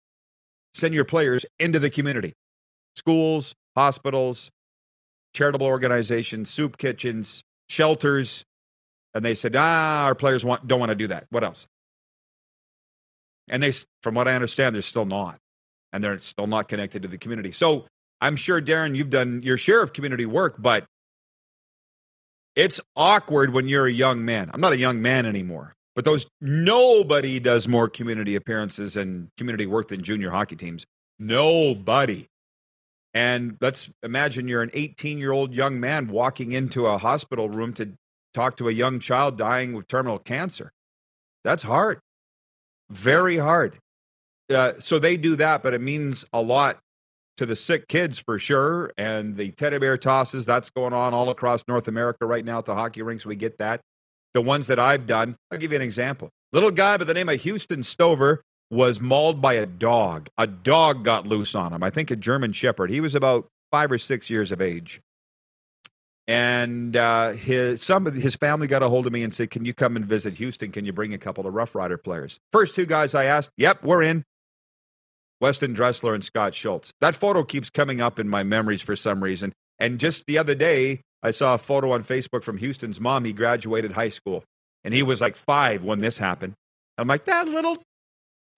send 0.75 0.95
your 0.95 1.05
players 1.05 1.45
into 1.59 1.79
the 1.79 1.91
community, 1.91 2.33
schools, 2.97 3.55
hospitals, 3.77 4.51
charitable 5.35 5.67
organizations, 5.67 6.51
soup 6.51 6.79
kitchens, 6.79 7.43
shelters, 7.69 8.45
And 9.17 9.25
they 9.25 9.35
said, 9.35 9.57
ah, 9.57 10.05
our 10.05 10.15
players 10.15 10.45
want, 10.45 10.69
don't 10.69 10.79
want 10.79 10.91
to 10.91 10.95
do 10.95 11.07
that. 11.07 11.27
What 11.31 11.43
else? 11.43 11.67
And 13.51 13.63
they, 13.63 13.73
from 14.03 14.15
what 14.15 14.29
I 14.29 14.35
understand, 14.35 14.75
they're 14.75 14.83
still 14.83 15.07
not. 15.07 15.39
And 15.91 16.05
they're 16.05 16.19
still 16.19 16.47
not 16.47 16.69
connected 16.69 17.01
to 17.01 17.09
the 17.09 17.17
community. 17.17 17.51
So 17.51 17.87
I'm 18.21 18.37
sure, 18.37 18.61
Darren, 18.61 18.95
you've 18.95 19.09
done 19.09 19.41
your 19.43 19.57
share 19.57 19.83
of 19.83 19.95
community 19.95 20.27
work, 20.27 20.57
but 20.59 20.85
it's 22.55 22.79
awkward 22.95 23.55
when 23.55 23.69
you're 23.69 23.87
a 23.87 23.93
young 23.93 24.23
man. 24.23 24.51
I'm 24.53 24.61
not 24.61 24.75
a 24.75 24.79
young 24.79 25.01
man 25.01 25.25
anymore, 25.25 25.73
but 25.95 26.05
those 26.05 26.27
nobody 26.43 27.41
does 27.41 27.67
more 27.67 27.89
community 27.89 28.35
appearances 28.35 28.99
and 28.99 29.29
community 29.39 29.65
work 29.65 29.89
than 29.89 30.03
junior 30.03 30.29
hockey 30.31 30.57
teams. 30.57 30.85
Nobody. 31.19 32.27
And 33.15 33.57
let's 33.63 33.89
imagine 34.03 34.47
you're 34.47 34.61
an 34.61 34.73
18 34.75 35.17
year 35.17 35.33
old 35.33 35.55
young 35.55 35.81
man 35.81 36.09
walking 36.09 36.53
into 36.53 36.87
a 36.87 36.99
hospital 36.99 37.49
room 37.49 37.73
to 37.75 37.93
talk 38.37 38.57
to 38.59 38.69
a 38.69 38.73
young 38.73 39.01
child 39.01 39.37
dying 39.37 39.73
with 39.73 39.89
terminal 39.89 40.19
cancer. 40.19 40.73
That's 41.43 41.63
hard, 41.63 42.01
very 42.91 43.39
hard. 43.39 43.79
Uh, 44.53 44.75
so 44.79 44.99
they 44.99 45.17
do 45.17 45.37
that, 45.37 45.63
but 45.63 45.75
it 45.75 45.81
means 45.81 46.25
a 46.33 46.41
lot 46.41 46.79
to 47.37 47.47
the 47.47 47.57
sick 47.57 47.89
kids 47.89 48.19
for 48.19 48.39
sure. 48.39 48.93
And 48.97 49.37
the 49.37 49.51
teddy 49.51 49.79
bear 49.79 49.99
tosses, 49.99 50.47
that's 50.47 50.71
going 50.71 50.93
on 50.93 51.15
all 51.15 51.31
across 51.31 51.65
North 51.67 51.89
America 51.89 52.27
right 52.27 52.45
now 52.45 52.59
at 52.59 52.65
the 52.65 52.75
hockey 52.75 53.03
rinks. 53.03 53.27
We 53.27 53.37
get 53.37 53.59
that. 53.59 53.81
The 54.35 54.43
ones 54.43 54.67
that 54.67 54.79
I've 54.79 55.07
done, 55.07 55.37
I'll 55.51 55.59
give 55.59 55.73
you 55.73 55.77
an 55.77 55.83
example. 55.83 56.31
Little 56.53 56.71
guy 56.71 56.97
by 56.97 57.05
the 57.05 57.15
name 57.15 57.29
of 57.29 57.41
Houston 57.41 57.83
Stover 57.83 58.43
was 58.71 59.01
mauled 59.01 59.41
by 59.41 59.55
a 59.55 59.67
dog. 59.67 60.29
A 60.37 60.47
dog 60.47 61.05
got 61.05 61.27
loose 61.27 61.55
on 61.55 61.73
him. 61.73 61.83
I 61.83 61.91
think 61.91 62.11
a 62.11 62.17
German 62.17 62.53
Shepherd. 62.53 62.91
He 62.91 63.01
was 63.01 63.15
about 63.15 63.49
five 63.71 63.91
or 63.91 63.99
six 63.99 64.31
years 64.31 64.53
of 64.53 64.61
age. 64.61 65.01
And 66.29 66.97
uh, 66.97 67.33
his 67.33 67.83
some 67.83 68.07
of 68.07 68.15
his 68.15 68.35
family 68.35 68.67
got 68.67 68.83
a 68.83 68.89
hold 68.89 69.07
of 69.07 69.13
me 69.13 69.23
and 69.23 69.33
said, 69.35 69.51
"Can 69.51 69.65
you 69.65 69.73
come 69.73 69.95
and 69.95 70.05
visit 70.05 70.35
Houston? 70.35 70.73
Can 70.73 70.85
you 70.85 70.93
bring 70.93 71.15
a 71.15 71.19
couple 71.19 71.47
of 71.47 71.55
Rough 71.55 71.75
Rider 71.75 71.97
players?" 71.97 72.39
First 72.53 72.75
two 72.75 72.87
guys 72.87 73.15
I 73.15 73.25
asked, 73.25 73.51
"Yep, 73.57 73.85
we're 73.85 74.03
in." 74.03 74.25
Weston 75.41 75.75
Dressler 75.75 76.15
and 76.15 76.25
Scott 76.25 76.55
Schultz. 76.55 76.93
That 77.01 77.15
photo 77.15 77.45
keeps 77.45 77.71
coming 77.71 78.01
up 78.01 78.19
in 78.19 78.29
my 78.29 78.43
memories 78.43 78.83
for 78.83 78.97
some 78.97 79.23
reason. 79.23 79.53
And 79.79 80.01
just 80.01 80.27
the 80.27 80.39
other 80.39 80.55
day, 80.55 81.03
I 81.23 81.31
saw 81.31 81.55
a 81.55 81.59
photo 81.59 81.93
on 81.93 82.03
Facebook 82.03 82.43
from 82.43 82.57
Houston's 82.59 83.01
mom. 83.01 83.25
He 83.25 83.33
graduated 83.33 83.93
high 83.93 84.09
school, 84.09 84.45
and 84.83 84.95
he 84.95 85.03
was 85.03 85.21
like 85.21 85.37
five 85.37 85.85
when 85.85 86.01
this 86.01 86.19
happened. 86.19 86.55
I'm 86.99 87.09
like, 87.09 87.27
that 87.27 87.47
little 87.47 87.77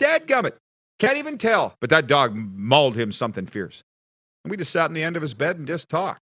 dadgummit. 0.01 0.53
Can't 0.99 1.17
even 1.17 1.39
tell. 1.39 1.75
But 1.81 1.91
that 1.91 2.07
dog 2.07 2.35
mauled 2.35 2.97
him 2.97 3.13
something 3.13 3.47
fierce. 3.47 3.83
And 4.45 4.51
we 4.51 4.57
just 4.57 4.73
sat 4.73 4.87
in 4.87 4.95
the 4.95 5.03
end 5.03 5.17
of 5.17 5.23
his 5.23 5.35
bed 5.35 5.57
and 5.59 5.67
just 5.67 5.89
talked. 5.89 6.21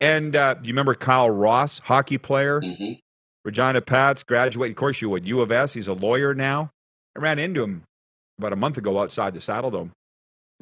And 0.00 0.34
uh, 0.34 0.54
do 0.54 0.68
you 0.68 0.72
remember 0.72 0.94
Kyle 0.94 1.30
Ross, 1.30 1.78
hockey 1.80 2.18
player? 2.18 2.60
Mm-hmm. 2.60 2.92
Regina 3.44 3.80
Pats, 3.80 4.22
graduate. 4.22 4.70
Of 4.70 4.76
course, 4.76 5.00
you 5.00 5.10
would. 5.10 5.26
U 5.26 5.40
of 5.40 5.50
S. 5.50 5.74
He's 5.74 5.88
a 5.88 5.92
lawyer 5.92 6.34
now. 6.34 6.70
I 7.16 7.20
ran 7.20 7.38
into 7.38 7.62
him 7.62 7.84
about 8.38 8.52
a 8.52 8.56
month 8.56 8.78
ago 8.78 9.00
outside 9.00 9.34
the 9.34 9.40
Saddle 9.40 9.70
Dome. 9.70 9.92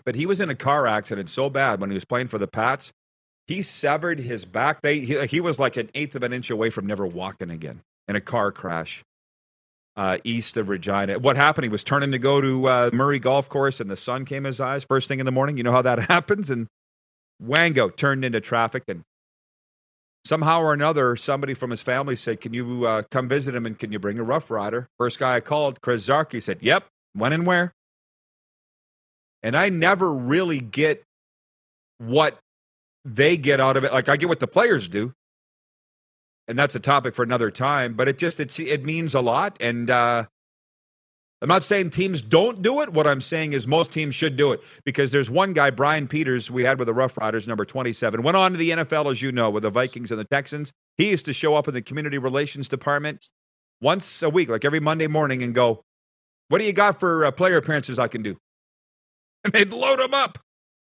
But 0.04 0.14
he 0.14 0.26
was 0.26 0.40
in 0.40 0.48
a 0.48 0.54
car 0.54 0.86
accident 0.86 1.28
so 1.28 1.50
bad 1.50 1.80
when 1.80 1.90
he 1.90 1.94
was 1.94 2.04
playing 2.04 2.28
for 2.28 2.38
the 2.38 2.46
Pats, 2.46 2.92
he 3.46 3.62
severed 3.62 4.20
his 4.20 4.44
back. 4.44 4.82
They, 4.82 5.00
he, 5.00 5.26
he 5.26 5.40
was 5.40 5.58
like 5.58 5.76
an 5.76 5.90
eighth 5.94 6.14
of 6.14 6.22
an 6.22 6.32
inch 6.32 6.50
away 6.50 6.70
from 6.70 6.86
never 6.86 7.06
walking 7.06 7.50
again 7.50 7.80
in 8.06 8.14
a 8.14 8.20
car 8.20 8.52
crash 8.52 9.02
uh, 9.96 10.18
east 10.22 10.56
of 10.56 10.68
Regina. 10.68 11.18
What 11.18 11.36
happened? 11.36 11.64
He 11.64 11.68
was 11.68 11.82
turning 11.82 12.12
to 12.12 12.18
go 12.18 12.40
to 12.40 12.68
uh, 12.68 12.90
Murray 12.92 13.18
Golf 13.18 13.48
Course, 13.48 13.80
and 13.80 13.90
the 13.90 13.96
sun 13.96 14.24
came 14.24 14.46
in 14.46 14.50
his 14.50 14.60
eyes 14.60 14.84
first 14.84 15.08
thing 15.08 15.18
in 15.18 15.26
the 15.26 15.32
morning. 15.32 15.56
You 15.56 15.64
know 15.64 15.72
how 15.72 15.82
that 15.82 15.98
happens, 16.08 16.50
and 16.50 16.68
Wango 17.40 17.88
turned 17.88 18.24
into 18.24 18.40
traffic, 18.40 18.84
and 18.86 19.02
somehow 20.28 20.60
or 20.60 20.74
another, 20.74 21.16
somebody 21.16 21.54
from 21.54 21.70
his 21.70 21.80
family 21.80 22.14
said, 22.14 22.40
"Can 22.40 22.52
you 22.52 22.86
uh, 22.86 23.02
come 23.10 23.28
visit 23.28 23.54
him, 23.54 23.64
and 23.64 23.78
can 23.78 23.90
you 23.90 23.98
bring 23.98 24.18
a 24.18 24.22
Rough 24.22 24.50
Rider?" 24.50 24.88
First 24.98 25.18
guy 25.18 25.36
I 25.36 25.40
called, 25.40 25.80
Chris 25.80 26.04
said, 26.04 26.58
"Yep, 26.60 26.86
when 27.14 27.32
and 27.32 27.46
where." 27.46 27.74
And 29.42 29.56
I 29.56 29.68
never 29.68 30.12
really 30.12 30.60
get 30.60 31.04
what 31.98 32.38
they 33.04 33.36
get 33.36 33.60
out 33.60 33.76
of 33.76 33.84
it. 33.84 33.92
Like 33.92 34.08
I 34.08 34.16
get 34.16 34.28
what 34.28 34.40
the 34.40 34.46
players 34.46 34.86
do, 34.86 35.14
and 36.46 36.58
that's 36.58 36.74
a 36.74 36.80
topic 36.80 37.14
for 37.14 37.22
another 37.22 37.50
time. 37.50 37.94
But 37.94 38.08
it 38.08 38.18
just 38.18 38.38
it's 38.38 38.60
it 38.60 38.84
means 38.84 39.14
a 39.14 39.20
lot, 39.20 39.56
and 39.60 39.90
uh, 39.90 40.26
I'm 41.40 41.48
not 41.48 41.62
saying 41.62 41.90
teams 41.90 42.20
don't 42.20 42.62
do 42.62 42.80
it. 42.80 42.92
What 42.92 43.06
I'm 43.06 43.20
saying 43.20 43.52
is 43.52 43.68
most 43.68 43.92
teams 43.92 44.14
should 44.14 44.36
do 44.36 44.52
it 44.52 44.60
because 44.84 45.12
there's 45.12 45.30
one 45.30 45.52
guy, 45.52 45.70
Brian 45.70 46.08
Peters, 46.08 46.50
we 46.50 46.64
had 46.64 46.78
with 46.78 46.86
the 46.86 46.94
Rough 46.94 47.16
Riders, 47.16 47.46
number 47.46 47.64
27, 47.64 48.22
went 48.22 48.36
on 48.36 48.52
to 48.52 48.58
the 48.58 48.70
NFL, 48.70 49.10
as 49.10 49.22
you 49.22 49.30
know, 49.30 49.48
with 49.48 49.62
the 49.62 49.70
Vikings 49.70 50.10
and 50.10 50.18
the 50.18 50.24
Texans. 50.24 50.72
He 50.96 51.10
used 51.10 51.24
to 51.26 51.32
show 51.32 51.54
up 51.54 51.68
in 51.68 51.74
the 51.74 51.82
community 51.82 52.18
relations 52.18 52.66
department 52.66 53.28
once 53.80 54.22
a 54.22 54.28
week, 54.30 54.48
like 54.48 54.64
every 54.64 54.80
Monday 54.80 55.06
morning, 55.06 55.42
and 55.42 55.54
go, 55.54 55.84
"What 56.48 56.58
do 56.58 56.64
you 56.64 56.72
got 56.72 56.98
for 56.98 57.24
uh, 57.24 57.30
player 57.30 57.56
appearances 57.56 57.98
I 57.98 58.08
can 58.08 58.22
do?" 58.22 58.36
And 59.44 59.52
they'd 59.52 59.72
load 59.72 60.00
him 60.00 60.14
up. 60.14 60.40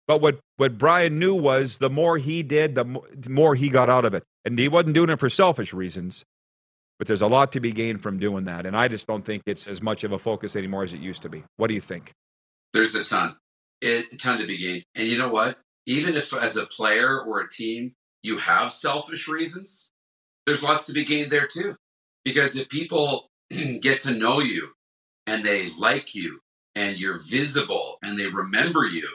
But 0.09 0.23
what, 0.23 0.41
what 0.57 0.79
Brian 0.79 1.19
knew 1.19 1.35
was 1.35 1.79
the 1.79 1.91
more 1.91 2.17
he 2.17 2.43
did, 2.43 2.75
the 2.75 2.85
more, 2.85 3.05
the 3.15 3.31
more 3.31 3.55
he 3.55 3.69
got 3.69 3.91
out 3.91 4.07
of 4.07 4.15
it. 4.15 4.25
And 4.45 4.59
he 4.59 4.67
wasn't 4.67 4.95
doing 4.95 5.11
it 5.11 5.21
for 5.21 5.29
selfish 5.29 5.75
reasons. 5.75 6.25
But 7.01 7.07
there's 7.07 7.23
a 7.23 7.27
lot 7.27 7.53
to 7.53 7.61
be 7.61 7.73
gained 7.73 8.03
from 8.03 8.19
doing 8.19 8.45
that. 8.45 8.67
And 8.67 8.77
I 8.77 8.87
just 8.87 9.07
don't 9.07 9.25
think 9.25 9.43
it's 9.47 9.67
as 9.67 9.81
much 9.81 10.05
of 10.05 10.13
a 10.13 10.19
focus 10.19 10.55
anymore 10.55 10.83
as 10.83 10.93
it 10.93 11.01
used 11.01 11.23
to 11.23 11.31
be. 11.31 11.45
What 11.57 11.69
do 11.69 11.75
you 11.75 11.81
think? 11.81 12.13
There's 12.75 12.95
a 12.95 13.03
ton, 13.05 13.37
a 13.83 14.03
ton 14.19 14.39
to 14.39 14.47
be 14.47 14.59
gained. 14.59 14.85
And 14.95 15.09
you 15.09 15.17
know 15.17 15.31
what? 15.31 15.57
Even 15.87 16.15
if 16.15 16.35
as 16.35 16.59
a 16.59 16.67
player 16.67 17.19
or 17.23 17.41
a 17.41 17.49
team, 17.49 17.95
you 18.23 18.37
have 18.37 18.71
selfish 18.71 19.29
reasons, 19.29 19.91
there's 20.45 20.63
lots 20.63 20.85
to 20.87 20.93
be 20.93 21.07
gained 21.07 21.31
there 21.31 21.47
too. 21.47 21.75
Because 22.23 22.55
if 22.59 22.69
people 22.69 23.31
get 23.81 24.01
to 24.01 24.13
know 24.13 24.41
you 24.41 24.69
and 25.27 25.43
they 25.43 25.71
like 25.79 26.15
you 26.15 26.41
and 26.75 27.01
you're 27.01 27.19
visible 27.31 27.97
and 28.03 28.21
they 28.21 28.27
remember 28.27 28.85
you, 28.85 29.09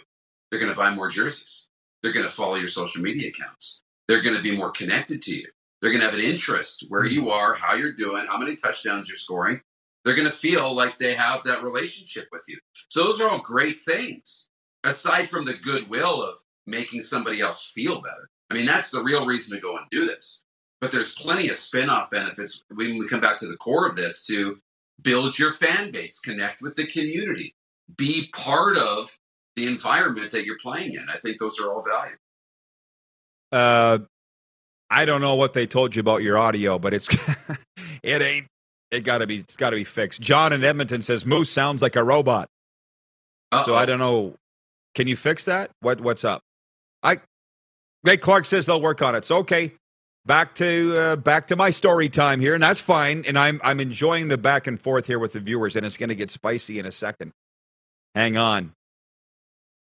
they're 0.49 0.59
going 0.59 0.71
to 0.71 0.77
buy 0.77 0.89
more 0.89 1.09
jerseys. 1.09 1.69
They're 2.01 2.13
going 2.13 2.25
to 2.25 2.31
follow 2.31 2.55
your 2.55 2.67
social 2.67 3.03
media 3.03 3.29
accounts. 3.29 3.83
They're 4.07 4.23
going 4.23 4.35
to 4.35 4.41
be 4.41 4.57
more 4.57 4.71
connected 4.71 5.21
to 5.21 5.35
you. 5.35 5.45
They're 5.85 5.91
going 5.91 6.01
to 6.01 6.09
have 6.09 6.17
an 6.17 6.25
interest 6.25 6.85
where 6.89 7.05
you 7.05 7.29
are, 7.29 7.53
how 7.53 7.75
you're 7.75 7.91
doing, 7.91 8.25
how 8.25 8.39
many 8.39 8.55
touchdowns 8.55 9.07
you're 9.07 9.17
scoring. 9.17 9.61
They're 10.03 10.15
going 10.15 10.25
to 10.25 10.33
feel 10.33 10.75
like 10.75 10.97
they 10.97 11.13
have 11.13 11.43
that 11.43 11.61
relationship 11.61 12.25
with 12.31 12.43
you. 12.47 12.57
So 12.89 13.03
those 13.03 13.21
are 13.21 13.29
all 13.29 13.37
great 13.37 13.79
things. 13.79 14.49
Aside 14.83 15.29
from 15.29 15.45
the 15.45 15.53
goodwill 15.61 16.23
of 16.23 16.39
making 16.65 17.01
somebody 17.01 17.39
else 17.39 17.69
feel 17.69 18.01
better. 18.01 18.31
I 18.49 18.55
mean, 18.55 18.65
that's 18.65 18.89
the 18.89 19.03
real 19.03 19.27
reason 19.27 19.55
to 19.55 19.61
go 19.61 19.77
and 19.77 19.85
do 19.91 20.07
this. 20.07 20.43
But 20.81 20.91
there's 20.91 21.13
plenty 21.13 21.49
of 21.49 21.55
spin-off 21.55 22.09
benefits 22.09 22.65
when 22.73 22.97
we 22.97 23.07
come 23.07 23.21
back 23.21 23.37
to 23.37 23.47
the 23.47 23.57
core 23.57 23.87
of 23.87 23.95
this 23.95 24.25
to 24.25 24.57
build 25.03 25.37
your 25.37 25.51
fan 25.51 25.91
base, 25.91 26.19
connect 26.19 26.63
with 26.63 26.73
the 26.73 26.87
community, 26.87 27.53
be 27.95 28.31
part 28.33 28.75
of 28.75 29.15
the 29.55 29.67
environment 29.67 30.31
that 30.31 30.45
you're 30.45 30.57
playing 30.59 30.95
in. 30.95 31.05
I 31.13 31.17
think 31.17 31.39
those 31.39 31.59
are 31.59 31.71
all 31.71 31.83
valuable. 31.83 32.17
Uh, 33.51 33.99
I 34.95 35.03
don't 35.03 35.19
know 35.19 35.35
what 35.35 35.51
they 35.51 35.67
told 35.67 35.93
you 35.93 35.99
about 35.99 36.23
your 36.23 36.37
audio, 36.37 36.79
but 36.79 36.93
it's 36.93 37.09
it 38.03 38.21
ain't 38.21 38.47
it 38.91 39.01
got 39.01 39.17
to 39.17 39.27
be 39.27 39.39
it's 39.39 39.57
got 39.57 39.71
to 39.71 39.75
be 39.75 39.83
fixed. 39.83 40.21
John 40.21 40.53
in 40.53 40.63
Edmonton 40.63 41.01
says 41.01 41.25
Moose 41.25 41.49
sounds 41.49 41.81
like 41.81 41.97
a 41.97 42.03
robot. 42.03 42.47
Uh-oh. 43.51 43.63
So 43.65 43.75
I 43.75 43.85
don't 43.85 43.99
know. 43.99 44.35
Can 44.95 45.07
you 45.07 45.17
fix 45.17 45.43
that? 45.45 45.69
What 45.81 45.99
what's 45.99 46.23
up? 46.23 46.41
I 47.03 47.17
Hey 48.05 48.15
Clark 48.15 48.45
says 48.45 48.67
they'll 48.67 48.81
work 48.81 49.01
on 49.01 49.15
it. 49.15 49.25
So 49.25 49.37
okay, 49.39 49.73
back 50.25 50.55
to 50.55 50.97
uh, 50.97 51.15
back 51.17 51.47
to 51.47 51.57
my 51.57 51.71
story 51.71 52.07
time 52.07 52.39
here, 52.39 52.53
and 52.53 52.63
that's 52.63 52.79
fine. 52.79 53.25
And 53.27 53.37
I'm 53.37 53.59
I'm 53.65 53.81
enjoying 53.81 54.29
the 54.29 54.37
back 54.37 54.65
and 54.65 54.79
forth 54.79 55.07
here 55.07 55.19
with 55.19 55.33
the 55.33 55.41
viewers, 55.41 55.75
and 55.75 55.85
it's 55.85 55.97
going 55.97 56.07
to 56.07 56.15
get 56.15 56.31
spicy 56.31 56.79
in 56.79 56.85
a 56.85 56.91
second. 56.93 57.33
Hang 58.13 58.37
on. 58.37 58.71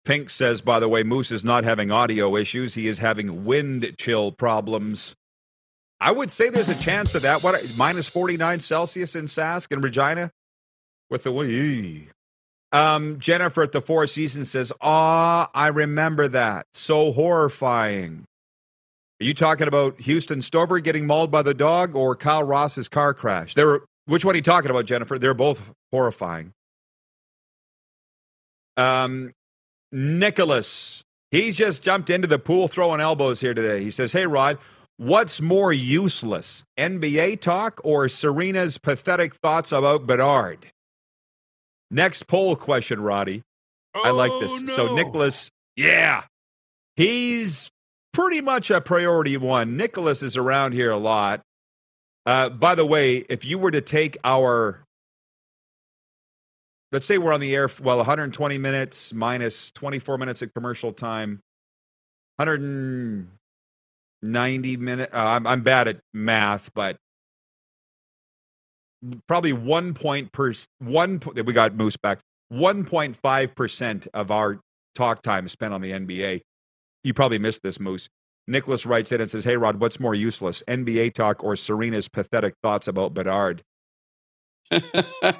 Pink 0.04 0.30
says, 0.30 0.60
by 0.60 0.80
the 0.80 0.88
way, 0.88 1.02
Moose 1.02 1.30
is 1.30 1.44
not 1.44 1.64
having 1.64 1.90
audio 1.90 2.36
issues; 2.36 2.74
he 2.74 2.88
is 2.88 2.98
having 2.98 3.44
wind 3.44 3.94
chill 3.98 4.32
problems. 4.32 5.14
I 6.00 6.10
would 6.10 6.30
say 6.30 6.50
there's 6.50 6.68
a 6.68 6.78
chance 6.80 7.14
of 7.14 7.22
that. 7.22 7.44
What 7.44 7.60
minus 7.76 8.08
49 8.08 8.58
Celsius 8.58 9.14
in 9.14 9.26
Sask 9.26 9.70
and 9.70 9.84
Regina 9.84 10.32
with 11.08 11.22
the. 11.22 12.06
Um, 12.72 13.20
Jennifer 13.20 13.62
at 13.62 13.72
the 13.72 13.82
Four 13.82 14.06
Seasons 14.06 14.50
says, 14.50 14.72
"Ah, 14.80 15.50
I 15.54 15.68
remember 15.68 16.26
that. 16.28 16.66
So 16.72 17.12
horrifying." 17.12 18.24
Are 19.20 19.24
you 19.24 19.34
talking 19.34 19.68
about 19.68 20.00
Houston 20.00 20.40
Stover 20.40 20.80
getting 20.80 21.06
mauled 21.06 21.30
by 21.30 21.42
the 21.42 21.54
dog 21.54 21.94
or 21.94 22.16
Kyle 22.16 22.42
Ross's 22.42 22.88
car 22.88 23.14
crash? 23.14 23.54
They 23.54 23.62
were, 23.62 23.84
which 24.06 24.24
one 24.24 24.34
are 24.34 24.38
you 24.38 24.42
talking 24.42 24.70
about, 24.70 24.86
Jennifer? 24.86 25.16
They're 25.16 25.34
both 25.34 25.70
horrifying. 25.92 26.54
Um, 28.76 29.32
Nicholas, 29.92 31.04
he's 31.30 31.58
just 31.58 31.82
jumped 31.82 32.10
into 32.10 32.26
the 32.26 32.38
pool 32.38 32.66
throwing 32.66 33.00
elbows 33.00 33.40
here 33.40 33.54
today. 33.54 33.82
He 33.82 33.90
says, 33.90 34.12
Hey, 34.12 34.26
Rod, 34.26 34.58
what's 34.96 35.40
more 35.40 35.72
useless, 35.72 36.64
NBA 36.78 37.40
talk 37.40 37.80
or 37.84 38.08
Serena's 38.08 38.78
pathetic 38.78 39.34
thoughts 39.34 39.70
about 39.70 40.06
Bedard? 40.06 40.72
Next 41.90 42.26
poll 42.26 42.56
question, 42.56 43.02
Roddy. 43.02 43.42
Oh, 43.94 44.02
I 44.04 44.10
like 44.10 44.32
this. 44.40 44.62
No. 44.62 44.72
So, 44.72 44.94
Nicholas, 44.94 45.50
yeah, 45.76 46.24
he's 46.96 47.70
pretty 48.12 48.40
much 48.40 48.70
a 48.70 48.80
priority 48.80 49.36
one. 49.36 49.76
Nicholas 49.76 50.22
is 50.22 50.36
around 50.36 50.72
here 50.72 50.90
a 50.90 50.96
lot. 50.96 51.42
Uh, 52.24 52.48
by 52.48 52.74
the 52.74 52.86
way, 52.86 53.18
if 53.28 53.44
you 53.44 53.58
were 53.58 53.70
to 53.70 53.80
take 53.80 54.16
our, 54.24 54.84
let's 56.92 57.06
say 57.06 57.18
we're 57.18 57.32
on 57.32 57.40
the 57.40 57.54
air, 57.54 57.68
well, 57.82 57.96
120 57.96 58.58
minutes 58.58 59.12
minus 59.12 59.70
24 59.70 60.18
minutes 60.18 60.42
of 60.42 60.54
commercial 60.54 60.92
time, 60.92 61.40
190 62.36 64.76
minutes. 64.76 65.12
Uh, 65.12 65.18
I'm, 65.18 65.46
I'm 65.46 65.62
bad 65.62 65.88
at 65.88 66.00
math, 66.12 66.72
but 66.74 66.96
probably 69.26 69.52
one 69.52 69.94
point 69.94 70.32
per 70.32 70.52
one. 70.78 71.20
We 71.34 71.52
got 71.52 71.74
Moose 71.74 71.96
back. 71.96 72.20
1.5 72.52 73.54
percent 73.54 74.06
of 74.12 74.30
our 74.30 74.60
talk 74.94 75.22
time 75.22 75.48
spent 75.48 75.72
on 75.72 75.80
the 75.80 75.92
NBA. 75.92 76.42
You 77.02 77.14
probably 77.14 77.38
missed 77.38 77.62
this, 77.62 77.80
Moose. 77.80 78.08
Nicholas 78.46 78.84
writes 78.84 79.12
in 79.12 79.20
and 79.20 79.30
says, 79.30 79.44
Hey, 79.44 79.56
Rod, 79.56 79.80
what's 79.80 80.00
more 80.00 80.14
useless, 80.14 80.62
NBA 80.68 81.14
talk 81.14 81.42
or 81.42 81.56
Serena's 81.56 82.08
pathetic 82.08 82.54
thoughts 82.62 82.88
about 82.88 83.14
Bedard? 83.14 83.62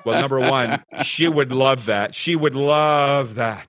Well, 0.04 0.20
number 0.20 0.40
one, 0.40 0.82
she 1.04 1.28
would 1.28 1.52
love 1.52 1.86
that. 1.86 2.14
She 2.14 2.36
would 2.36 2.54
love 2.54 3.36
that. 3.36 3.66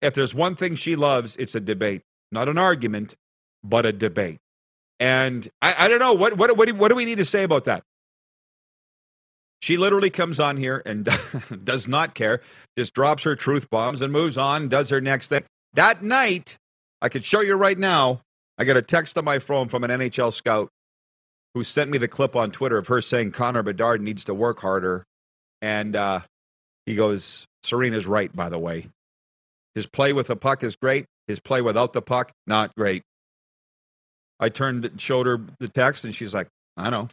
If 0.00 0.14
there's 0.14 0.34
one 0.34 0.56
thing 0.56 0.76
she 0.76 0.96
loves, 0.96 1.36
it's 1.36 1.54
a 1.54 1.60
debate, 1.60 2.02
not 2.32 2.48
an 2.48 2.58
argument, 2.58 3.14
but 3.62 3.84
a 3.84 3.92
debate. 3.92 4.38
And 4.98 5.46
I, 5.60 5.86
I 5.86 5.88
don't 5.88 5.98
know 5.98 6.12
what 6.12 6.36
what 6.36 6.56
what 6.56 6.68
do, 6.68 6.74
what 6.74 6.88
do 6.88 6.94
we 6.94 7.04
need 7.04 7.18
to 7.18 7.24
say 7.24 7.42
about 7.42 7.64
that? 7.64 7.82
She 9.62 9.76
literally 9.76 10.10
comes 10.10 10.40
on 10.40 10.56
here 10.56 10.82
and 10.86 11.08
does 11.64 11.86
not 11.86 12.14
care, 12.14 12.40
just 12.78 12.94
drops 12.94 13.24
her 13.24 13.36
truth 13.36 13.68
bombs 13.68 14.00
and 14.00 14.12
moves 14.12 14.38
on, 14.38 14.68
does 14.68 14.88
her 14.90 15.00
next 15.00 15.28
thing. 15.28 15.44
That 15.74 16.02
night, 16.02 16.58
I 17.02 17.08
could 17.08 17.24
show 17.24 17.40
you 17.40 17.54
right 17.54 17.78
now. 17.78 18.22
I 18.58 18.64
got 18.64 18.76
a 18.76 18.82
text 18.82 19.16
on 19.18 19.24
my 19.24 19.38
phone 19.38 19.68
from 19.68 19.84
an 19.84 19.90
NHL 19.90 20.32
scout 20.32 20.70
who 21.54 21.64
sent 21.64 21.90
me 21.90 21.98
the 21.98 22.08
clip 22.08 22.36
on 22.36 22.50
Twitter 22.50 22.78
of 22.78 22.86
her 22.86 23.00
saying 23.00 23.32
Connor 23.32 23.62
Bedard 23.62 24.00
needs 24.00 24.24
to 24.24 24.34
work 24.34 24.60
harder. 24.60 25.04
And 25.60 25.96
uh, 25.96 26.20
he 26.86 26.94
goes, 26.94 27.46
Serena's 27.62 28.06
right, 28.06 28.34
by 28.34 28.48
the 28.48 28.58
way. 28.58 28.88
His 29.74 29.86
play 29.86 30.12
with 30.12 30.28
the 30.28 30.36
puck 30.36 30.62
is 30.62 30.74
great. 30.76 31.06
His 31.26 31.40
play 31.40 31.60
without 31.60 31.92
the 31.92 32.02
puck, 32.02 32.32
not 32.46 32.74
great. 32.74 33.02
I 34.40 34.48
turned 34.48 34.84
and 34.84 35.00
showed 35.00 35.26
her 35.26 35.40
the 35.58 35.68
text, 35.68 36.04
and 36.04 36.14
she's 36.14 36.34
like, 36.34 36.48
I 36.76 36.90
know. 36.90 37.08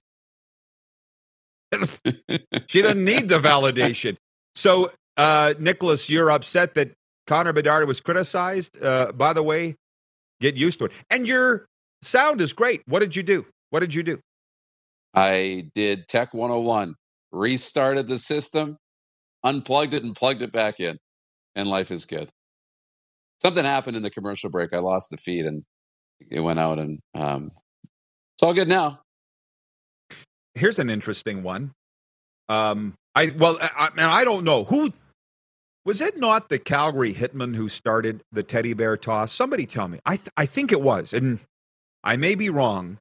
she 2.67 2.81
doesn't 2.81 3.03
need 3.03 3.27
the 3.27 3.39
validation. 3.39 4.15
So, 4.55 4.91
uh, 5.17 5.53
Nicholas, 5.59 6.09
you're 6.09 6.31
upset 6.31 6.75
that 6.75 6.93
Connor 7.27 7.53
Bedard 7.53 7.87
was 7.87 7.99
criticized. 7.99 8.81
Uh, 8.81 9.11
by 9.11 9.33
the 9.33 9.43
way, 9.43 9.75
get 10.39 10.55
used 10.55 10.79
to 10.79 10.85
it. 10.85 10.93
And 11.11 11.27
your 11.27 11.65
sound 12.01 12.39
is 12.41 12.53
great. 12.53 12.81
What 12.87 12.99
did 12.99 13.15
you 13.15 13.23
do? 13.23 13.45
What 13.69 13.81
did 13.81 13.93
you 13.93 14.03
do? 14.03 14.19
I 15.17 15.63
did 15.73 16.07
Tech 16.07 16.31
101, 16.35 16.93
restarted 17.31 18.07
the 18.07 18.19
system, 18.19 18.77
unplugged 19.43 19.95
it, 19.95 20.03
and 20.03 20.15
plugged 20.15 20.43
it 20.43 20.51
back 20.51 20.79
in. 20.79 20.95
And 21.55 21.67
life 21.67 21.89
is 21.89 22.05
good. 22.05 22.29
Something 23.41 23.65
happened 23.65 23.97
in 23.97 24.03
the 24.03 24.11
commercial 24.11 24.51
break. 24.51 24.73
I 24.73 24.77
lost 24.77 25.09
the 25.09 25.17
feed 25.17 25.47
and 25.47 25.63
it 26.29 26.41
went 26.41 26.59
out, 26.59 26.77
and 26.77 26.99
um, 27.15 27.49
it's 28.35 28.43
all 28.43 28.53
good 28.53 28.67
now. 28.67 28.99
Here's 30.53 30.77
an 30.77 30.91
interesting 30.91 31.41
one. 31.41 31.71
Um, 32.47 32.93
I 33.15 33.33
well, 33.35 33.57
I, 33.59 33.89
I 33.97 34.23
don't 34.23 34.43
know 34.43 34.65
who 34.65 34.93
was 35.83 35.99
it 35.99 36.17
not 36.17 36.49
the 36.49 36.59
Calgary 36.59 37.13
Hitmen 37.13 37.55
who 37.55 37.69
started 37.69 38.21
the 38.31 38.43
teddy 38.43 38.73
bear 38.73 38.97
toss? 38.97 39.31
Somebody 39.31 39.65
tell 39.65 39.87
me. 39.87 39.99
I, 40.05 40.17
th- 40.17 40.29
I 40.37 40.45
think 40.45 40.71
it 40.71 40.81
was. 40.81 41.11
And 41.13 41.39
I 42.03 42.17
may 42.17 42.35
be 42.35 42.49
wrong, 42.49 42.99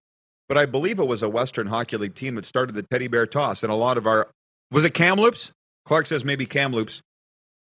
but 0.49 0.57
I 0.57 0.67
believe 0.67 0.99
it 0.99 1.07
was 1.07 1.23
a 1.23 1.29
Western 1.29 1.67
Hockey 1.67 1.97
League 1.97 2.15
team 2.15 2.35
that 2.37 2.47
started 2.47 2.75
the 2.75 2.83
teddy 2.83 3.09
bear 3.09 3.27
toss. 3.27 3.63
And 3.63 3.73
a 3.73 3.77
lot 3.77 3.99
of 3.99 4.07
our, 4.07 4.29
was 4.71 4.85
it 4.85 4.95
Kamloops? 4.95 5.53
Clark 5.85 6.07
says 6.07 6.25
maybe 6.25 6.47
Kamloops. 6.47 7.03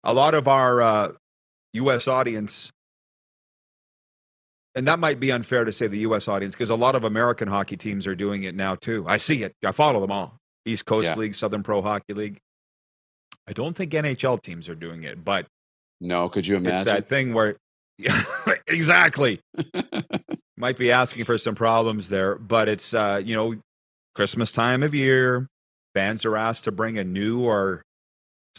A 0.04 0.14
lot 0.14 0.34
of 0.34 0.48
our 0.48 0.82
uh, 0.82 1.12
U.S. 1.74 2.08
audience, 2.08 2.72
and 4.76 4.88
that 4.88 5.00
might 5.00 5.20
be 5.20 5.32
unfair 5.32 5.66
to 5.66 5.72
say 5.72 5.88
the 5.88 6.00
U.S. 6.00 6.28
audience 6.28 6.56
because 6.56 6.70
a 6.70 6.76
lot 6.76 6.96
of 6.96 7.04
American 7.04 7.48
hockey 7.48 7.78
teams 7.78 8.08
are 8.08 8.16
doing 8.16 8.44
it 8.44 8.56
now 8.56 8.76
too. 8.76 9.06
I 9.08 9.18
see 9.18 9.44
it. 9.44 9.54
I 9.66 9.72
follow 9.72 10.00
them 10.00 10.12
all. 10.12 10.38
East 10.66 10.86
Coast 10.86 11.06
yeah. 11.06 11.16
League, 11.16 11.36
Southern 11.36 11.64
Pro 11.64 11.82
Hockey 11.82 12.14
League. 12.14 12.38
I 13.48 13.54
don't 13.54 13.76
think 13.76 13.92
NHL 13.92 14.42
teams 14.42 14.70
are 14.70 14.76
doing 14.76 15.04
it, 15.04 15.24
but 15.24 15.48
no, 16.00 16.30
could 16.30 16.46
you 16.46 16.58
imagine 16.58 16.80
it's 16.80 16.86
that 16.86 17.08
thing 17.08 17.34
where 17.34 17.56
exactly 18.68 19.40
might 20.58 20.78
be 20.78 20.92
asking 20.92 21.26
for 21.26 21.38
some 21.38 21.56
problems 21.56 22.10
there, 22.10 22.36
but 22.36 22.68
it's 22.68 22.94
uh, 22.94 23.22
you 23.24 23.36
know 23.36 23.56
Christmas 24.16 24.52
time 24.52 24.84
of 24.84 24.94
year. 24.94 25.48
Fans 25.94 26.26
are 26.26 26.38
asked 26.38 26.66
to 26.66 26.72
bring 26.72 26.98
a 26.98 27.04
new 27.04 27.44
or 27.44 27.84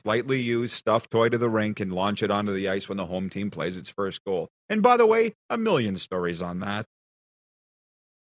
slightly 0.03 0.41
used 0.41 0.75
stuffed 0.75 1.11
toy 1.11 1.29
to 1.29 1.39
the 1.39 1.49
rink 1.49 1.81
and 1.81 1.93
launch 1.93 2.23
it 2.23 2.31
onto 2.31 2.53
the 2.53 2.69
ice 2.69 2.89
when 2.89 2.97
the 2.97 3.07
home 3.07 3.29
team 3.29 3.51
plays 3.51 3.77
its 3.77 3.91
first 3.91 4.25
goal. 4.25 4.49
And 4.69 4.83
by 4.83 4.97
the 4.97 5.07
way, 5.07 5.35
a 5.51 5.59
million 5.59 5.97
stories 5.97 6.41
on 6.41 6.61
that. 6.61 6.87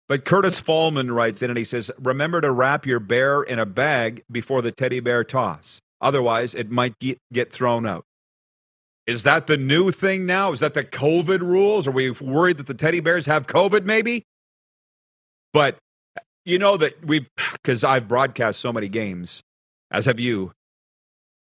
But 0.09 0.25
Curtis 0.25 0.61
Fallman 0.61 1.15
writes 1.15 1.43
in 1.43 1.51
and 1.51 1.59
he 1.59 1.65
says, 1.65 1.91
Remember 1.99 2.41
to 2.41 2.53
wrap 2.53 2.87
your 2.87 3.01
bear 3.01 3.43
in 3.43 3.59
a 3.59 3.67
bag 3.67 4.23
before 4.31 4.63
the 4.63 4.73
teddy 4.73 5.01
bear 5.01 5.25
toss. 5.25 5.81
Otherwise, 6.01 6.55
it 6.55 6.71
might 6.71 6.99
get, 6.99 7.19
get 7.33 7.53
thrown 7.53 7.87
out. 7.87 8.05
Is 9.07 9.25
that 9.25 9.47
the 9.47 9.57
new 9.57 9.91
thing 9.91 10.25
now? 10.25 10.53
Is 10.53 10.61
that 10.61 10.75
the 10.75 10.85
COVID 10.85 11.41
rules? 11.41 11.87
Are 11.87 11.91
we 11.91 12.11
worried 12.11 12.57
that 12.57 12.67
the 12.67 12.75
teddy 12.75 13.01
bears 13.01 13.27
have 13.27 13.47
COVID 13.47 13.85
maybe? 13.85 14.25
But 15.53 15.77
you 16.45 16.59
know 16.59 16.77
that 16.77 17.05
we've, 17.05 17.29
because 17.53 17.85
I've 17.85 18.09
broadcast 18.09 18.61
so 18.61 18.73
many 18.73 18.89
games, 18.89 19.43
as 19.91 20.07
have 20.07 20.21
you. 20.21 20.53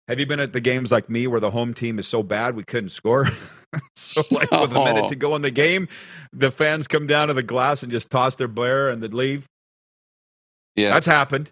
Have 0.09 0.21
you 0.21 0.27
been 0.27 0.39
at 0.39 0.53
the 0.53 0.61
games 0.61 0.93
like 0.93 1.11
me 1.11 1.27
where 1.27 1.41
the 1.41 1.51
home 1.51 1.75
team 1.75 1.99
is 1.99 2.07
so 2.07 2.23
bad 2.23 2.55
we 2.55 2.63
couldn't 2.63 2.91
score? 2.91 3.27
so, 3.97 4.23
like, 4.31 4.51
with 4.53 4.73
a 4.73 4.85
minute 4.85 5.09
to 5.09 5.17
go 5.17 5.35
in 5.35 5.43
the 5.43 5.51
game, 5.51 5.89
the 6.33 6.53
fans 6.53 6.87
come 6.87 7.09
down 7.09 7.29
to 7.29 7.35
the 7.35 7.43
glass 7.43 7.83
and 7.83 7.91
just 7.91 8.09
toss 8.09 8.37
their 8.37 8.47
bear 8.47 8.89
and 8.89 9.03
then 9.03 9.11
leave? 9.11 9.47
Yeah. 10.77 10.91
That's 10.91 11.07
happened. 11.07 11.51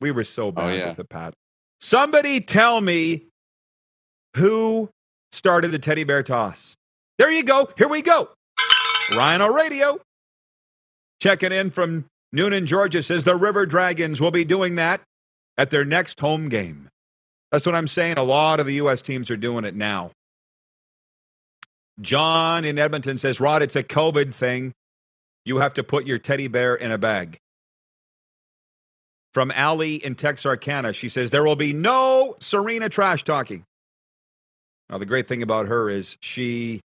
We 0.00 0.10
were 0.10 0.24
so 0.24 0.48
oh, 0.48 0.52
bad 0.52 0.64
oh, 0.64 0.76
yeah. 0.76 0.88
with 0.88 0.96
the 0.98 1.04
Pats. 1.04 1.34
Somebody 1.80 2.40
tell 2.40 2.80
me 2.80 3.28
who 4.36 4.90
started 5.34 5.72
the 5.72 5.78
teddy 5.78 6.04
bear 6.04 6.22
toss. 6.22 6.76
There 7.18 7.30
you 7.30 7.42
go. 7.42 7.68
Here 7.76 7.88
we 7.88 8.02
go. 8.02 8.30
Rhino 9.14 9.48
Radio. 9.48 10.00
Checking 11.20 11.52
in 11.52 11.70
from 11.70 12.06
Newnan, 12.34 12.66
Georgia 12.66 13.02
says 13.02 13.24
the 13.24 13.36
River 13.36 13.66
Dragons 13.66 14.20
will 14.20 14.30
be 14.30 14.44
doing 14.44 14.76
that 14.76 15.00
at 15.56 15.70
their 15.70 15.84
next 15.84 16.20
home 16.20 16.48
game. 16.48 16.88
That's 17.52 17.66
what 17.66 17.74
I'm 17.74 17.86
saying. 17.86 18.18
A 18.18 18.24
lot 18.24 18.60
of 18.60 18.66
the 18.66 18.74
U.S. 18.74 19.00
teams 19.02 19.30
are 19.30 19.36
doing 19.36 19.64
it 19.64 19.76
now. 19.76 20.10
John 22.00 22.64
in 22.64 22.78
Edmonton 22.78 23.18
says, 23.18 23.40
Rod, 23.40 23.62
it's 23.62 23.76
a 23.76 23.84
COVID 23.84 24.34
thing. 24.34 24.72
You 25.44 25.58
have 25.58 25.74
to 25.74 25.84
put 25.84 26.06
your 26.06 26.18
teddy 26.18 26.48
bear 26.48 26.74
in 26.74 26.90
a 26.90 26.98
bag. 26.98 27.38
From 29.32 29.52
Ali 29.52 29.96
in 29.96 30.14
Texarkana, 30.14 30.92
she 30.92 31.08
says, 31.08 31.30
There 31.30 31.44
will 31.44 31.56
be 31.56 31.72
no 31.72 32.34
Serena 32.40 32.88
trash 32.88 33.22
talking. 33.22 33.64
Now, 34.90 34.98
the 34.98 35.06
great 35.06 35.28
thing 35.28 35.42
about 35.42 35.66
her 35.66 35.88
is 35.88 36.16
she 36.20 36.80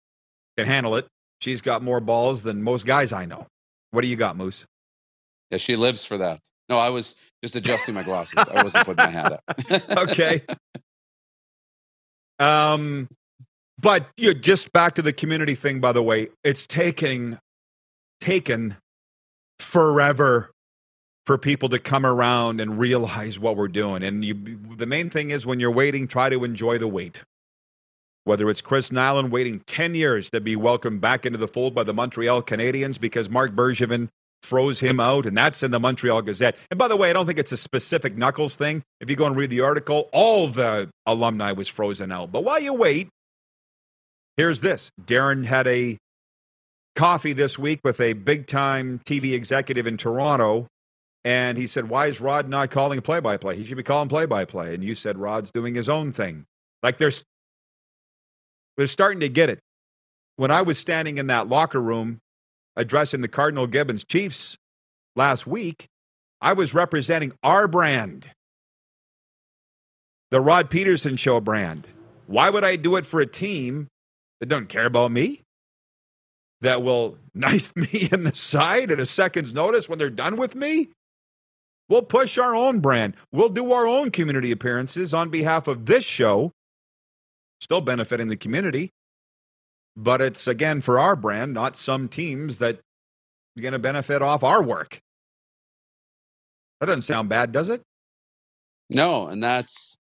can 0.57 0.67
handle 0.67 0.97
it. 0.97 1.07
She's 1.41 1.61
got 1.61 1.83
more 1.83 2.01
balls 2.01 2.43
than 2.43 2.63
most 2.63 2.87
guys 2.87 3.13
I 3.13 3.27
know. 3.27 3.47
What 3.91 4.03
do 4.03 4.09
you 4.09 4.17
got, 4.17 4.37
Moose? 4.37 4.67
Yeah, 5.51 5.59
she 5.59 5.77
lives 5.77 6.05
for 6.05 6.19
that. 6.19 6.41
No, 6.69 6.79
I 6.79 6.91
was 6.91 7.31
just 7.43 7.55
adjusting 7.55 7.95
my 7.95 8.03
glasses. 8.03 8.47
I 8.49 8.63
wasn't 8.63 8.87
putting 8.87 9.05
my 9.05 9.11
hat 9.11 9.33
up. 9.33 9.43
okay. 10.11 10.43
Um, 12.39 13.09
but 13.79 14.09
you 14.17 14.33
know, 14.33 14.39
just 14.39 14.73
back 14.73 14.95
to 14.95 15.03
the 15.03 15.13
community 15.13 15.55
thing. 15.55 15.81
By 15.81 15.93
the 15.93 16.03
way, 16.03 16.29
it's 16.43 16.67
taking 16.67 17.39
taken 18.21 18.77
forever 19.59 20.51
for 21.27 21.39
people 21.39 21.69
to 21.69 21.79
come 21.79 22.07
around 22.07 22.61
and 22.61 22.79
realize 22.79 23.39
what 23.39 23.57
we're 23.57 23.69
doing. 23.69 24.03
And 24.03 24.25
you, 24.25 24.35
the 24.77 24.87
main 24.87 25.11
thing 25.11 25.31
is 25.31 25.45
when 25.45 25.61
you're 25.61 25.73
waiting, 25.73 26.07
try 26.07 26.29
to 26.29 26.45
enjoy 26.45 26.79
the 26.79 26.89
wait. 26.89 27.25
Whether 28.27 28.51
it's 28.51 28.61
Chris 28.61 28.91
Nilan 28.91 29.31
waiting 29.31 29.61
10 29.67 29.95
years 29.95 30.29
to 30.31 30.41
be 30.41 30.57
welcomed 30.57 31.01
back 31.01 31.25
into 31.25 31.39
the 31.39 31.47
fold 31.47 31.75
by 31.75 31.85
the 31.85 31.95
Montreal 31.95 32.43
Canadiens 32.43 33.01
because 33.01 33.31
Marc 33.31 33.53
Bergevin 33.53 34.09
froze 34.43 34.81
him 34.81 35.01
out, 35.01 35.27
and 35.27 35.37
that's 35.37 35.63
in 35.63 35.71
the 35.71 35.81
Montreal 35.81 36.23
Gazette. 36.23 36.57
And 36.71 36.77
by 36.77 36.89
the 36.89 36.97
way, 36.97 37.09
I 37.09 37.13
don't 37.13 37.27
think 37.27 37.39
it's 37.39 37.53
a 37.53 37.57
specific 37.57 38.17
Knuckles 38.17 38.57
thing. 38.57 38.83
If 39.01 39.09
you 39.09 39.17
go 39.17 39.27
and 39.27 39.37
read 39.37 39.51
the 39.51 39.61
article, 39.61 40.09
all 40.13 40.49
the 40.49 40.91
alumni 41.07 41.53
was 41.53 41.69
frozen 41.69 42.11
out. 42.11 42.33
But 42.33 42.43
while 42.43 42.61
you 42.61 42.75
wait, 42.75 43.09
here's 44.37 44.61
this 44.61 44.91
Darren 45.01 45.47
had 45.47 45.69
a 45.69 45.97
coffee 46.97 47.33
this 47.33 47.59
week 47.59 47.81
with 47.85 48.01
a 48.01 48.13
big 48.15 48.49
time 48.49 49.01
TV 49.07 49.35
executive 49.35 49.87
in 49.87 49.97
Toronto 49.97 50.67
and 51.27 51.59
he 51.59 51.67
said, 51.67 51.89
Why 51.89 52.07
is 52.07 52.21
Rod 52.21 52.49
not 52.49 52.71
calling 52.71 53.01
play 53.01 53.19
by 53.19 53.37
play? 53.37 53.57
He 53.57 53.65
should 53.65 53.77
be 53.77 53.83
calling 53.83 54.09
play 54.09 54.27
by 54.27 54.45
play. 54.45 54.73
And 54.73 54.85
you 54.85 54.95
said, 54.95 55.19
Rod's 55.19 55.51
doing 55.51 55.75
his 55.75 55.89
own 55.89 56.13
thing. 56.13 56.47
Like 56.85 56.99
they're, 56.99 57.11
they're 58.77 58.87
starting 58.87 59.21
to 59.21 59.29
get 59.29 59.51
it. 59.51 59.61
When 60.37 60.51
I 60.51 60.63
was 60.63 60.79
standing 60.79 61.19
in 61.19 61.29
that 61.29 61.49
locker 61.49 61.81
room 61.81 62.19
addressing 62.77 63.23
the 63.23 63.29
Cardinal 63.29 63.67
Gibbons 63.67 64.05
Chiefs 64.05 64.57
last 65.15 65.47
week, 65.47 65.87
I 66.41 66.53
was 66.53 66.75
representing 66.75 67.33
our 67.43 67.67
brand, 67.67 68.31
the 70.31 70.41
Rod 70.41 70.71
Pedersen 70.71 71.17
Show 71.17 71.41
brand. 71.41 71.89
Why 72.27 72.51
would 72.51 72.65
I 72.65 72.77
do 72.77 72.97
it 72.97 73.07
for 73.07 73.21
a 73.21 73.27
team 73.27 73.89
that 74.41 74.47
doesn't 74.47 74.69
care 74.69 74.87
about 74.87 75.13
me? 75.13 75.43
That 76.61 76.83
will 76.83 77.19
knife 77.35 77.75
me 77.75 78.09
in 78.13 78.25
the 78.25 78.35
side 78.35 78.91
at 78.91 79.01
a 79.01 79.07
second's 79.07 79.55
notice 79.55 79.89
when 79.89 79.99
they're 79.99 80.11
done 80.11 80.37
with 80.37 80.55
me? 80.55 80.91
We'll 81.89 82.03
push 82.03 82.37
our 82.37 82.55
own 82.55 82.81
brand. 82.81 83.15
We'll 83.33 83.49
do 83.49 83.73
our 83.73 83.87
own 83.87 84.11
community 84.11 84.51
appearances 84.51 85.15
on 85.15 85.31
behalf 85.31 85.69
of 85.69 85.87
this 85.87 86.05
show, 86.05 86.53
still 87.61 87.81
benefiting 87.81 88.29
the 88.29 88.37
community. 88.37 88.93
But 89.97 90.21
it's 90.21 90.47
again 90.47 90.81
for 90.81 90.99
our 90.99 91.17
brand, 91.17 91.55
not 91.55 91.77
some 91.77 92.09
teams 92.09 92.59
that 92.59 92.81
are 93.57 93.63
going 93.63 93.73
to 93.73 93.79
benefit 93.79 94.21
off 94.23 94.45
our 94.45 94.63
work. 94.63 95.01
That 96.81 96.87
doesn't 96.87 97.03
sound 97.03 97.29
bad, 97.29 97.53
does 97.53 97.71
it? 97.71 97.83
No, 98.91 99.29
and 99.29 99.43
that's 99.43 99.99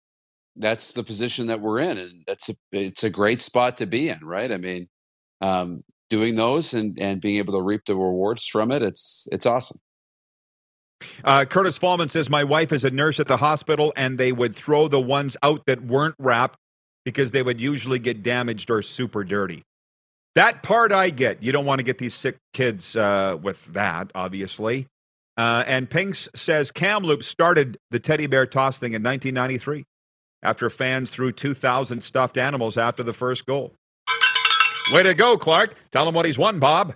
that's 0.57 0.93
the 0.93 1.03
position 1.03 1.47
that 1.47 1.61
we're 1.61 1.79
in, 1.79 1.99
and 1.99 2.25
that's 2.27 2.49
a, 2.49 2.55
it's 2.73 3.05
a 3.05 3.11
great 3.11 3.41
spot 3.41 3.77
to 3.79 3.87
be 3.87 4.09
in, 4.09 4.25
right? 4.25 4.53
I 4.53 4.57
mean, 4.57 4.87
um, 5.41 5.83
doing 6.11 6.35
those 6.35 6.75
and 6.75 6.99
and 7.01 7.21
being 7.21 7.39
able 7.39 7.55
to 7.55 7.63
reap 7.63 7.83
the 7.87 7.95
rewards 7.95 8.47
from 8.47 8.73
it, 8.73 8.83
it's 8.83 9.29
it's 9.31 9.47
awesome. 9.47 9.79
Uh, 11.23 11.45
Curtis 11.45 11.79
Fallman 11.79 12.09
says 12.09 12.31
my 12.31 12.45
wife 12.45 12.73
is 12.73 12.85
a 12.85 12.91
nurse 12.91 13.21
at 13.21 13.29
the 13.29 13.37
hospital, 13.37 13.93
and 13.97 14.19
they 14.19 14.33
would 14.33 14.55
throw 14.55 14.89
the 14.89 15.01
ones 15.01 15.37
out 15.43 15.67
that 15.67 15.85
weren't 15.85 16.15
wrapped 16.19 16.59
because 17.05 17.33
they 17.33 17.43
would 17.43 17.61
usually 17.61 17.99
get 17.99 18.23
damaged 18.23 18.71
or 18.71 18.83
super 18.83 19.25
dirty. 19.25 19.63
That 20.35 20.63
part 20.63 20.91
I 20.91 21.11
get. 21.11 21.43
You 21.43 21.53
don't 21.53 21.65
want 21.65 21.79
to 21.79 21.85
get 21.85 21.99
these 21.99 22.15
sick 22.15 22.37
kids 22.53 22.97
uh, 22.97 23.37
with 23.41 23.67
that, 23.67 24.11
obviously. 24.15 24.87
Uh, 25.37 25.65
and 25.67 25.89
Pinks 25.89 26.29
says 26.35 26.71
Kamloops 26.71 27.27
started 27.27 27.79
the 27.91 28.01
teddy 28.01 28.27
bear 28.27 28.47
toss 28.47 28.79
thing 28.79 28.93
in 28.93 29.03
1993 29.03 29.85
after 30.43 30.71
fans 30.71 31.11
threw 31.11 31.33
2,000 31.33 32.03
stuffed 32.03 32.37
animals 32.37 32.79
after 32.79 33.03
the 33.03 33.13
first 33.13 33.47
goal. 33.47 33.75
Way 34.93 35.03
to 35.05 35.15
go, 35.15 35.39
Clark. 35.39 35.75
Tell 35.91 36.07
him 36.07 36.15
what 36.15 36.27
he's 36.27 36.39
won, 36.39 36.59
Bob. 36.59 36.95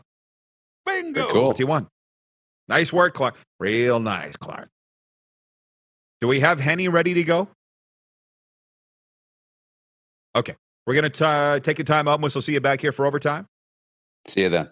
Bingo. 0.85 1.23
Very 1.23 1.33
cool. 1.33 1.47
What's 1.49 1.59
he 1.59 1.65
won? 1.65 1.89
Nice 2.69 2.93
work, 2.93 3.15
Clark. 3.15 3.37
Real 3.59 3.99
nice, 3.99 4.37
Clark. 4.37 4.69
Do 6.21 6.29
we 6.29 6.41
have 6.41 6.61
Henny 6.61 6.89
ready 6.89 7.15
to 7.15 7.25
go? 7.25 7.49
Okay. 10.35 10.55
We're 10.87 10.95
going 10.95 11.11
to 11.11 11.61
take 11.63 11.79
a 11.79 11.85
time 11.85 12.09
out 12.09 12.15
and 12.15 12.23
we'll 12.23 12.31
see 12.31 12.53
you 12.53 12.61
back 12.61 12.81
here 12.81 12.93
for 12.93 13.07
overtime. 13.07 13.47
See 14.27 14.43
you 14.43 14.49
then. 14.49 14.71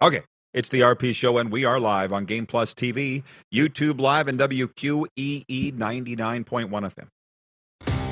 Okay. 0.00 0.22
It's 0.52 0.68
the 0.68 0.80
RP 0.80 1.14
Show, 1.14 1.38
and 1.38 1.50
we 1.50 1.64
are 1.64 1.80
live 1.80 2.12
on 2.12 2.26
Game 2.26 2.44
Plus 2.44 2.74
TV, 2.74 3.22
YouTube 3.54 3.98
Live, 4.00 4.28
and 4.28 4.38
WQEE 4.38 5.06
99.1 5.48 6.44
FM. 6.44 7.08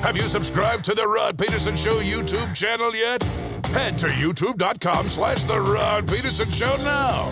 Have 0.01 0.17
you 0.17 0.27
subscribed 0.27 0.83
to 0.85 0.95
the 0.95 1.07
Rod 1.07 1.37
Pedersen 1.37 1.75
Show 1.75 1.99
YouTube 1.99 2.55
channel 2.55 2.95
yet? 2.95 3.21
Head 3.67 3.97
to 3.99 4.07
youtube.com 4.07 5.07
slash 5.07 5.43
the 5.43 5.59
Rod 5.59 6.07
Pedersen 6.07 6.49
Show 6.49 6.75
now. 6.77 7.31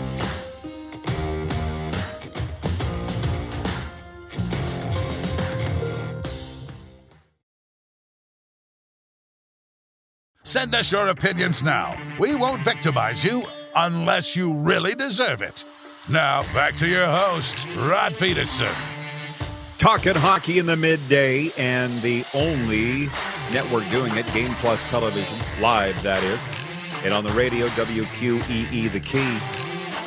Send 10.49 10.73
us 10.73 10.91
your 10.91 11.09
opinions 11.09 11.61
now. 11.61 11.95
We 12.17 12.33
won't 12.33 12.65
victimize 12.65 13.23
you 13.23 13.43
unless 13.75 14.35
you 14.35 14.51
really 14.51 14.95
deserve 14.95 15.43
it. 15.43 15.63
Now, 16.11 16.41
back 16.55 16.73
to 16.77 16.87
your 16.87 17.05
host, 17.05 17.67
Rod 17.77 18.15
Pedersen. 18.17 18.65
Talking 19.77 20.15
hockey 20.15 20.57
in 20.57 20.65
the 20.65 20.75
midday, 20.75 21.51
and 21.55 21.91
the 22.01 22.25
only 22.33 23.09
network 23.53 23.87
doing 23.89 24.17
it, 24.17 24.25
Game 24.33 24.55
Plus 24.55 24.81
Television, 24.85 25.37
live, 25.61 26.01
that 26.01 26.23
is. 26.23 26.41
And 27.03 27.13
on 27.13 27.23
the 27.23 27.33
radio, 27.33 27.67
WQEE 27.67 28.91
The 28.91 28.99
Key, 28.99 29.37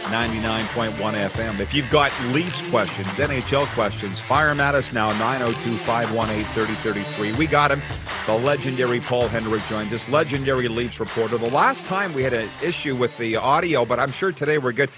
99.1 0.04 0.92
FM. 0.92 1.60
If 1.60 1.72
you've 1.72 1.90
got 1.90 2.12
Leafs 2.32 2.60
questions, 2.70 3.06
NHL 3.08 3.66
questions, 3.74 4.20
fire 4.20 4.48
them 4.48 4.60
at 4.60 4.74
us 4.74 4.92
now, 4.92 5.10
902 5.18 5.76
518 5.76 6.44
3033. 6.52 7.32
We 7.34 7.46
got 7.46 7.70
him. 7.70 7.80
The 8.26 8.34
legendary 8.34 9.00
Paul 9.00 9.28
Hendrick 9.28 9.62
joins 9.66 9.92
us, 9.92 10.08
legendary 10.08 10.68
Leafs 10.68 11.00
reporter. 11.00 11.38
The 11.38 11.50
last 11.50 11.84
time 11.86 12.12
we 12.14 12.22
had 12.22 12.32
an 12.32 12.48
issue 12.62 12.94
with 12.96 13.16
the 13.18 13.36
audio, 13.36 13.84
but 13.84 13.98
I'm 13.98 14.12
sure 14.12 14.32
today 14.32 14.58
we're 14.58 14.72
good. 14.72 14.90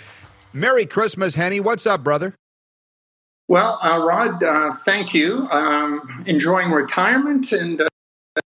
Merry 0.52 0.86
Christmas, 0.86 1.34
Henny. 1.34 1.60
What's 1.60 1.86
up, 1.86 2.04
brother? 2.04 2.34
Well, 3.46 3.78
uh, 3.82 3.98
Rod, 3.98 4.42
uh, 4.42 4.72
thank 4.72 5.12
you. 5.12 5.48
Um, 5.50 6.24
enjoying 6.26 6.70
retirement 6.70 7.52
and 7.52 7.80
uh, 7.80 7.88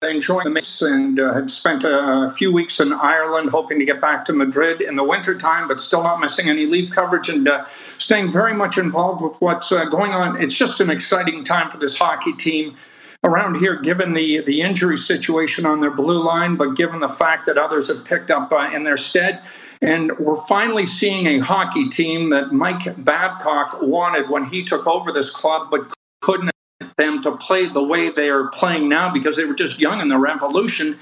enjoying 0.02 0.44
the 0.44 0.50
mix, 0.50 0.82
and 0.82 1.18
uh, 1.18 1.32
have 1.32 1.50
spent 1.50 1.82
a, 1.82 2.26
a, 2.26 2.30
few 2.30 2.52
weeks 2.52 2.78
in 2.78 2.92
Ireland, 2.92 3.50
hoping 3.50 3.78
to 3.78 3.84
get 3.84 4.00
back 4.00 4.24
to 4.26 4.32
Madrid 4.32 4.80
in 4.80 4.96
the 4.96 5.04
wintertime, 5.04 5.66
but 5.66 5.80
still 5.80 6.02
not 6.02 6.20
missing 6.20 6.48
any 6.48 6.66
leaf 6.66 6.90
coverage 6.90 7.28
and 7.28 7.48
uh, 7.48 7.64
staying 7.96 8.30
very 8.30 8.54
much 8.54 8.76
involved 8.76 9.22
with 9.22 9.34
what's 9.40 9.72
uh, 9.72 9.86
going 9.86 10.12
on. 10.12 10.40
It's 10.40 10.54
just 10.54 10.80
an 10.80 10.90
exciting 10.90 11.42
time 11.42 11.70
for 11.70 11.78
this 11.78 11.96
hockey 11.96 12.34
team 12.34 12.76
around 13.24 13.56
here, 13.56 13.80
given 13.80 14.12
the 14.12 14.40
the 14.40 14.60
injury 14.60 14.98
situation 14.98 15.64
on 15.64 15.80
their 15.80 15.90
blue 15.90 16.22
line, 16.22 16.56
but 16.56 16.76
given 16.76 17.00
the 17.00 17.08
fact 17.08 17.46
that 17.46 17.56
others 17.56 17.88
have 17.88 18.04
picked 18.04 18.30
up 18.30 18.52
uh, 18.52 18.70
in 18.74 18.84
their 18.84 18.98
stead. 18.98 19.42
And 19.80 20.18
we're 20.18 20.36
finally 20.36 20.86
seeing 20.86 21.26
a 21.26 21.38
hockey 21.38 21.88
team 21.88 22.30
that 22.30 22.52
Mike 22.52 23.02
Babcock 23.02 23.78
wanted 23.80 24.28
when 24.28 24.44
he 24.46 24.64
took 24.64 24.86
over 24.86 25.12
this 25.12 25.30
club, 25.30 25.68
but 25.70 25.92
couldn't 26.20 26.50
them 26.96 27.22
to 27.22 27.36
play 27.36 27.66
the 27.66 27.82
way 27.82 28.10
they 28.10 28.28
are 28.28 28.48
playing 28.48 28.88
now 28.88 29.12
because 29.12 29.36
they 29.36 29.44
were 29.44 29.54
just 29.54 29.78
young 29.78 30.00
in 30.00 30.08
the 30.08 30.18
revolution. 30.18 30.98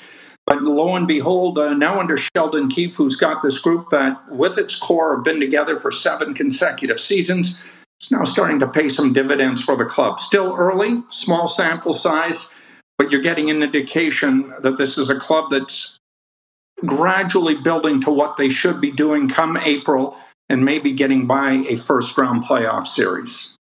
But 0.46 0.62
lo 0.62 0.94
and 0.94 1.08
behold, 1.08 1.58
uh, 1.58 1.74
now 1.74 1.98
under 1.98 2.16
Sheldon 2.16 2.68
Keefe, 2.68 2.96
who's 2.96 3.16
got 3.16 3.42
this 3.42 3.58
group 3.58 3.90
that, 3.90 4.30
with 4.30 4.58
its 4.58 4.78
core, 4.78 5.16
have 5.16 5.24
been 5.24 5.40
together 5.40 5.76
for 5.76 5.90
seven 5.90 6.34
consecutive 6.34 7.00
seasons, 7.00 7.64
it's 7.98 8.12
now 8.12 8.24
starting 8.24 8.60
to 8.60 8.68
pay 8.68 8.88
some 8.88 9.12
dividends 9.12 9.62
for 9.62 9.76
the 9.76 9.84
club. 9.84 10.20
Still 10.20 10.54
early, 10.56 11.02
small 11.08 11.48
sample 11.48 11.92
size, 11.92 12.52
but 12.98 13.10
you're 13.10 13.22
getting 13.22 13.50
an 13.50 13.62
indication 13.62 14.54
that 14.60 14.76
this 14.76 14.98
is 14.98 15.10
a 15.10 15.18
club 15.18 15.50
that's 15.50 15.98
gradually 16.84 17.56
building 17.56 18.00
to 18.02 18.10
what 18.10 18.36
they 18.36 18.50
should 18.50 18.80
be 18.80 18.92
doing 18.92 19.28
come 19.28 19.56
April 19.56 20.16
and 20.48 20.64
maybe 20.64 20.92
getting 20.92 21.26
by 21.26 21.64
a 21.68 21.76
first 21.76 22.16
round 22.16 22.44
playoff 22.44 22.86
series. 22.86 23.55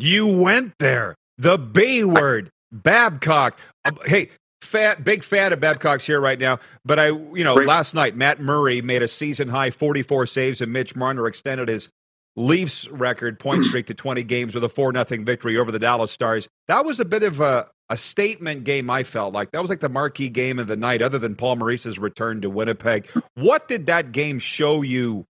You 0.00 0.26
went 0.26 0.74
there. 0.78 1.14
The 1.38 1.58
B 1.58 2.04
word, 2.04 2.50
Babcock. 2.72 3.58
Uh, 3.84 3.92
hey, 4.04 4.30
fat, 4.62 5.04
big 5.04 5.22
fan 5.22 5.52
of 5.52 5.60
Babcock's 5.60 6.06
here 6.06 6.20
right 6.20 6.38
now. 6.38 6.58
But 6.84 6.98
I, 6.98 7.06
you 7.08 7.44
know, 7.44 7.54
Great. 7.54 7.68
last 7.68 7.94
night 7.94 8.16
Matt 8.16 8.40
Murray 8.40 8.82
made 8.82 9.02
a 9.02 9.08
season 9.08 9.48
high 9.48 9.70
44 9.70 10.26
saves, 10.26 10.60
and 10.60 10.72
Mitch 10.72 10.94
Marner 10.96 11.26
extended 11.26 11.68
his 11.68 11.88
Leafs 12.36 12.88
record 12.88 13.40
point 13.40 13.64
streak 13.64 13.86
to 13.86 13.94
20 13.94 14.22
games 14.22 14.54
with 14.54 14.64
a 14.64 14.68
4 14.68 14.92
0 14.92 15.24
victory 15.24 15.58
over 15.58 15.72
the 15.72 15.78
Dallas 15.78 16.10
Stars. 16.12 16.48
That 16.68 16.84
was 16.84 17.00
a 17.00 17.04
bit 17.04 17.22
of 17.22 17.40
a, 17.40 17.68
a 17.88 17.96
statement 17.96 18.64
game, 18.64 18.88
I 18.88 19.02
felt 19.02 19.34
like. 19.34 19.50
That 19.50 19.60
was 19.60 19.68
like 19.68 19.80
the 19.80 19.88
marquee 19.88 20.28
game 20.28 20.58
of 20.58 20.66
the 20.66 20.76
night, 20.76 21.02
other 21.02 21.18
than 21.18 21.34
Paul 21.34 21.56
Maurice's 21.56 21.98
return 21.98 22.40
to 22.42 22.50
Winnipeg. 22.50 23.08
What 23.34 23.66
did 23.66 23.86
that 23.86 24.12
game 24.12 24.38
show 24.38 24.82
you, 24.82 25.26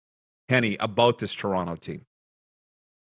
Henny, 0.48 0.76
about 0.78 1.18
this 1.18 1.34
Toronto 1.34 1.74
team? 1.76 2.02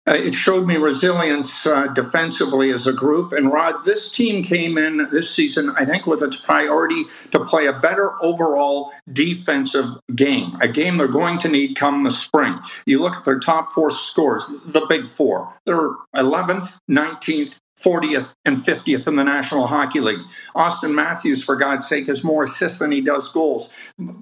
Uh, 0.08 0.13
it 0.13 0.34
showed 0.34 0.65
me 0.65 0.78
resilience 0.78 1.65
uh, 1.65 1.88
defensively 1.88 2.72
as 2.72 2.88
a 2.88 2.93
group. 2.93 3.34
And 3.34 3.52
Rod, 3.52 3.84
this 3.84 4.12
team 4.12 4.41
came 4.41 4.78
in 4.78 5.10
this 5.12 5.30
season, 5.30 5.74
I 5.76 5.86
think, 5.86 6.08
with 6.08 6.24
its 6.24 6.39
priority 6.39 7.06
to 7.32 7.43
play 7.43 7.67
a 7.67 7.74
better 7.74 8.13
overall 8.24 8.91
defensive 9.12 9.98
game, 10.15 10.58
a 10.62 10.67
game 10.67 10.98
they're 10.98 11.08
going 11.08 11.39
to 11.39 11.50
need 11.50 11.76
come 11.76 12.04
the 12.04 12.12
spring. 12.12 12.60
You 12.86 13.02
look 13.02 13.15
at 13.15 13.26
their 13.26 13.39
top 13.39 13.74
four 13.74 13.91
scores, 13.91 14.51
the 14.66 14.86
big 14.88 15.10
four. 15.10 15.53
They're 15.66 15.91
11th, 16.16 16.74
19th, 16.89 17.60
40th 17.80 18.34
and 18.43 18.57
50th 18.57 19.07
in 19.07 19.15
the 19.17 19.23
National 19.23 19.67
Hockey 19.67 19.99
League. 19.99 20.21
Auston 20.55 20.95
Matthews, 20.95 21.43
for 21.43 21.55
God's 21.55 21.88
sake, 21.88 22.07
has 22.07 22.23
more 22.23 22.43
assists 22.43 22.80
than 22.80 22.91
he 22.91 23.01
does 23.01 23.32
goals. 23.32 23.71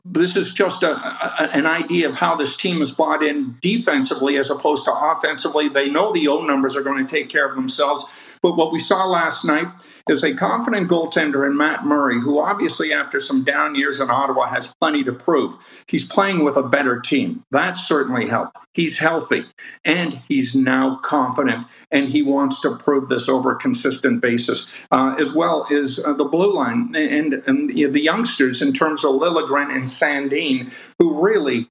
This 0.04 0.36
is 0.36 0.54
just 0.54 0.84
a, 0.84 0.92
a, 0.92 1.50
an 1.54 1.66
idea 1.66 2.10
of 2.10 2.16
how 2.16 2.36
this 2.36 2.58
team 2.58 2.82
is 2.82 2.92
bought 2.92 3.24
in 3.24 3.58
defensively 3.62 4.38
as 4.38 4.50
opposed 4.50 4.84
to 4.86 4.94
offensively. 4.94 5.70
They 5.70 5.90
know 5.90 6.12
the 6.12 6.28
O 6.28 6.46
numbers 6.46 6.76
are 6.76 6.82
going 6.82 7.06
to 7.06 7.10
take 7.10 7.30
care 7.30 7.48
of 7.48 7.56
themselves. 7.56 8.25
But 8.46 8.58
what 8.58 8.72
we 8.72 8.78
saw 8.78 9.06
last 9.06 9.44
night 9.44 9.66
is 10.08 10.24
a 10.24 10.36
confident 10.36 10.88
goaltender 10.88 11.50
in 11.50 11.58
Matt 11.58 11.84
Murray, 11.84 12.22
who 12.22 12.40
obviously, 12.40 12.94
after 12.94 13.20
some 13.20 13.44
down 13.44 13.74
years 13.74 14.00
in 14.00 14.12
Ottawa, 14.12 14.46
has 14.50 14.72
plenty 14.80 15.04
to 15.06 15.12
prove. 15.12 15.56
He's 15.88 16.08
playing 16.08 16.44
with 16.44 16.56
a 16.56 16.62
better 16.62 17.02
team. 17.02 17.42
That 17.50 17.80
certainly 17.80 18.28
helped. 18.28 18.56
He's 18.76 19.00
healthy 19.00 19.46
and 19.84 20.22
he's 20.28 20.56
now 20.56 20.98
confident, 20.98 21.66
and 21.90 22.08
he 22.08 22.22
wants 22.22 22.62
to 22.62 22.76
prove 22.76 23.10
this 23.10 23.28
over 23.28 23.54
a 23.54 23.58
consistent 23.58 24.22
basis, 24.22 24.72
uh, 24.92 25.16
as 25.18 25.34
well 25.34 25.66
as 25.74 26.00
uh, 26.06 26.14
the 26.14 26.26
blue 26.26 26.56
line 26.56 26.92
and, 26.96 27.34
and 27.48 27.72
the 27.72 28.02
youngsters 28.02 28.62
in 28.62 28.74
terms 28.74 29.04
of 29.04 29.16
Liljegren 29.16 29.76
and 29.76 29.86
Sandin, 29.86 30.72
who 31.00 31.20
really 31.20 31.68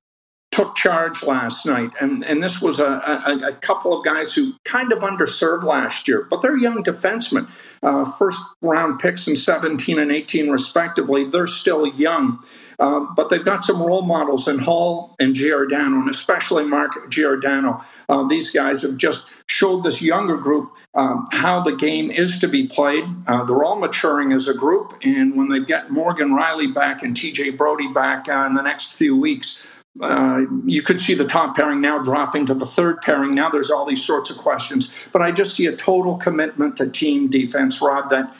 took 0.55 0.77
charge 0.77 1.25
last 1.25 1.67
night. 1.67 1.91
And, 2.01 2.25
and 2.25 2.41
this 2.41 2.63
was 2.63 2.79
a, 2.79 2.87
a, 2.87 3.49
a, 3.49 3.53
couple 3.55 3.93
of 3.99 4.05
guys 4.05 4.35
who 4.35 4.53
kind 4.63 4.93
of 4.93 5.01
underserved 5.01 5.65
last 5.65 6.07
year, 6.07 6.29
but 6.31 6.43
they're 6.43 6.57
young 6.57 6.85
defensemen. 6.85 7.51
Uh, 7.83 8.05
first 8.05 8.41
round 8.63 9.01
picks 9.01 9.27
in 9.27 9.35
17 9.35 9.99
and 9.99 10.13
18, 10.13 10.51
respectively. 10.51 11.25
They're 11.25 11.49
still 11.49 11.89
young. 11.89 12.39
Uh, 12.79 13.01
but 13.17 13.31
they've 13.31 13.45
got 13.45 13.65
some 13.65 13.83
role 13.83 14.03
models 14.03 14.47
in 14.47 14.61
Holl 14.61 15.15
and 15.19 15.35
Giordano, 15.35 16.01
and 16.01 16.11
especially 16.11 16.65
Mark 16.65 17.11
Giordano. 17.11 17.83
Uh, 18.09 18.27
these 18.27 18.51
guys 18.51 18.83
have 18.83 18.97
just 18.97 19.27
showed 19.47 19.83
this 19.83 20.03
younger 20.03 20.37
group 20.37 20.73
um, 20.95 21.29
how 21.31 21.61
the 21.61 21.75
game 21.75 22.11
is 22.11 22.41
to 22.41 22.49
be 22.49 22.67
played. 22.67 23.05
Uh, 23.27 23.45
they're 23.45 23.63
all 23.63 23.79
maturing 23.79 24.33
as 24.33 24.49
a 24.49 24.55
group, 24.55 24.93
and 25.03 25.37
when 25.37 25.49
they 25.49 25.61
get 25.61 25.91
Morgan 25.91 26.31
Rielly 26.31 26.73
back 26.73 27.03
and 27.03 27.17
TJ 27.17 27.57
Brodie 27.57 27.93
back 27.93 28.29
uh, 28.29 28.47
in 28.47 28.55
the 28.55 28.63
next 28.63 28.93
few 28.93 29.17
weeks, 29.17 29.63
uh, 30.01 30.43
you 30.65 30.83
could 30.83 31.01
see 31.01 31.15
the 31.15 31.25
top 31.25 31.57
pairing 31.57 31.81
now 31.81 31.99
dropping 31.99 32.47
to 32.47 32.55
the 32.55 32.67
third 32.67 33.01
pairing. 33.01 33.31
Now 33.31 33.49
there's 33.49 33.71
all 33.71 33.87
these 33.87 34.05
sorts 34.05 34.29
of 34.29 34.37
questions. 34.39 34.93
But 35.13 35.23
I 35.23 35.31
just 35.31 35.57
see 35.57 35.67
a 35.67 35.77
total 35.77 36.17
commitment 36.17 36.77
to 36.79 36.91
team 36.91 37.31
defense, 37.31 37.81
Rod, 37.81 38.11
that 38.11 38.35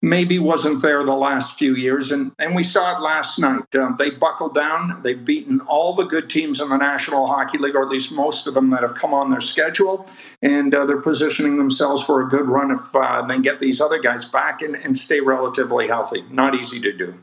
maybe 0.00 0.38
wasn't 0.38 0.82
there 0.82 1.02
the 1.04 1.14
last 1.14 1.58
few 1.58 1.74
years. 1.74 2.12
And, 2.12 2.32
and 2.38 2.54
we 2.54 2.62
saw 2.62 2.96
it 2.96 3.00
last 3.00 3.38
night. 3.38 3.74
Um, 3.74 3.96
they 3.98 4.10
buckled 4.10 4.54
down. 4.54 5.00
They've 5.02 5.24
beaten 5.24 5.60
all 5.62 5.94
the 5.94 6.04
good 6.04 6.30
teams 6.30 6.60
in 6.60 6.68
the 6.68 6.76
National 6.76 7.26
Hockey 7.26 7.58
League, 7.58 7.74
or 7.74 7.82
at 7.82 7.88
least 7.88 8.12
most 8.12 8.46
of 8.46 8.54
them 8.54 8.70
that 8.70 8.82
have 8.82 8.94
come 8.94 9.14
on 9.14 9.30
their 9.30 9.40
schedule. 9.40 10.06
And 10.42 10.74
uh, 10.74 10.84
they're 10.84 11.00
positioning 11.00 11.56
themselves 11.56 12.04
for 12.04 12.20
a 12.20 12.28
good 12.28 12.46
run 12.46 12.70
if 12.70 12.94
uh, 12.94 13.22
they 13.22 13.40
get 13.40 13.58
these 13.58 13.80
other 13.80 13.98
guys 13.98 14.26
back 14.26 14.62
and, 14.62 14.76
and 14.76 14.96
stay 14.96 15.20
relatively 15.20 15.88
healthy. 15.88 16.22
Not 16.30 16.54
easy 16.54 16.80
to 16.80 16.92
do. 16.92 17.20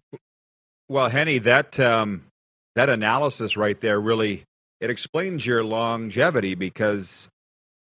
Well, 0.90 1.08
Henny, 1.08 1.38
that. 1.38 1.80
Um 1.80 2.31
that 2.76 2.90
analysis 2.90 3.58
right 3.58 3.80
there 3.80 4.00
really 4.00 4.44
it 4.80 4.90
explains 4.90 5.46
your 5.46 5.64
longevity 5.64 6.56
because 6.56 7.30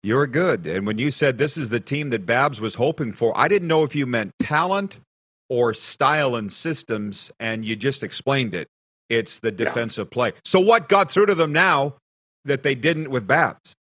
you're 0.02 0.26
good. 0.26 0.66
And 0.66 0.86
when 0.86 0.98
you 0.98 1.10
said 1.10 1.38
this 1.38 1.56
is 1.56 1.70
the 1.70 1.80
team 1.80 2.10
that 2.10 2.26
Babs 2.26 2.60
was 2.60 2.74
hoping 2.74 3.12
for, 3.12 3.36
I 3.36 3.48
didn't 3.48 3.68
know 3.68 3.84
if 3.84 3.94
you 3.94 4.06
meant 4.06 4.32
talent 4.38 5.00
or 5.48 5.74
style 5.74 6.36
and 6.36 6.52
systems, 6.52 7.32
and 7.40 7.64
you 7.64 7.74
just 7.74 8.04
explained 8.04 8.54
it. 8.54 8.68
It's 9.08 9.40
the 9.40 9.50
defensive 9.50 10.06
yeah. 10.08 10.14
play. 10.14 10.32
So 10.44 10.60
what 10.60 10.88
got 10.88 11.10
through 11.10 11.26
to 11.26 11.34
them 11.34 11.52
now 11.52 11.96
that 12.44 12.62
they 12.62 12.76
didn't 12.76 13.10
with 13.10 13.26
Babs? 13.26 13.74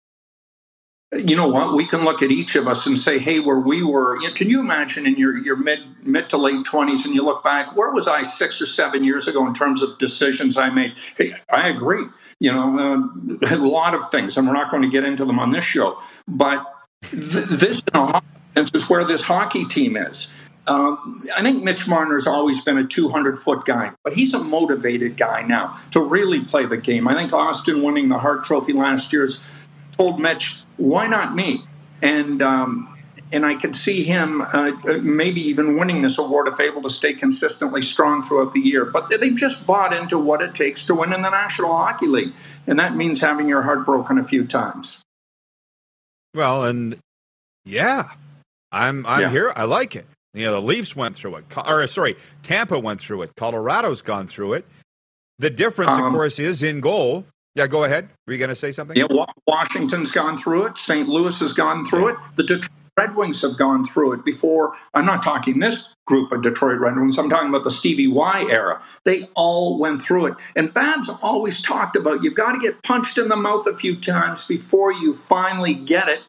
You 1.11 1.35
know 1.35 1.47
what? 1.47 1.75
We 1.75 1.87
can 1.87 2.05
look 2.05 2.21
at 2.21 2.29
each 2.29 2.55
of 2.55 2.67
us 2.67 2.85
and 2.85 2.97
say, 2.97 3.17
"Hey, 3.17 3.39
where 3.39 3.59
we 3.59 3.81
were." 3.81 4.19
Can 4.35 4.49
you 4.49 4.59
imagine 4.59 5.07
in 5.07 5.15
your 5.15 5.37
your 5.37 5.55
mid 5.55 5.79
mid 6.05 6.29
to 6.29 6.37
late 6.37 6.65
twenties, 6.65 7.05
and 7.05 7.15
you 7.15 7.23
look 7.25 7.43
back, 7.43 7.75
where 7.75 7.91
was 7.91 8.07
I 8.07 8.23
six 8.23 8.61
or 8.61 8.67
seven 8.67 9.03
years 9.03 9.27
ago 9.27 9.45
in 9.47 9.53
terms 9.53 9.81
of 9.81 9.97
decisions 9.97 10.57
I 10.57 10.69
made? 10.69 10.93
Hey, 11.17 11.33
I 11.51 11.69
agree. 11.69 12.05
You 12.39 12.51
know, 12.53 12.77
uh, 13.41 13.47
a 13.55 13.57
lot 13.57 13.95
of 13.95 14.09
things, 14.11 14.37
and 14.37 14.47
we're 14.47 14.53
not 14.53 14.69
going 14.69 14.83
to 14.83 14.89
get 14.89 15.03
into 15.03 15.25
them 15.25 15.39
on 15.39 15.51
this 15.51 15.65
show. 15.65 15.97
But 16.27 16.63
th- 17.09 17.21
this, 17.21 17.81
in 17.93 17.99
a 17.99 18.21
sense, 18.55 18.71
is 18.75 18.89
where 18.89 19.03
this 19.03 19.23
hockey 19.23 19.65
team 19.65 19.97
is. 19.97 20.31
Um, 20.67 21.27
I 21.35 21.41
think 21.41 21.63
Mitch 21.63 21.87
Marner's 21.87 22.27
always 22.27 22.63
been 22.63 22.77
a 22.77 22.85
200 22.85 23.39
foot 23.39 23.65
guy, 23.65 23.91
but 24.03 24.13
he's 24.13 24.35
a 24.35 24.39
motivated 24.39 25.17
guy 25.17 25.41
now 25.41 25.75
to 25.91 25.99
really 25.99 26.43
play 26.43 26.67
the 26.67 26.77
game. 26.77 27.07
I 27.07 27.15
think 27.15 27.33
Austin 27.33 27.81
winning 27.81 28.09
the 28.09 28.19
Hart 28.19 28.43
Trophy 28.43 28.73
last 28.73 29.11
year's 29.11 29.41
told 29.99 30.19
Mitch, 30.19 30.57
why 30.77 31.07
not 31.07 31.35
me? 31.35 31.65
And 32.01 32.41
um, 32.41 32.97
and 33.31 33.45
I 33.45 33.55
could 33.55 33.75
see 33.75 34.03
him 34.03 34.41
uh, 34.41 34.71
maybe 35.01 35.41
even 35.41 35.77
winning 35.77 36.01
this 36.01 36.17
award 36.17 36.47
if 36.47 36.59
able 36.59 36.81
to 36.83 36.89
stay 36.89 37.13
consistently 37.13 37.81
strong 37.81 38.23
throughout 38.23 38.53
the 38.53 38.59
year. 38.59 38.85
But 38.85 39.09
they've 39.09 39.35
just 39.35 39.67
bought 39.67 39.93
into 39.93 40.17
what 40.17 40.41
it 40.41 40.55
takes 40.55 40.85
to 40.87 40.95
win 40.95 41.13
in 41.13 41.21
the 41.21 41.29
National 41.29 41.75
Hockey 41.75 42.07
League, 42.07 42.33
and 42.65 42.79
that 42.79 42.95
means 42.95 43.19
having 43.19 43.47
your 43.49 43.63
heart 43.63 43.85
broken 43.85 44.17
a 44.17 44.23
few 44.23 44.47
times. 44.47 45.01
Well, 46.33 46.63
and 46.63 46.97
yeah, 47.65 48.11
I'm 48.71 49.05
I'm 49.05 49.21
yeah. 49.21 49.29
here. 49.29 49.53
I 49.55 49.65
like 49.65 49.95
it. 49.95 50.07
You 50.33 50.45
know, 50.45 50.53
the 50.53 50.61
Leafs 50.61 50.95
went 50.95 51.15
through 51.15 51.35
it. 51.37 51.45
Or 51.57 51.85
sorry, 51.87 52.15
Tampa 52.43 52.79
went 52.79 53.01
through 53.01 53.23
it. 53.23 53.35
Colorado's 53.35 54.01
gone 54.01 54.27
through 54.27 54.53
it. 54.53 54.65
The 55.39 55.49
difference, 55.49 55.91
um, 55.91 56.03
of 56.03 56.13
course, 56.13 56.37
is 56.39 56.61
in 56.63 56.79
goal. 56.79 57.25
Yeah, 57.59 57.67
go 57.67 57.83
ahead. 57.83 58.07
Were 58.25 58.31
you 58.31 58.39
going 58.39 58.47
to 58.47 58.55
say 58.55 58.71
something? 58.71 58.95
Yeah, 58.95 59.07
Washington's 59.45 60.11
gone 60.11 60.37
through 60.37 60.67
it. 60.67 60.77
St. 60.77 61.09
Louis 61.09 61.37
has 61.41 61.51
gone 61.51 61.83
through 61.83 62.07
it. 62.07 62.15
The 62.37 62.43
Detroit 62.43 62.71
Red 62.95 63.17
Wings 63.17 63.41
have 63.41 63.57
gone 63.57 63.83
through 63.83 64.13
it 64.13 64.23
before. 64.23 64.75
I'm 64.93 65.05
not 65.05 65.21
talking 65.21 65.59
this 65.59 65.93
group 66.05 66.31
of 66.31 66.41
Detroit 66.41 66.79
Red 66.79 66.95
Wings. 66.95 67.17
I'm 67.17 67.29
talking 67.29 67.49
about 67.49 67.65
the 67.65 67.71
Stevie 67.71 68.07
Y 68.07 68.47
era. 68.49 68.81
They 69.03 69.23
all 69.35 69.77
went 69.77 70.01
through 70.01 70.27
it. 70.27 70.35
And 70.55 70.73
Babs 70.73 71.09
always 71.21 71.61
talked 71.61 71.97
about 71.97 72.23
you've 72.23 72.35
got 72.35 72.53
to 72.53 72.59
get 72.59 72.81
punched 72.81 73.17
in 73.17 73.27
the 73.27 73.35
mouth 73.35 73.67
a 73.67 73.75
few 73.75 73.99
times 73.99 74.47
before 74.47 74.93
you 74.93 75.13
finally 75.13 75.73
get 75.73 76.07
it. 76.07 76.23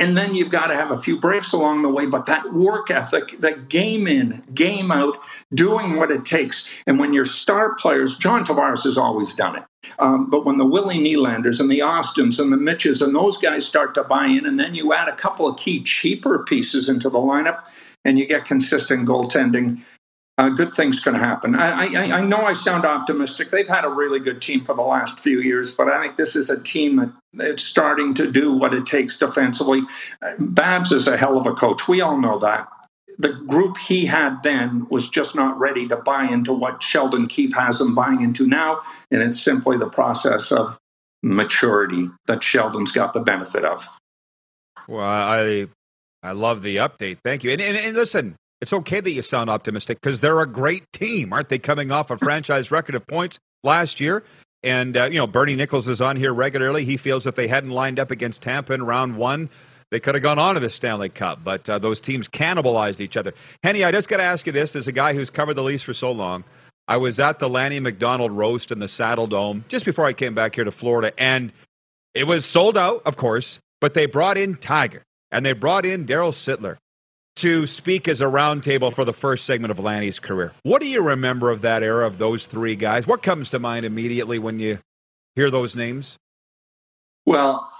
And 0.00 0.16
then 0.16 0.34
you've 0.34 0.50
got 0.50 0.68
to 0.68 0.74
have 0.74 0.90
a 0.90 0.98
few 0.98 1.20
breaks 1.20 1.52
along 1.52 1.82
the 1.82 1.90
way. 1.90 2.06
But 2.06 2.26
that 2.26 2.52
work 2.52 2.90
ethic, 2.90 3.38
that 3.40 3.68
game 3.68 4.08
in, 4.08 4.42
game 4.54 4.90
out, 4.90 5.18
doing 5.54 5.96
what 5.96 6.10
it 6.10 6.24
takes. 6.24 6.66
And 6.86 6.98
when 6.98 7.12
your 7.12 7.26
star 7.26 7.74
players, 7.74 8.16
John 8.16 8.44
Tavares 8.44 8.84
has 8.84 8.96
always 8.96 9.36
done 9.36 9.56
it. 9.56 9.64
Um, 9.98 10.30
but 10.30 10.44
when 10.44 10.56
the 10.56 10.66
Willie 10.66 10.98
Nylanders 10.98 11.60
and 11.60 11.70
the 11.70 11.82
Austins 11.82 12.40
and 12.40 12.50
the 12.50 12.56
Mitches 12.56 13.02
and 13.02 13.14
those 13.14 13.36
guys 13.36 13.66
start 13.66 13.94
to 13.94 14.04
buy 14.04 14.26
in, 14.26 14.46
and 14.46 14.58
then 14.58 14.74
you 14.74 14.94
add 14.94 15.08
a 15.08 15.14
couple 15.14 15.46
of 15.46 15.58
key 15.58 15.82
cheaper 15.82 16.44
pieces 16.44 16.88
into 16.88 17.10
the 17.10 17.18
lineup, 17.18 17.66
and 18.04 18.18
you 18.18 18.26
get 18.26 18.46
consistent 18.46 19.06
goaltending, 19.06 19.82
uh, 20.40 20.48
good 20.48 20.74
things 20.74 20.98
can 21.00 21.14
happen. 21.14 21.54
I, 21.54 21.84
I, 21.84 22.18
I, 22.18 22.20
know 22.22 22.46
I 22.46 22.54
sound 22.54 22.86
optimistic. 22.86 23.50
They've 23.50 23.68
had 23.68 23.84
a 23.84 23.90
really 23.90 24.18
good 24.18 24.40
team 24.40 24.64
for 24.64 24.74
the 24.74 24.80
last 24.80 25.20
few 25.20 25.38
years, 25.38 25.74
but 25.74 25.88
I 25.88 26.00
think 26.00 26.16
this 26.16 26.34
is 26.34 26.48
a 26.48 26.58
team 26.62 26.96
that 26.96 27.12
it's 27.34 27.62
starting 27.62 28.14
to 28.14 28.30
do 28.30 28.56
what 28.56 28.72
it 28.72 28.86
takes 28.86 29.18
defensively. 29.18 29.82
Uh, 30.22 30.32
Babs 30.38 30.92
is 30.92 31.06
a 31.06 31.18
hell 31.18 31.36
of 31.36 31.44
a 31.44 31.52
coach. 31.52 31.88
We 31.88 32.00
all 32.00 32.18
know 32.18 32.38
that. 32.38 32.66
The 33.18 33.34
group 33.34 33.76
he 33.76 34.06
had 34.06 34.42
then 34.42 34.86
was 34.88 35.10
just 35.10 35.34
not 35.34 35.58
ready 35.58 35.86
to 35.88 35.96
buy 35.96 36.24
into 36.24 36.54
what 36.54 36.82
Sheldon 36.82 37.26
Keefe 37.26 37.54
has 37.54 37.78
them 37.78 37.94
buying 37.94 38.22
into 38.22 38.46
now, 38.46 38.80
and 39.10 39.20
it's 39.20 39.42
simply 39.42 39.76
the 39.76 39.90
process 39.90 40.50
of 40.50 40.78
maturity 41.22 42.08
that 42.24 42.42
Sheldon's 42.42 42.92
got 42.92 43.12
the 43.12 43.20
benefit 43.20 43.66
of. 43.66 43.86
Well, 44.88 45.04
I 45.04 45.66
I 46.22 46.32
love 46.32 46.62
the 46.62 46.76
update. 46.76 47.18
Thank 47.22 47.44
you. 47.44 47.50
And, 47.50 47.60
and, 47.60 47.76
and 47.76 47.94
listen, 47.94 48.36
it's 48.60 48.72
okay 48.72 49.00
that 49.00 49.10
you 49.10 49.22
sound 49.22 49.50
optimistic 49.50 50.00
because 50.00 50.20
they're 50.20 50.40
a 50.40 50.46
great 50.46 50.92
team, 50.92 51.32
aren't 51.32 51.48
they? 51.48 51.58
Coming 51.58 51.90
off 51.90 52.10
a 52.10 52.18
franchise 52.18 52.70
record 52.70 52.94
of 52.94 53.06
points 53.06 53.38
last 53.64 54.00
year. 54.00 54.22
And, 54.62 54.96
uh, 54.96 55.04
you 55.04 55.18
know, 55.18 55.26
Bernie 55.26 55.56
Nicholls 55.56 55.88
is 55.88 56.00
on 56.00 56.16
here 56.16 56.34
regularly. 56.34 56.84
He 56.84 56.96
feels 56.96 57.26
if 57.26 57.34
they 57.34 57.48
hadn't 57.48 57.70
lined 57.70 57.98
up 57.98 58.10
against 58.10 58.42
Tampa 58.42 58.74
in 58.74 58.82
round 58.84 59.16
one, 59.16 59.48
they 59.90 59.98
could 60.00 60.14
have 60.14 60.22
gone 60.22 60.38
on 60.38 60.54
to 60.54 60.60
the 60.60 60.68
Stanley 60.68 61.08
Cup. 61.08 61.42
But 61.42 61.68
uh, 61.68 61.78
those 61.78 62.00
teams 62.00 62.28
cannibalized 62.28 63.00
each 63.00 63.16
other. 63.16 63.32
Henny, 63.62 63.84
I 63.84 63.90
just 63.90 64.08
got 64.08 64.18
to 64.18 64.22
ask 64.22 64.46
you 64.46 64.52
this 64.52 64.76
as 64.76 64.86
a 64.86 64.92
guy 64.92 65.14
who's 65.14 65.30
covered 65.30 65.54
the 65.54 65.62
Leafs 65.62 65.82
for 65.82 65.94
so 65.94 66.12
long. 66.12 66.44
I 66.86 66.98
was 66.98 67.18
at 67.20 67.38
the 67.38 67.48
Lanny 67.48 67.80
McDonald 67.80 68.32
roast 68.32 68.70
in 68.70 68.80
the 68.80 68.86
Saddledome 68.86 69.66
just 69.68 69.84
before 69.84 70.06
I 70.06 70.12
came 70.12 70.34
back 70.34 70.56
here 70.56 70.64
to 70.64 70.72
Florida. 70.72 71.12
And 71.16 71.52
it 72.14 72.26
was 72.26 72.44
sold 72.44 72.76
out, 72.76 73.02
of 73.06 73.16
course, 73.16 73.60
but 73.80 73.94
they 73.94 74.06
brought 74.06 74.36
in 74.36 74.56
Tiger 74.56 75.02
and 75.30 75.46
they 75.46 75.52
brought 75.52 75.86
in 75.86 76.04
Daryl 76.04 76.32
Sittler 76.32 76.76
to 77.40 77.66
speak 77.66 78.06
as 78.06 78.20
a 78.20 78.26
roundtable 78.26 78.92
for 78.92 79.04
the 79.04 79.12
first 79.12 79.46
segment 79.46 79.70
of 79.70 79.78
Lanny's 79.78 80.18
career. 80.18 80.52
What 80.62 80.80
do 80.80 80.86
you 80.86 81.02
remember 81.02 81.50
of 81.50 81.62
that 81.62 81.82
era 81.82 82.06
of 82.06 82.18
those 82.18 82.46
three 82.46 82.76
guys? 82.76 83.06
What 83.06 83.22
comes 83.22 83.50
to 83.50 83.58
mind 83.58 83.86
immediately 83.86 84.38
when 84.38 84.58
you 84.58 84.78
hear 85.36 85.50
those 85.50 85.74
names? 85.74 86.18
Well, 87.24 87.72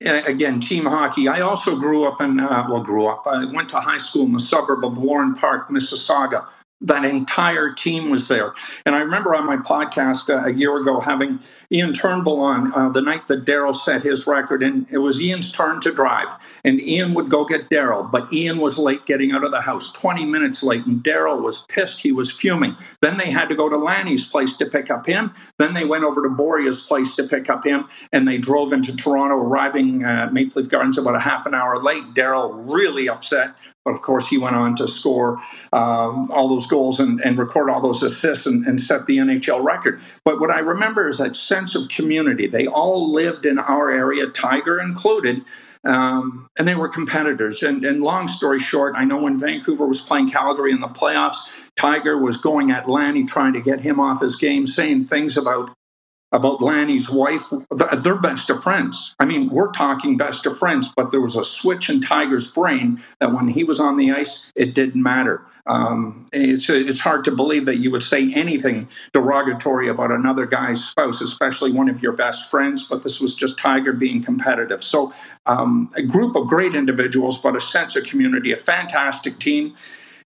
again, 0.00 0.60
team 0.60 0.86
hockey. 0.86 1.28
I 1.28 1.40
also 1.40 1.76
grew 1.76 2.08
up 2.08 2.20
in, 2.20 2.40
uh, 2.40 2.66
well, 2.68 2.82
grew 2.82 3.06
up. 3.06 3.26
I 3.26 3.44
went 3.44 3.68
to 3.70 3.80
high 3.80 3.98
school 3.98 4.24
in 4.24 4.32
the 4.32 4.40
suburb 4.40 4.84
of 4.84 4.98
Warren 4.98 5.34
Park, 5.34 5.68
Mississauga 5.68 6.46
that 6.82 7.04
entire 7.04 7.72
team 7.72 8.10
was 8.10 8.28
there. 8.28 8.52
And 8.84 8.94
I 8.94 9.00
remember 9.00 9.34
on 9.34 9.46
my 9.46 9.56
podcast 9.56 10.28
uh, 10.28 10.46
a 10.46 10.52
year 10.52 10.76
ago 10.76 11.00
having 11.00 11.40
Ian 11.72 11.94
Turnbull 11.94 12.40
on 12.40 12.72
uh, 12.74 12.90
the 12.90 13.00
night 13.00 13.28
that 13.28 13.44
Daryl 13.46 13.74
set 13.74 14.02
his 14.02 14.26
record, 14.26 14.62
and 14.62 14.86
it 14.90 14.98
was 14.98 15.22
Ian's 15.22 15.50
turn 15.52 15.80
to 15.80 15.92
drive. 15.92 16.28
And 16.64 16.80
Ian 16.80 17.14
would 17.14 17.30
go 17.30 17.44
get 17.46 17.70
Daryl, 17.70 18.10
but 18.10 18.30
Ian 18.32 18.58
was 18.58 18.78
late 18.78 19.06
getting 19.06 19.32
out 19.32 19.44
of 19.44 19.52
the 19.52 19.62
house, 19.62 19.90
20 19.92 20.26
minutes 20.26 20.62
late, 20.62 20.84
and 20.84 21.02
Daryl 21.02 21.42
was 21.42 21.64
pissed. 21.68 22.00
He 22.00 22.12
was 22.12 22.30
fuming. 22.30 22.76
Then 23.00 23.16
they 23.16 23.30
had 23.30 23.48
to 23.48 23.54
go 23.54 23.70
to 23.70 23.76
Lanny's 23.78 24.28
place 24.28 24.56
to 24.58 24.66
pick 24.66 24.90
up 24.90 25.06
him. 25.06 25.32
Then 25.58 25.72
they 25.72 25.84
went 25.84 26.04
over 26.04 26.22
to 26.22 26.28
Borje's 26.28 26.82
place 26.82 27.16
to 27.16 27.24
pick 27.24 27.48
up 27.48 27.64
him, 27.64 27.88
and 28.12 28.28
they 28.28 28.36
drove 28.36 28.72
into 28.72 28.94
Toronto, 28.94 29.36
arriving 29.36 30.04
at 30.04 30.34
Maple 30.34 30.60
Leaf 30.60 30.70
Gardens 30.70 30.98
about 30.98 31.16
a 31.16 31.20
half 31.20 31.46
an 31.46 31.54
hour 31.54 31.82
late. 31.82 32.04
Daryl 32.14 32.52
really 32.72 33.08
upset. 33.08 33.56
But 33.86 33.94
of 33.94 34.02
course, 34.02 34.26
he 34.26 34.36
went 34.36 34.56
on 34.56 34.74
to 34.76 34.88
score 34.88 35.40
um, 35.72 36.28
all 36.32 36.48
those 36.48 36.66
goals 36.66 36.98
and, 36.98 37.20
and, 37.20 37.38
record 37.38 37.70
all 37.70 37.80
those 37.80 38.02
assists 38.02 38.44
and, 38.44 38.66
and, 38.66 38.80
set 38.80 39.06
the 39.06 39.18
NHL 39.18 39.62
record. 39.62 40.00
But 40.24 40.40
what 40.40 40.50
I 40.50 40.58
remember 40.58 41.06
is 41.06 41.18
that 41.18 41.36
sense 41.36 41.76
of 41.76 41.88
community. 41.88 42.48
They 42.48 42.66
all 42.66 43.12
lived 43.12 43.46
in 43.46 43.60
our 43.60 43.88
area, 43.88 44.26
Tiger 44.26 44.80
included, 44.80 45.44
um, 45.84 46.48
and 46.58 46.66
they 46.66 46.74
were 46.74 46.88
competitors. 46.88 47.62
And, 47.62 47.84
and, 47.84 48.02
long 48.02 48.26
story 48.26 48.58
short, 48.58 48.94
I 48.96 49.04
know 49.04 49.22
when 49.22 49.38
Vancouver 49.38 49.86
was 49.86 50.00
playing 50.00 50.32
Calgary 50.32 50.72
in 50.72 50.80
the 50.80 50.88
playoffs, 50.88 51.48
Tiger 51.76 52.18
was 52.18 52.36
going 52.36 52.72
at 52.72 52.90
Lanny, 52.90 53.24
trying 53.24 53.52
to 53.52 53.60
get 53.60 53.82
him 53.82 54.00
off 54.00 54.20
his 54.20 54.34
game, 54.34 54.66
saying 54.66 55.04
things 55.04 55.36
about 55.36 55.70
about 56.36 56.60
Lanny's 56.60 57.08
wife. 57.10 57.50
They're 57.70 58.20
best 58.20 58.50
of 58.50 58.62
friends. 58.62 59.16
I 59.18 59.24
mean, 59.24 59.48
we're 59.48 59.72
talking 59.72 60.16
best 60.16 60.44
of 60.46 60.58
friends, 60.58 60.92
but 60.94 61.10
there 61.10 61.20
was 61.20 61.34
a 61.34 61.44
switch 61.44 61.88
in 61.88 62.02
Tiger's 62.02 62.50
brain 62.50 63.02
that 63.20 63.32
when 63.32 63.48
he 63.48 63.64
was 63.64 63.80
on 63.80 63.96
the 63.96 64.12
ice, 64.12 64.52
it 64.54 64.74
didn't 64.74 65.02
matter. 65.02 65.46
Um, 65.66 66.28
it's 66.32 66.68
it's 66.70 67.00
hard 67.00 67.24
to 67.24 67.32
believe 67.32 67.66
that 67.66 67.78
you 67.78 67.90
would 67.90 68.04
say 68.04 68.32
anything 68.34 68.88
derogatory 69.12 69.88
about 69.88 70.12
another 70.12 70.46
guy's 70.46 70.84
spouse, 70.84 71.20
especially 71.20 71.72
one 71.72 71.88
of 71.88 72.00
your 72.00 72.12
best 72.12 72.48
friends. 72.50 72.86
But 72.86 73.02
this 73.02 73.20
was 73.20 73.34
just 73.34 73.58
Tiger 73.58 73.92
being 73.92 74.22
competitive. 74.22 74.84
So 74.84 75.12
um, 75.46 75.90
a 75.96 76.02
group 76.02 76.36
of 76.36 76.46
great 76.46 76.74
individuals, 76.76 77.38
but 77.38 77.56
a 77.56 77.60
sense 77.60 77.96
of 77.96 78.04
community, 78.04 78.52
a 78.52 78.56
fantastic 78.56 79.40
team, 79.40 79.74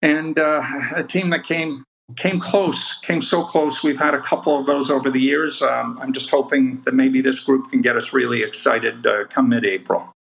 and 0.02 0.38
uh, 0.38 0.62
a 0.96 1.04
team 1.04 1.30
that 1.30 1.44
came 1.44 1.86
came 2.16 2.40
close, 2.40 2.96
came 3.00 3.22
so 3.22 3.44
close. 3.44 3.84
We've 3.84 4.00
had 4.00 4.14
a 4.14 4.22
couple 4.22 4.60
of 4.60 4.66
those 4.66 4.90
over 4.90 5.10
the 5.10 5.22
years. 5.22 5.62
Um, 5.62 5.98
I'm 6.02 6.14
just 6.14 6.30
hoping 6.30 6.82
that 6.86 6.94
maybe 6.94 7.22
this 7.22 7.40
group 7.40 7.70
can 7.70 7.82
get 7.82 7.96
us 7.96 8.14
really 8.14 8.44
excited 8.44 9.06
uh, 9.06 9.26
come 9.26 9.50
mid-April 9.50 10.14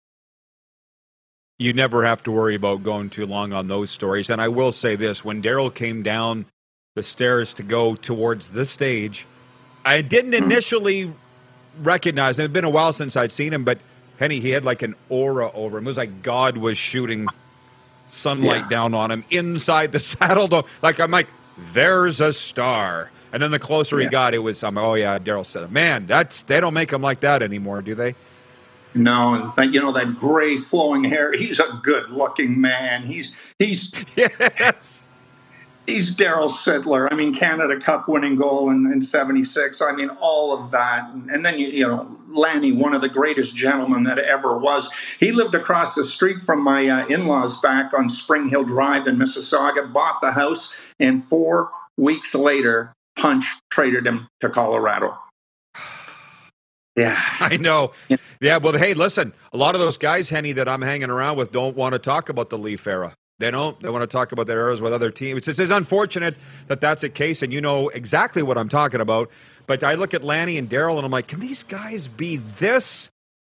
you 1.58 1.72
never 1.72 2.04
have 2.04 2.22
to 2.22 2.30
worry 2.30 2.54
about 2.54 2.82
going 2.82 3.10
too 3.10 3.26
long 3.26 3.52
on 3.52 3.66
those 3.66 3.90
stories. 3.90 4.30
And 4.30 4.40
I 4.40 4.48
will 4.48 4.72
say 4.72 4.94
this 4.94 5.24
when 5.24 5.42
Daryl 5.42 5.74
came 5.74 6.02
down 6.02 6.46
the 6.94 7.02
stairs 7.02 7.52
to 7.54 7.62
go 7.62 7.96
towards 7.96 8.50
the 8.50 8.64
stage, 8.64 9.26
I 9.84 10.00
didn't 10.02 10.32
hmm. 10.32 10.44
initially 10.44 11.12
recognize 11.80 12.38
him. 12.38 12.44
It 12.44 12.46
had 12.46 12.52
been 12.52 12.64
a 12.64 12.70
while 12.70 12.92
since 12.92 13.16
I'd 13.16 13.32
seen 13.32 13.52
him, 13.52 13.64
but 13.64 13.78
Henny, 14.18 14.40
he 14.40 14.50
had 14.50 14.64
like 14.64 14.82
an 14.82 14.94
aura 15.08 15.50
over 15.52 15.78
him. 15.78 15.86
It 15.86 15.88
was 15.88 15.96
like 15.96 16.22
God 16.22 16.56
was 16.56 16.78
shooting 16.78 17.26
sunlight 18.06 18.62
yeah. 18.62 18.68
down 18.68 18.94
on 18.94 19.10
him 19.10 19.24
inside 19.30 19.92
the 19.92 20.00
saddle. 20.00 20.66
Like, 20.80 21.00
I'm 21.00 21.10
like, 21.10 21.28
there's 21.72 22.20
a 22.20 22.32
star. 22.32 23.10
And 23.32 23.42
then 23.42 23.50
the 23.50 23.58
closer 23.58 23.98
yeah. 23.98 24.06
he 24.06 24.10
got, 24.10 24.34
it 24.34 24.38
was, 24.38 24.62
I'm, 24.64 24.78
oh 24.78 24.94
yeah, 24.94 25.18
Daryl 25.18 25.44
said, 25.44 25.70
man, 25.70 26.06
that's 26.06 26.42
they 26.42 26.60
don't 26.60 26.74
make 26.74 26.92
him 26.92 27.02
like 27.02 27.20
that 27.20 27.42
anymore, 27.42 27.82
do 27.82 27.94
they? 27.94 28.14
No, 28.94 29.52
and 29.56 29.74
you 29.74 29.80
know 29.80 29.92
that 29.92 30.16
gray 30.16 30.56
flowing 30.56 31.04
hair. 31.04 31.32
He's 31.32 31.60
a 31.60 31.80
good-looking 31.82 32.60
man. 32.60 33.02
He's 33.02 33.36
he's 33.58 33.92
yes. 34.16 35.02
He's 35.86 36.14
Daryl 36.14 36.50
Sittler. 36.50 37.08
I 37.10 37.14
mean, 37.14 37.34
Canada 37.34 37.80
Cup 37.80 38.08
winning 38.08 38.36
goal 38.36 38.68
in, 38.68 38.92
in 38.92 39.00
76. 39.00 39.80
I 39.80 39.92
mean, 39.92 40.10
all 40.20 40.52
of 40.52 40.70
that. 40.70 41.10
And 41.30 41.46
then, 41.46 41.58
you, 41.58 41.68
you 41.68 41.88
know, 41.88 42.14
Lanny, 42.28 42.72
one 42.72 42.92
of 42.92 43.00
the 43.00 43.08
greatest 43.08 43.56
gentlemen 43.56 44.02
that 44.02 44.18
ever 44.18 44.58
was. 44.58 44.90
He 45.18 45.32
lived 45.32 45.54
across 45.54 45.94
the 45.94 46.04
street 46.04 46.42
from 46.42 46.62
my 46.62 46.86
uh, 46.88 47.06
in 47.06 47.26
laws 47.26 47.58
back 47.62 47.94
on 47.94 48.10
Spring 48.10 48.50
Hill 48.50 48.64
Drive 48.64 49.06
in 49.06 49.16
Mississauga, 49.16 49.90
bought 49.90 50.20
the 50.20 50.32
house, 50.32 50.74
and 50.98 51.22
four 51.22 51.70
weeks 51.96 52.34
later, 52.34 52.94
Punch 53.16 53.44
traded 53.70 54.06
him 54.06 54.28
to 54.40 54.48
Colorado. 54.48 55.18
Yeah. 56.96 57.16
I 57.38 57.58
know. 57.58 57.92
Yeah. 58.40 58.56
Well, 58.56 58.76
hey, 58.76 58.92
listen, 58.92 59.32
a 59.52 59.56
lot 59.56 59.76
of 59.76 59.80
those 59.80 59.96
guys, 59.96 60.30
Henny, 60.30 60.50
that 60.54 60.68
I'm 60.68 60.82
hanging 60.82 61.10
around 61.10 61.36
with 61.36 61.52
don't 61.52 61.76
want 61.76 61.92
to 61.92 62.00
talk 62.00 62.28
about 62.28 62.50
the 62.50 62.58
Leaf 62.58 62.88
era. 62.88 63.14
They 63.38 63.52
don't. 63.52 63.80
They 63.80 63.88
want 63.88 64.02
to 64.02 64.08
talk 64.08 64.32
about 64.32 64.48
their 64.48 64.58
eras 64.58 64.80
with 64.80 64.92
other 64.92 65.10
teams. 65.10 65.46
It's, 65.46 65.60
it's 65.60 65.70
unfortunate 65.70 66.34
that 66.66 66.80
that's 66.80 67.02
the 67.02 67.08
case, 67.08 67.40
and 67.42 67.52
you 67.52 67.60
know 67.60 67.88
exactly 67.88 68.42
what 68.42 68.58
I'm 68.58 68.68
talking 68.68 69.00
about. 69.00 69.30
But 69.68 69.84
I 69.84 69.94
look 69.94 70.12
at 70.12 70.24
Lanny 70.24 70.58
and 70.58 70.68
Daryl, 70.68 70.96
and 70.96 71.04
I'm 71.04 71.12
like, 71.12 71.28
can 71.28 71.38
these 71.38 71.62
guys 71.62 72.08
be 72.08 72.36
this 72.36 73.10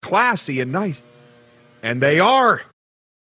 classy 0.02 0.60
and 0.60 0.72
nice? 0.72 1.00
And 1.80 2.02
they 2.02 2.18
are. 2.18 2.62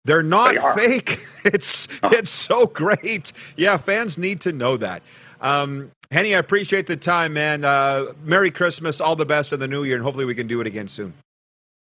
They're 0.06 0.24
not 0.24 0.76
they 0.76 1.00
fake. 1.00 1.28
It's 1.46 1.90
it's 2.04 2.32
so 2.32 2.68
great. 2.68 3.34
Yeah, 3.58 3.76
fans 3.76 4.18
need 4.18 4.40
to 4.42 4.54
know 4.54 4.78
that. 4.78 5.04
Um, 5.42 5.92
Henny, 6.10 6.34
I 6.36 6.40
appreciate 6.40 6.88
the 6.88 6.96
time, 6.96 7.34
man. 7.34 7.66
Uh, 7.66 8.14
Merry 8.24 8.50
Christmas, 8.50 9.02
all 9.02 9.18
the 9.18 9.26
best 9.26 9.52
in 9.52 9.60
the 9.60 9.68
new 9.68 9.84
year, 9.84 9.96
and 9.96 10.04
hopefully 10.06 10.24
we 10.24 10.36
can 10.36 10.48
do 10.48 10.62
it 10.62 10.68
again 10.68 10.88
soon. 10.88 11.14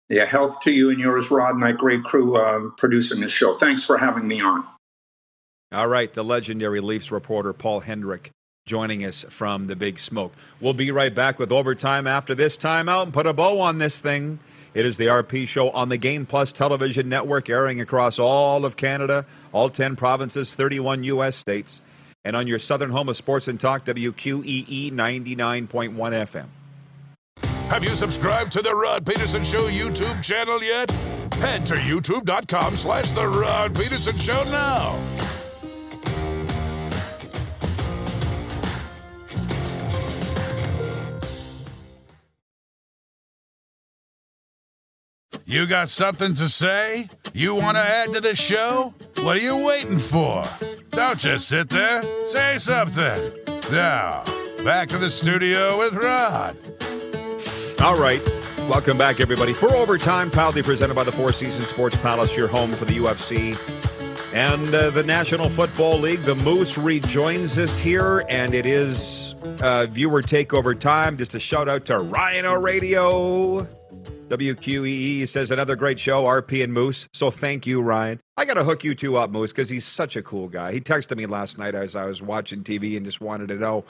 Yeah, 0.09 0.25
health 0.25 0.62
to 0.62 0.71
you 0.71 0.89
and 0.89 0.99
yours, 0.99 1.31
Rod, 1.31 1.55
and 1.55 1.62
that 1.62 1.77
great 1.77 2.03
crew 2.05 2.37
uh, 2.37 2.71
producing 2.79 3.21
this 3.21 3.33
show. 3.33 3.55
Thanks 3.55 3.85
for 3.85 3.99
having 3.99 4.27
me 4.27 4.41
on. 4.41 4.64
All 5.73 5.89
right, 5.89 6.11
the 6.11 6.25
legendary 6.25 6.81
Leafs 6.81 7.12
reporter 7.12 7.53
Paul 7.53 7.81
Hendrick 7.81 8.31
joining 8.66 9.05
us 9.05 9.25
from 9.29 9.66
the 9.66 9.77
Big 9.77 9.99
Smoke. 9.99 10.33
We'll 10.61 10.75
be 10.75 10.91
right 10.91 11.14
back 11.14 11.39
with 11.39 11.53
overtime 11.53 12.07
after 12.07 12.35
this 12.35 12.57
timeout 12.57 13.05
and 13.05 13.12
put 13.12 13.27
a 13.27 13.33
bow 13.33 13.61
on 13.61 13.79
this 13.79 14.01
thing. 14.01 14.39
It 14.75 14.87
is 14.87 14.97
the 14.97 15.07
RP 15.07 15.49
show 15.49 15.71
on 15.71 15.89
the 15.89 15.97
Game 15.97 16.27
Plus 16.27 16.53
television 16.53 17.09
network, 17.09 17.51
airing 17.51 17.81
across 17.81 18.18
all 18.18 18.64
of 18.64 18.77
Canada, 18.77 19.27
all 19.53 19.68
10 19.71 19.97
provinces, 19.97 20.55
31 20.55 21.05
U.S. 21.05 21.37
states 21.37 21.83
and 22.25 22.37
on 22.37 22.47
your 22.47 22.59
southern 22.59 22.91
home 22.91 23.09
of 23.09 23.16
sports 23.16 23.49
and 23.49 23.59
talk, 23.59 23.85
WQEE 23.85 24.93
99.1 24.93 25.66
FM. 25.95 26.47
Have 27.71 27.85
you 27.85 27.91
subscribed 27.91 28.53
to 28.53 28.62
the 28.62 28.75
Rod 28.75 29.07
Pedersen 29.07 29.45
Show 29.45 29.68
YouTube 29.68 30.23
channel 30.23 30.62
yet? 30.62 30.91
Head 31.35 31.64
to 31.66 31.75
youtube.com 31.75 32.77
slash 32.77 33.12
The 33.12 33.27
Rod 33.27 33.75
Pedersen 33.75 34.18
Show 34.18 34.43
now. 34.45 34.99
You 45.51 45.67
got 45.67 45.89
something 45.89 46.33
to 46.35 46.49
say? 46.49 47.09
You 47.35 47.57
want 47.57 47.77
to 47.77 47.81
add 47.83 48.13
to 48.13 48.21
the 48.21 48.37
show? 48.37 48.95
What 49.23 49.37
are 49.37 49.41
you 49.41 49.67
waiting 49.67 49.99
for? 49.99 50.45
Don't 50.91 51.19
just 51.19 51.49
sit 51.49 51.69
there. 51.69 52.05
Say 52.25 52.57
something. 52.57 53.33
Now, 53.73 54.23
back 54.63 54.89
to 54.91 54.97
the 54.97 55.11
studio 55.11 55.77
with 55.77 55.95
Rod. 55.95 56.57
All 57.81 58.01
right. 58.01 58.23
Welcome 58.69 58.97
back, 58.97 59.19
everybody. 59.19 59.53
For 59.53 59.75
Overtime, 59.75 60.31
proudly 60.31 60.63
presented 60.63 60.95
by 60.95 61.03
the 61.03 61.11
Four 61.11 61.33
Seasons 61.33 61.67
Sports 61.67 61.97
Palace, 61.97 62.37
your 62.37 62.47
home 62.47 62.71
for 62.71 62.85
the 62.85 62.99
UFC 62.99 63.57
and 64.33 64.74
uh, 64.74 64.91
the 64.91 65.03
National 65.03 65.49
Football 65.49 65.99
League. 65.99 66.22
The 66.22 66.35
Moose 66.37 66.78
rejoins 66.78 67.59
us 67.59 67.78
here, 67.78 68.24
and 68.28 68.55
it 68.55 68.66
is 68.66 69.35
uh, 69.61 69.87
viewer 69.87 70.22
takeover 70.22 70.78
time. 70.78 71.16
Just 71.16 71.35
a 71.35 71.41
shout 71.41 71.68
out 71.68 71.87
to 71.87 71.99
Rhino 71.99 72.55
Radio. 72.55 73.66
WQEE 74.28 75.26
says 75.26 75.51
another 75.51 75.74
great 75.74 75.99
show, 75.99 76.22
RP 76.22 76.62
and 76.62 76.72
Moose. 76.72 77.09
So 77.12 77.33
thank 77.33 77.66
you, 77.66 77.81
Ryan. 77.81 78.20
I 78.37 78.45
got 78.45 78.55
to 78.55 78.64
hook 78.64 78.85
you 78.85 78.95
two 78.95 79.16
up, 79.16 79.31
Moose, 79.31 79.51
because 79.51 79.68
he's 79.68 79.85
such 79.85 80.14
a 80.14 80.22
cool 80.22 80.47
guy. 80.47 80.72
He 80.72 80.81
texted 80.81 81.16
me 81.16 81.26
last 81.26 81.59
night 81.59 81.74
as 81.74 81.97
I 81.97 82.05
was 82.05 82.22
watching 82.22 82.62
TV 82.62 82.97
and 82.97 83.05
just 83.05 83.20
wanted 83.20 83.49
to 83.49 83.57
know 83.57 83.85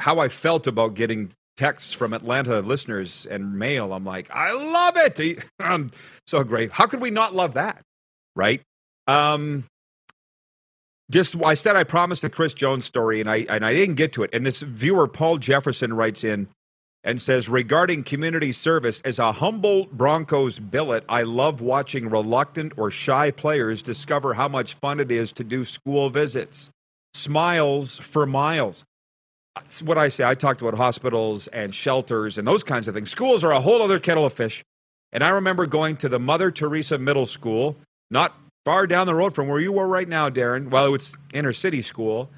how 0.00 0.18
I 0.18 0.28
felt 0.28 0.66
about 0.66 0.94
getting 0.94 1.32
texts 1.56 1.92
from 1.92 2.12
Atlanta 2.12 2.60
listeners 2.60 3.26
and 3.26 3.56
mail. 3.56 3.92
I'm 3.92 4.04
like, 4.04 4.28
I 4.32 4.52
love 4.52 4.96
it. 4.96 5.44
I'm 5.60 5.92
so 6.26 6.42
great. 6.42 6.72
How 6.72 6.86
could 6.86 7.00
we 7.00 7.10
not 7.10 7.34
love 7.34 7.54
that? 7.54 7.82
Right? 8.34 8.62
Um, 9.06 9.64
just 11.10 11.36
I 11.42 11.54
said 11.54 11.76
I 11.76 11.84
promised 11.84 12.22
the 12.22 12.30
Chris 12.30 12.54
Jones 12.54 12.84
story 12.84 13.20
and 13.20 13.30
I 13.30 13.46
and 13.48 13.64
I 13.64 13.74
didn't 13.74 13.96
get 13.96 14.12
to 14.14 14.22
it. 14.22 14.30
And 14.32 14.44
this 14.46 14.62
viewer 14.62 15.06
Paul 15.06 15.38
Jefferson 15.38 15.92
writes 15.92 16.24
in 16.24 16.48
and 17.04 17.20
says 17.20 17.48
regarding 17.48 18.04
community 18.04 18.52
service 18.52 19.00
as 19.02 19.18
a 19.18 19.32
humble 19.32 19.86
broncos 19.86 20.60
billet 20.60 21.04
i 21.08 21.22
love 21.22 21.60
watching 21.60 22.08
reluctant 22.08 22.72
or 22.76 22.92
shy 22.92 23.30
players 23.30 23.82
discover 23.82 24.34
how 24.34 24.46
much 24.46 24.74
fun 24.74 25.00
it 25.00 25.10
is 25.10 25.32
to 25.32 25.44
do 25.44 25.64
school 25.64 26.10
visits. 26.10 26.70
Smiles 27.14 27.98
for 27.98 28.24
miles. 28.24 28.84
That's 29.56 29.82
what 29.82 29.98
i 29.98 30.08
say. 30.08 30.24
I 30.24 30.34
talked 30.34 30.62
about 30.62 30.74
hospitals 30.74 31.46
and 31.48 31.74
shelters 31.74 32.38
and 32.38 32.48
those 32.48 32.64
kinds 32.64 32.88
of 32.88 32.94
things. 32.94 33.10
Schools 33.10 33.44
are 33.44 33.52
a 33.52 33.60
whole 33.60 33.82
other 33.82 33.98
kettle 33.98 34.24
of 34.24 34.32
fish. 34.32 34.64
And 35.12 35.22
i 35.22 35.28
remember 35.28 35.66
going 35.66 35.96
to 35.98 36.08
the 36.08 36.18
mother 36.18 36.50
teresa 36.50 36.96
middle 36.96 37.26
school 37.26 37.76
not 38.10 38.34
far 38.64 38.86
down 38.86 39.06
the 39.06 39.14
road 39.14 39.34
from 39.34 39.48
where 39.48 39.60
you 39.60 39.72
were 39.72 39.86
right 39.86 40.08
now 40.08 40.28
darren 40.28 40.70
well 40.70 40.94
it's 40.94 41.16
inner 41.32 41.52
city 41.52 41.82
school 41.82 42.30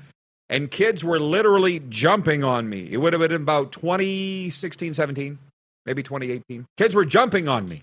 and 0.49 0.71
kids 0.71 1.03
were 1.03 1.19
literally 1.19 1.81
jumping 1.89 2.45
on 2.45 2.69
me. 2.69 2.89
It 2.91 2.99
would 2.99 3.13
have 3.13 3.21
been 3.21 3.33
about 3.33 3.73
2016, 3.73 4.95
17, 4.95 5.39
maybe 5.87 6.03
2018. 6.03 6.67
Kids 6.77 6.95
were 6.95 7.05
jumping 7.05 7.49
on 7.49 7.69
me. 7.69 7.83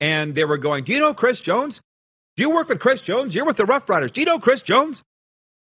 And 0.00 0.34
they 0.34 0.44
were 0.44 0.58
going, 0.58 0.84
Do 0.84 0.92
you 0.92 0.98
know 0.98 1.14
Chris 1.14 1.40
Jones? 1.40 1.80
Do 2.36 2.42
you 2.42 2.50
work 2.50 2.68
with 2.68 2.80
Chris 2.80 3.00
Jones? 3.00 3.34
You're 3.34 3.44
with 3.44 3.56
the 3.56 3.66
Rough 3.66 3.88
Riders. 3.88 4.10
Do 4.10 4.20
you 4.20 4.26
know 4.26 4.38
Chris 4.38 4.62
Jones? 4.62 5.02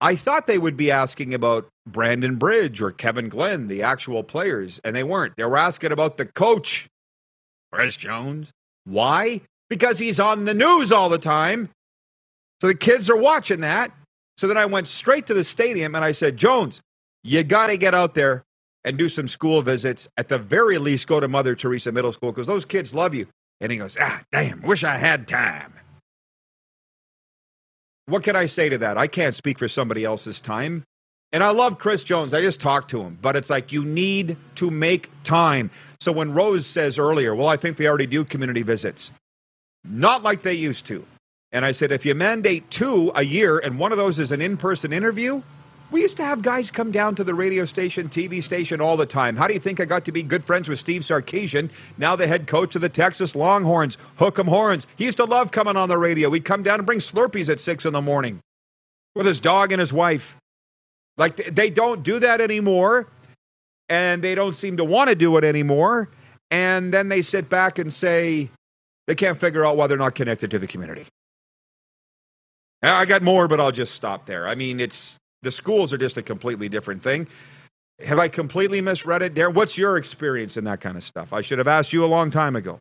I 0.01 0.17
thought 0.17 0.47
they 0.47 0.59
would 0.59 0.77
be 0.77 0.91
asking 0.91 1.35
about 1.35 1.69
Brandon 1.87 2.37
Bridge 2.37 2.81
or 2.81 2.91
Kevin 2.91 3.29
Glenn, 3.29 3.69
the 3.69 3.83
actual 3.83 4.25
players, 4.25 4.81
and 4.85 4.97
they 4.97 5.05
weren't. 5.05 5.37
They 5.37 5.45
were 5.45 5.59
asking 5.59 5.93
about 5.93 6.17
the 6.17 6.27
coach, 6.27 6.89
Chris 7.71 7.97
Jones. 7.97 8.51
Why? 8.85 9.43
Because 9.73 9.99
he's 9.99 10.21
on 10.21 10.45
the 10.45 10.53
news 10.53 10.93
all 10.93 11.09
the 11.09 11.17
time. 11.17 11.71
So 12.61 12.67
the 12.67 12.75
kids 12.75 13.09
are 13.09 13.17
watching 13.17 13.61
that. 13.61 13.91
So 14.37 14.47
then 14.47 14.59
I 14.59 14.67
went 14.67 14.87
straight 14.87 15.25
to 15.29 15.35
the 15.35 15.45
stadium 15.45 15.95
and 15.95 16.05
I 16.05 16.13
said, 16.13 16.37
Jones, 16.37 16.83
you 17.25 17.43
got 17.43 17.69
to 17.69 17.79
get 17.79 17.95
out 17.95 18.15
there 18.15 18.45
and 18.85 18.99
do 18.99 19.09
some 19.09 19.27
school 19.27 19.63
visits. 19.63 20.09
At 20.19 20.29
the 20.29 20.37
very 20.37 20.77
least, 20.77 21.07
go 21.07 21.21
to 21.21 21.27
Mother 21.27 21.55
Teresa 21.55 21.91
Middle 21.91 22.13
School 22.13 22.33
because 22.33 22.47
those 22.47 22.67
kids 22.67 22.95
love 22.95 23.15
you. 23.15 23.29
And 23.63 23.73
he 23.73 23.79
goes, 23.79 23.97
ah, 23.99 24.21
damn, 24.31 24.61
wish 24.61 24.85
I 24.85 24.99
had 24.99 25.27
time. 25.27 25.73
What 28.05 28.23
can 28.25 28.37
I 28.37 28.45
say 28.45 28.69
to 28.69 28.77
that? 28.77 28.99
I 28.99 29.07
can't 29.07 29.35
speak 29.35 29.59
for 29.59 29.69
somebody 29.69 30.05
else's 30.05 30.39
time, 30.39 30.85
And 31.33 31.43
I 31.43 31.49
love 31.49 31.79
Chris 31.79 32.03
Jones. 32.03 32.35
I 32.35 32.43
just 32.43 32.61
talked 32.61 32.91
to 32.91 33.01
him, 33.01 33.17
but 33.23 33.37
it's 33.37 33.49
like 33.49 33.73
you 33.73 33.87
need 33.87 34.37
to 34.57 34.71
make 34.71 35.09
time. 35.25 35.71
So 35.99 36.13
when 36.13 36.35
Rose 36.35 36.67
says 36.67 36.99
earlier, 36.99 37.35
well, 37.35 37.49
I 37.49 37.57
think 37.57 37.79
they 37.79 37.87
already 37.87 38.07
do 38.07 38.23
community 38.23 38.61
visits, 38.63 39.13
not 39.85 40.23
like 40.23 40.43
they 40.43 40.55
used 40.55 40.87
to. 40.87 41.07
And 41.51 41.65
I 41.65 41.73
said, 41.73 41.93
if 41.93 42.07
you 42.07 42.15
mandate 42.15 42.71
two 42.71 43.13
a 43.15 43.23
year 43.23 43.59
and 43.59 43.79
one 43.79 43.93
of 43.93 43.99
those 43.99 44.19
is 44.19 44.33
an 44.33 44.41
in 44.41 44.57
person 44.57 44.93
interview, 44.93 45.43
we 45.91 46.01
used 46.01 46.17
to 46.17 46.25
have 46.25 46.41
guys 46.41 46.71
come 46.71 46.91
down 46.91 47.15
to 47.17 47.25
the 47.25 47.35
radio 47.35 47.67
station, 47.67 48.09
TV 48.09 48.43
station 48.43 48.81
all 48.81 48.97
the 48.97 49.05
time. 49.05 49.37
How 49.37 49.47
do 49.47 49.53
you 49.53 49.61
think 49.61 49.79
I 49.79 49.85
got 49.85 50.07
to 50.07 50.13
be 50.13 50.23
good 50.23 50.43
friends 50.43 50.67
with 50.67 50.79
Steve 50.79 51.03
Sarkisian, 51.03 51.71
now 51.99 52.17
the 52.17 52.27
head 52.27 52.47
coach 52.47 52.75
of 52.75 52.81
the 52.81 52.89
Texas 52.89 53.37
Longhorns? 53.37 53.99
Hook 54.17 54.39
'em 54.39 54.47
horns. 54.47 54.87
He 54.97 55.05
used 55.05 55.19
to 55.19 55.25
love 55.27 55.51
coming 55.51 55.77
on 55.77 55.91
the 55.91 55.99
radio. 55.99 56.31
We'd 56.31 56.47
come 56.47 56.63
down 56.63 56.81
and 56.81 56.87
bring 56.87 56.99
Slurpees 56.99 57.51
at 57.51 57.61
six 57.61 57.85
in 57.85 57.93
the 57.93 58.01
morning 58.01 58.41
with 59.15 59.27
his 59.27 59.39
dog 59.39 59.71
and 59.71 59.81
his 59.81 59.93
wife. 59.93 60.35
Like 61.19 61.37
they 61.37 61.69
don't 61.69 62.03
do 62.03 62.19
that 62.21 62.41
anymore, 62.41 63.09
and 63.91 64.25
they 64.25 64.35
don't 64.35 64.55
seem 64.55 64.79
to 64.79 64.85
want 64.85 65.11
to 65.11 65.15
do 65.15 65.37
it 65.37 65.45
anymore. 65.45 66.09
And 66.51 66.93
then 66.93 67.11
they 67.11 67.21
sit 67.21 67.51
back 67.51 67.79
and 67.79 67.93
say 67.93 68.51
they 69.07 69.15
can't 69.15 69.39
figure 69.39 69.65
out 69.65 69.77
why 69.77 69.87
they're 69.87 69.99
not 69.99 70.15
connected 70.15 70.51
to 70.51 70.59
the 70.59 70.67
community. 70.67 71.07
I 72.83 73.05
got 73.05 73.23
more, 73.23 73.47
but 73.47 73.61
I'll 73.61 73.73
just 73.73 73.95
stop 73.95 74.27
there. 74.27 74.49
I 74.49 74.55
mean, 74.55 74.81
it's 74.81 75.17
the 75.43 75.51
schools 75.51 75.93
are 75.93 75.99
just 75.99 76.17
a 76.17 76.23
completely 76.23 76.69
different 76.69 77.03
thing. 77.03 77.29
Have 78.05 78.19
I 78.19 78.29
completely 78.29 78.81
misread 78.81 79.23
it, 79.23 79.35
Darren? 79.35 79.55
What's 79.55 79.79
your 79.79 79.97
experience 79.97 80.57
in 80.57 80.65
that 80.65 80.81
kind 80.81 80.97
of 80.97 81.05
stuff? 81.05 81.33
I 81.33 81.41
should 81.41 81.59
have 81.59 81.69
asked 81.69 81.93
you 81.93 82.05
a 82.05 82.07
long 82.07 82.31
time 82.31 82.57
ago. 82.57 82.79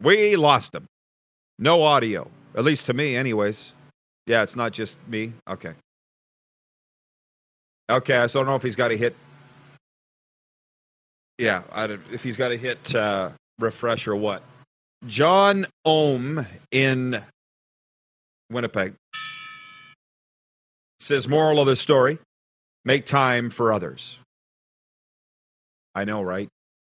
We 0.00 0.36
lost 0.36 0.74
him. 0.74 0.86
No 1.58 1.82
audio, 1.82 2.30
at 2.54 2.62
least 2.62 2.86
to 2.86 2.94
me, 2.94 3.16
anyways. 3.16 3.72
Yeah, 4.26 4.42
it's 4.42 4.54
not 4.54 4.72
just 4.72 4.98
me. 5.08 5.32
Okay. 5.48 5.72
Okay, 7.90 8.28
so 8.28 8.38
I 8.38 8.42
don't 8.42 8.46
know 8.46 8.54
if 8.54 8.62
he's 8.62 8.76
got 8.76 8.88
to 8.88 8.96
hit. 8.96 9.16
Yeah, 11.38 11.62
if 12.12 12.24
he's 12.24 12.36
got 12.36 12.48
to 12.48 12.58
hit 12.58 12.94
uh, 12.94 13.30
refresh 13.58 14.06
or 14.06 14.16
what. 14.16 14.42
John 15.06 15.66
Ohm 15.84 16.44
in 16.72 17.22
Winnipeg. 18.50 18.94
Says, 21.00 21.28
moral 21.28 21.60
of 21.60 21.66
the 21.66 21.76
story 21.76 22.18
make 22.84 23.06
time 23.06 23.50
for 23.50 23.72
others. 23.72 24.18
I 25.94 26.04
know, 26.04 26.22
right? 26.22 26.48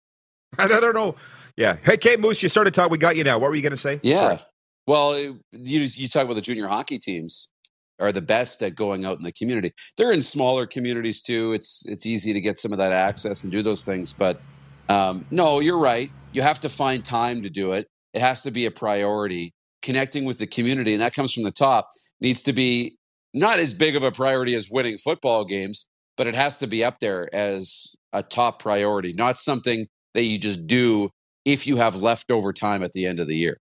I 0.58 0.66
don't 0.66 0.94
know. 0.94 1.14
Yeah. 1.56 1.76
Hey, 1.82 1.96
Kate 1.96 2.18
Moose, 2.18 2.42
you 2.42 2.48
started 2.48 2.74
talking. 2.74 2.90
We 2.90 2.98
got 2.98 3.16
you 3.16 3.24
now. 3.24 3.38
What 3.38 3.50
were 3.50 3.56
you 3.56 3.62
going 3.62 3.70
to 3.70 3.76
say? 3.76 4.00
Yeah. 4.02 4.38
Well, 4.86 5.16
you 5.18 5.38
you 5.52 6.08
talk 6.08 6.24
about 6.24 6.34
the 6.34 6.40
junior 6.40 6.66
hockey 6.66 6.98
teams 6.98 7.52
are 8.00 8.12
the 8.12 8.22
best 8.22 8.62
at 8.62 8.74
going 8.74 9.04
out 9.04 9.16
in 9.16 9.22
the 9.22 9.32
community. 9.32 9.72
They're 9.96 10.12
in 10.12 10.22
smaller 10.22 10.66
communities 10.66 11.22
too. 11.22 11.52
It's 11.52 11.86
it's 11.86 12.06
easy 12.06 12.32
to 12.32 12.40
get 12.40 12.58
some 12.58 12.72
of 12.72 12.78
that 12.78 12.92
access 12.92 13.44
and 13.44 13.52
do 13.52 13.62
those 13.62 13.84
things. 13.84 14.12
But 14.12 14.40
um, 14.88 15.26
no, 15.30 15.60
you're 15.60 15.78
right. 15.78 16.10
You 16.32 16.42
have 16.42 16.60
to 16.60 16.68
find 16.68 17.04
time 17.04 17.42
to 17.42 17.50
do 17.50 17.72
it. 17.72 17.86
It 18.14 18.20
has 18.20 18.42
to 18.42 18.50
be 18.50 18.66
a 18.66 18.70
priority 18.70 19.52
connecting 19.82 20.24
with 20.24 20.38
the 20.38 20.46
community, 20.46 20.92
and 20.92 21.02
that 21.02 21.14
comes 21.14 21.32
from 21.32 21.44
the 21.44 21.50
top, 21.50 21.88
needs 22.20 22.42
to 22.42 22.52
be 22.52 22.96
not 23.34 23.58
as 23.58 23.74
big 23.74 23.96
of 23.96 24.02
a 24.02 24.12
priority 24.12 24.54
as 24.54 24.68
winning 24.70 24.98
football 24.98 25.44
games, 25.44 25.88
but 26.16 26.26
it 26.26 26.34
has 26.34 26.58
to 26.58 26.66
be 26.66 26.84
up 26.84 26.98
there 27.00 27.34
as 27.34 27.94
a 28.12 28.22
top 28.22 28.58
priority, 28.58 29.12
not 29.12 29.38
something 29.38 29.86
that 30.14 30.24
you 30.24 30.38
just 30.38 30.66
do 30.66 31.08
if 31.44 31.66
you 31.66 31.76
have 31.76 31.96
leftover 31.96 32.52
time 32.52 32.82
at 32.82 32.92
the 32.92 33.06
end 33.06 33.18
of 33.18 33.26
the 33.26 33.36
year. 33.36 33.56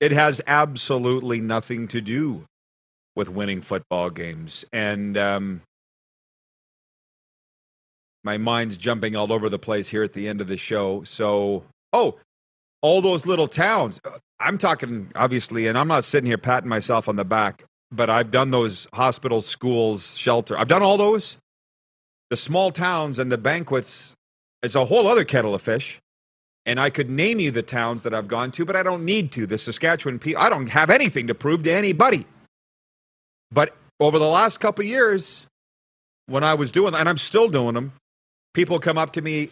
It 0.00 0.12
has 0.12 0.42
absolutely 0.46 1.40
nothing 1.40 1.88
to 1.88 2.00
do 2.00 2.44
with 3.16 3.28
winning 3.28 3.62
football 3.62 4.10
games. 4.10 4.64
And 4.72 5.16
um, 5.16 5.62
my 8.22 8.38
mind's 8.38 8.76
jumping 8.76 9.14
all 9.14 9.32
over 9.32 9.48
the 9.48 9.58
place 9.58 9.88
here 9.88 10.02
at 10.02 10.14
the 10.14 10.28
end 10.28 10.40
of 10.40 10.48
the 10.48 10.56
show. 10.56 11.04
So, 11.04 11.64
oh, 11.92 12.18
all 12.82 13.00
those 13.00 13.26
little 13.26 13.48
towns. 13.48 14.00
I'm 14.40 14.58
talking 14.58 15.10
obviously, 15.14 15.66
and 15.66 15.78
I'm 15.78 15.88
not 15.88 16.04
sitting 16.04 16.26
here 16.26 16.38
patting 16.38 16.68
myself 16.68 17.08
on 17.08 17.16
the 17.16 17.24
back, 17.24 17.64
but 17.90 18.10
I've 18.10 18.30
done 18.30 18.50
those 18.50 18.86
hospitals, 18.92 19.46
schools, 19.46 20.18
shelter. 20.18 20.58
I've 20.58 20.68
done 20.68 20.82
all 20.82 20.96
those. 20.96 21.36
The 22.30 22.36
small 22.36 22.70
towns 22.70 23.18
and 23.18 23.30
the 23.30 23.38
banquets 23.38 24.14
is 24.62 24.74
a 24.74 24.86
whole 24.86 25.06
other 25.06 25.24
kettle 25.24 25.54
of 25.54 25.62
fish. 25.62 26.00
And 26.66 26.80
I 26.80 26.88
could 26.88 27.10
name 27.10 27.40
you 27.40 27.50
the 27.50 27.62
towns 27.62 28.02
that 28.04 28.14
I've 28.14 28.26
gone 28.28 28.50
to, 28.52 28.64
but 28.64 28.74
I 28.74 28.82
don't 28.82 29.04
need 29.04 29.32
to. 29.32 29.46
The 29.46 29.58
Saskatchewan 29.58 30.18
people, 30.18 30.42
I 30.42 30.48
don't 30.48 30.68
have 30.68 30.88
anything 30.88 31.26
to 31.26 31.34
prove 31.34 31.62
to 31.64 31.72
anybody. 31.72 32.24
But 33.54 33.76
over 34.00 34.18
the 34.18 34.28
last 34.28 34.58
couple 34.58 34.84
years, 34.84 35.46
when 36.26 36.42
I 36.42 36.54
was 36.54 36.70
doing, 36.70 36.94
and 36.94 37.08
I'm 37.08 37.18
still 37.18 37.48
doing 37.48 37.74
them, 37.74 37.92
people 38.52 38.80
come 38.80 38.98
up 38.98 39.12
to 39.12 39.22
me 39.22 39.50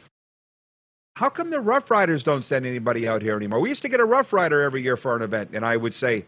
how 1.17 1.29
come 1.29 1.51
the 1.51 1.61
Rough 1.61 1.91
Riders 1.91 2.23
don't 2.23 2.43
send 2.43 2.67
anybody 2.67 3.07
out 3.07 3.23
here 3.23 3.37
anymore? 3.37 3.61
We 3.61 3.69
used 3.69 3.83
to 3.83 3.89
get 3.89 4.01
a 4.01 4.05
Rough 4.05 4.33
Rider 4.33 4.63
every 4.63 4.83
year 4.83 4.97
for 4.97 5.15
an 5.15 5.23
event, 5.23 5.51
and 5.53 5.65
I 5.65 5.77
would 5.77 5.95
say, 5.95 6.25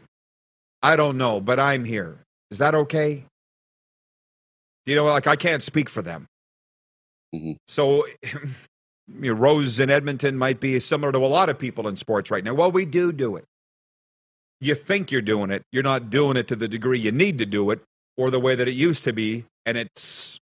I 0.82 0.96
don't 0.96 1.16
know, 1.16 1.40
but 1.40 1.58
I'm 1.58 1.84
here. 1.84 2.18
Is 2.50 2.58
that 2.58 2.74
okay? 2.74 3.24
You 4.86 4.94
know, 4.94 5.06
like 5.06 5.26
I 5.26 5.36
can't 5.36 5.62
speak 5.62 5.88
for 5.88 6.02
them. 6.02 6.26
Mm-hmm. 7.34 7.52
So, 7.66 8.06
you 8.22 8.44
know, 9.08 9.32
Rose 9.32 9.80
in 9.80 9.88
Edmonton 9.88 10.36
might 10.36 10.60
be 10.60 10.78
similar 10.80 11.12
to 11.12 11.18
a 11.18 11.26
lot 11.26 11.48
of 11.48 11.58
people 11.58 11.88
in 11.88 11.96
sports 11.96 12.30
right 12.30 12.44
now. 12.44 12.52
Well, 12.52 12.70
we 12.70 12.84
do 12.84 13.10
do 13.10 13.36
it. 13.36 13.46
You 14.60 14.74
think 14.74 15.10
you're 15.10 15.20
doing 15.20 15.50
it, 15.50 15.62
you're 15.72 15.82
not 15.82 16.10
doing 16.10 16.36
it 16.36 16.48
to 16.48 16.56
the 16.56 16.68
degree 16.68 16.98
you 16.98 17.12
need 17.12 17.38
to 17.38 17.46
do 17.46 17.70
it 17.70 17.82
or 18.16 18.30
the 18.30 18.40
way 18.40 18.54
that 18.54 18.68
it 18.68 18.74
used 18.74 19.04
to 19.04 19.12
be, 19.12 19.44
and 19.66 19.76
it's 19.76 20.38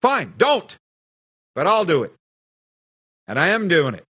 fine. 0.00 0.34
Don't, 0.38 0.76
but 1.54 1.66
I'll 1.66 1.84
do 1.84 2.02
it 2.02 2.14
and 3.32 3.38
I 3.38 3.48
am 3.48 3.68
doing 3.68 3.94
it. 3.94 4.04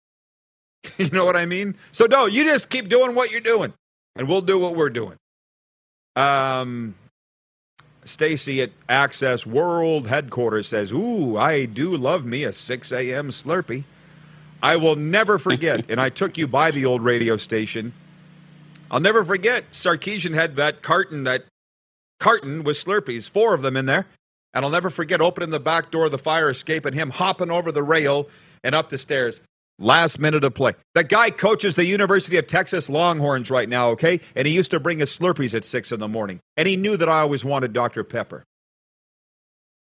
you 0.99 1.11
know 1.11 1.24
what 1.24 1.37
I 1.37 1.47
mean? 1.47 1.76
So 1.93 2.07
no, 2.07 2.26
you 2.26 2.45
just 2.45 2.70
keep 2.70 2.89
doing 2.89 3.14
what 3.14 3.31
you're 3.31 3.41
doing, 3.41 3.74
and 4.16 4.28
we'll 4.28 4.41
do 4.41 4.59
what 4.59 4.74
we're 4.74 4.91
doing. 4.91 5.16
Um, 6.16 6.95
Stacy 8.05 8.62
at 8.62 8.70
Access 8.89 9.47
World 9.47 10.07
headquarters 10.07 10.68
says, 10.68 10.93
"Ooh, 10.93 11.37
I 11.37 11.66
do 11.66 11.97
love 11.97 12.24
me 12.24 12.45
a 12.45 12.53
6 12.53 12.93
a.m. 12.93 13.28
Slurpee. 13.28 13.85
I 14.62 14.76
will 14.76 14.97
never 14.97 15.39
forget." 15.39 15.85
and 15.91 16.01
I 16.01 16.09
took 16.09 16.39
you 16.39 16.47
by 16.47 16.70
the 16.70 16.87
old 16.87 17.03
radio 17.03 17.37
station. 17.37 17.93
I'll 18.91 19.01
never 19.01 19.24
forget. 19.24 19.70
Sarkisian 19.70 20.34
had 20.34 20.57
that 20.57 20.82
carton, 20.82 21.24
that 21.24 21.45
carton 22.18 22.64
with 22.64 22.76
Slurpees, 22.76 23.28
four 23.28 23.55
of 23.55 23.62
them 23.62 23.76
in 23.76 23.86
there, 23.86 24.07
and 24.53 24.64
I'll 24.64 24.70
never 24.70 24.91
forget 24.91 25.20
opening 25.20 25.51
the 25.51 25.61
back 25.61 25.91
door 25.91 26.07
of 26.07 26.12
the 26.12 26.18
fire 26.18 26.51
escape 26.51 26.84
and 26.84 26.95
him 26.95 27.11
hopping 27.11 27.51
over 27.51 27.70
the 27.70 27.82
rail 27.82 28.28
and 28.64 28.74
up 28.74 28.88
the 28.88 28.99
stairs. 28.99 29.41
Last 29.78 30.18
minute 30.18 30.45
of 30.45 30.53
play. 30.55 30.74
The 30.95 31.05
guy 31.05 31.30
coaches 31.30 31.74
the 31.74 31.86
University 31.86 32.36
of 32.36 32.47
Texas 32.47 32.91
Longhorns 32.91 33.51
right 33.51 33.68
now, 33.68 33.91
okay? 33.91 34.20
And 34.34 34.47
he 34.47 34.55
used 34.55 34.70
to 34.72 34.80
bring 34.80 34.99
his 34.99 35.16
Slurpees 35.16 35.55
at 35.55 35.64
6 35.64 35.93
in 35.93 36.01
the 36.01 36.09
morning. 36.09 36.41
And 36.59 36.68
he 36.68 36.76
knew 36.76 36.99
that 36.99 37.09
I 37.09 37.20
always 37.20 37.47
wanted 37.47 37.72
Dr. 37.72 38.05
Pepper. 38.05 38.45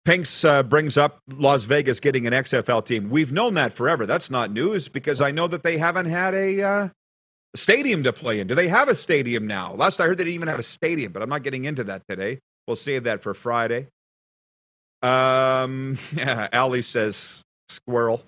Pinks 0.07 0.45
uh, 0.47 0.63
brings 0.63 0.97
up 0.97 1.19
Las 1.29 1.65
Vegas 1.65 2.01
getting 2.01 2.27
an 2.27 2.33
XFL 2.33 2.85
team. 2.85 3.11
We've 3.11 3.33
known 3.33 3.55
that 3.55 3.75
forever. 3.75 4.07
That's 4.07 4.31
not 4.31 4.51
news 4.51 4.89
because 4.89 5.21
I 5.21 5.31
know 5.31 5.47
that 5.47 5.63
they 5.63 5.77
haven't 5.77 6.07
had 6.07 6.35
a 6.35 6.63
uh, 6.63 6.89
stadium 7.55 8.03
to 8.05 8.13
play 8.13 8.41
in. 8.41 8.47
Do 8.47 8.55
they 8.55 8.69
have 8.69 8.89
a 8.89 8.95
stadium 8.95 9.47
now? 9.47 9.75
Last 9.75 10.01
I 10.01 10.07
heard, 10.07 10.19
they 10.19 10.25
didn't 10.25 10.35
even 10.35 10.49
have 10.49 10.59
a 10.59 10.65
stadium, 10.65 11.13
but 11.13 11.23
I'm 11.23 11.29
not 11.29 11.43
getting 11.43 11.65
into 11.65 11.85
that 11.85 12.03
today. 12.09 12.39
We'll 12.67 12.77
save 12.77 13.05
that 13.05 13.23
for 13.23 13.35
Friday. 13.35 13.89
Um, 15.03 15.99
yeah, 16.15 16.49
Ali 16.53 16.83
says 16.83 17.43
squirrel. 17.69 18.23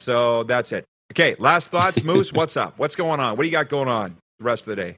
So 0.00 0.44
that's 0.44 0.72
it. 0.72 0.84
Okay, 1.12 1.36
last 1.38 1.70
thoughts, 1.70 2.04
Moose. 2.06 2.32
what's 2.32 2.56
up? 2.56 2.78
What's 2.78 2.96
going 2.96 3.20
on? 3.20 3.36
What 3.36 3.42
do 3.42 3.48
you 3.48 3.52
got 3.52 3.68
going 3.68 3.88
on 3.88 4.16
the 4.38 4.44
rest 4.44 4.66
of 4.66 4.76
the 4.76 4.76
day? 4.76 4.96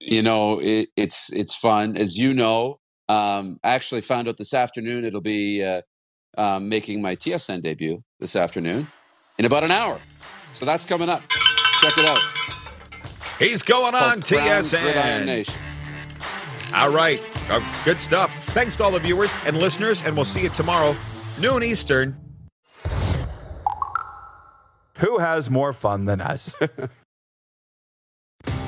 You 0.00 0.22
know, 0.22 0.60
it, 0.60 0.88
it's 0.96 1.30
it's 1.32 1.54
fun, 1.54 1.96
as 1.96 2.16
you 2.16 2.32
know. 2.32 2.78
Um, 3.08 3.58
I 3.62 3.74
actually 3.74 4.00
found 4.00 4.28
out 4.28 4.38
this 4.38 4.54
afternoon 4.54 5.04
it'll 5.04 5.20
be 5.20 5.62
uh, 5.62 5.82
um, 6.38 6.68
making 6.68 7.02
my 7.02 7.16
TSN 7.16 7.62
debut 7.62 8.00
this 8.18 8.34
afternoon 8.34 8.86
in 9.38 9.44
about 9.44 9.62
an 9.62 9.72
hour. 9.72 10.00
So 10.52 10.64
that's 10.64 10.86
coming 10.86 11.08
up. 11.08 11.22
Check 11.80 11.96
it 11.98 12.04
out. 12.04 12.18
He's 13.38 13.62
going 13.62 13.94
on 13.94 14.20
TSN. 14.20 15.56
All 16.74 16.90
right. 16.90 17.22
Uh, 17.48 17.60
good 17.84 17.98
stuff. 17.98 18.30
Thanks 18.48 18.76
to 18.76 18.84
all 18.84 18.92
the 18.92 19.00
viewers 19.00 19.32
and 19.46 19.56
listeners, 19.58 20.02
and 20.04 20.14
we'll 20.14 20.24
see 20.26 20.42
you 20.42 20.50
tomorrow, 20.50 20.94
noon 21.40 21.62
Eastern. 21.62 22.16
Who 24.98 25.18
has 25.18 25.50
more 25.50 25.72
fun 25.72 26.04
than 26.04 26.20
us? 26.20 26.54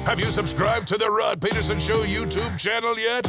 Have 0.07 0.19
you 0.19 0.31
subscribed 0.31 0.89
to 0.89 0.97
the 0.97 1.11
Rod 1.11 1.41
Pedersen 1.41 1.79
Show 1.79 2.03
YouTube 2.03 2.59
channel 2.59 2.99
yet? 2.99 3.27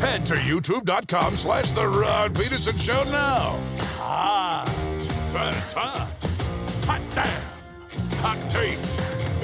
Head 0.00 0.26
to 0.26 0.34
youtube.com 0.34 1.36
slash 1.36 1.72
The 1.72 1.86
Rod 1.86 2.34
Pedersen 2.34 2.76
Show 2.78 3.04
now. 3.04 3.58
Hot. 3.98 4.66
That's 5.30 5.72
hot. 5.72 6.10
Hot 6.86 7.02
damn. 7.14 7.42
Hot 8.18 8.50
take. 8.50 8.78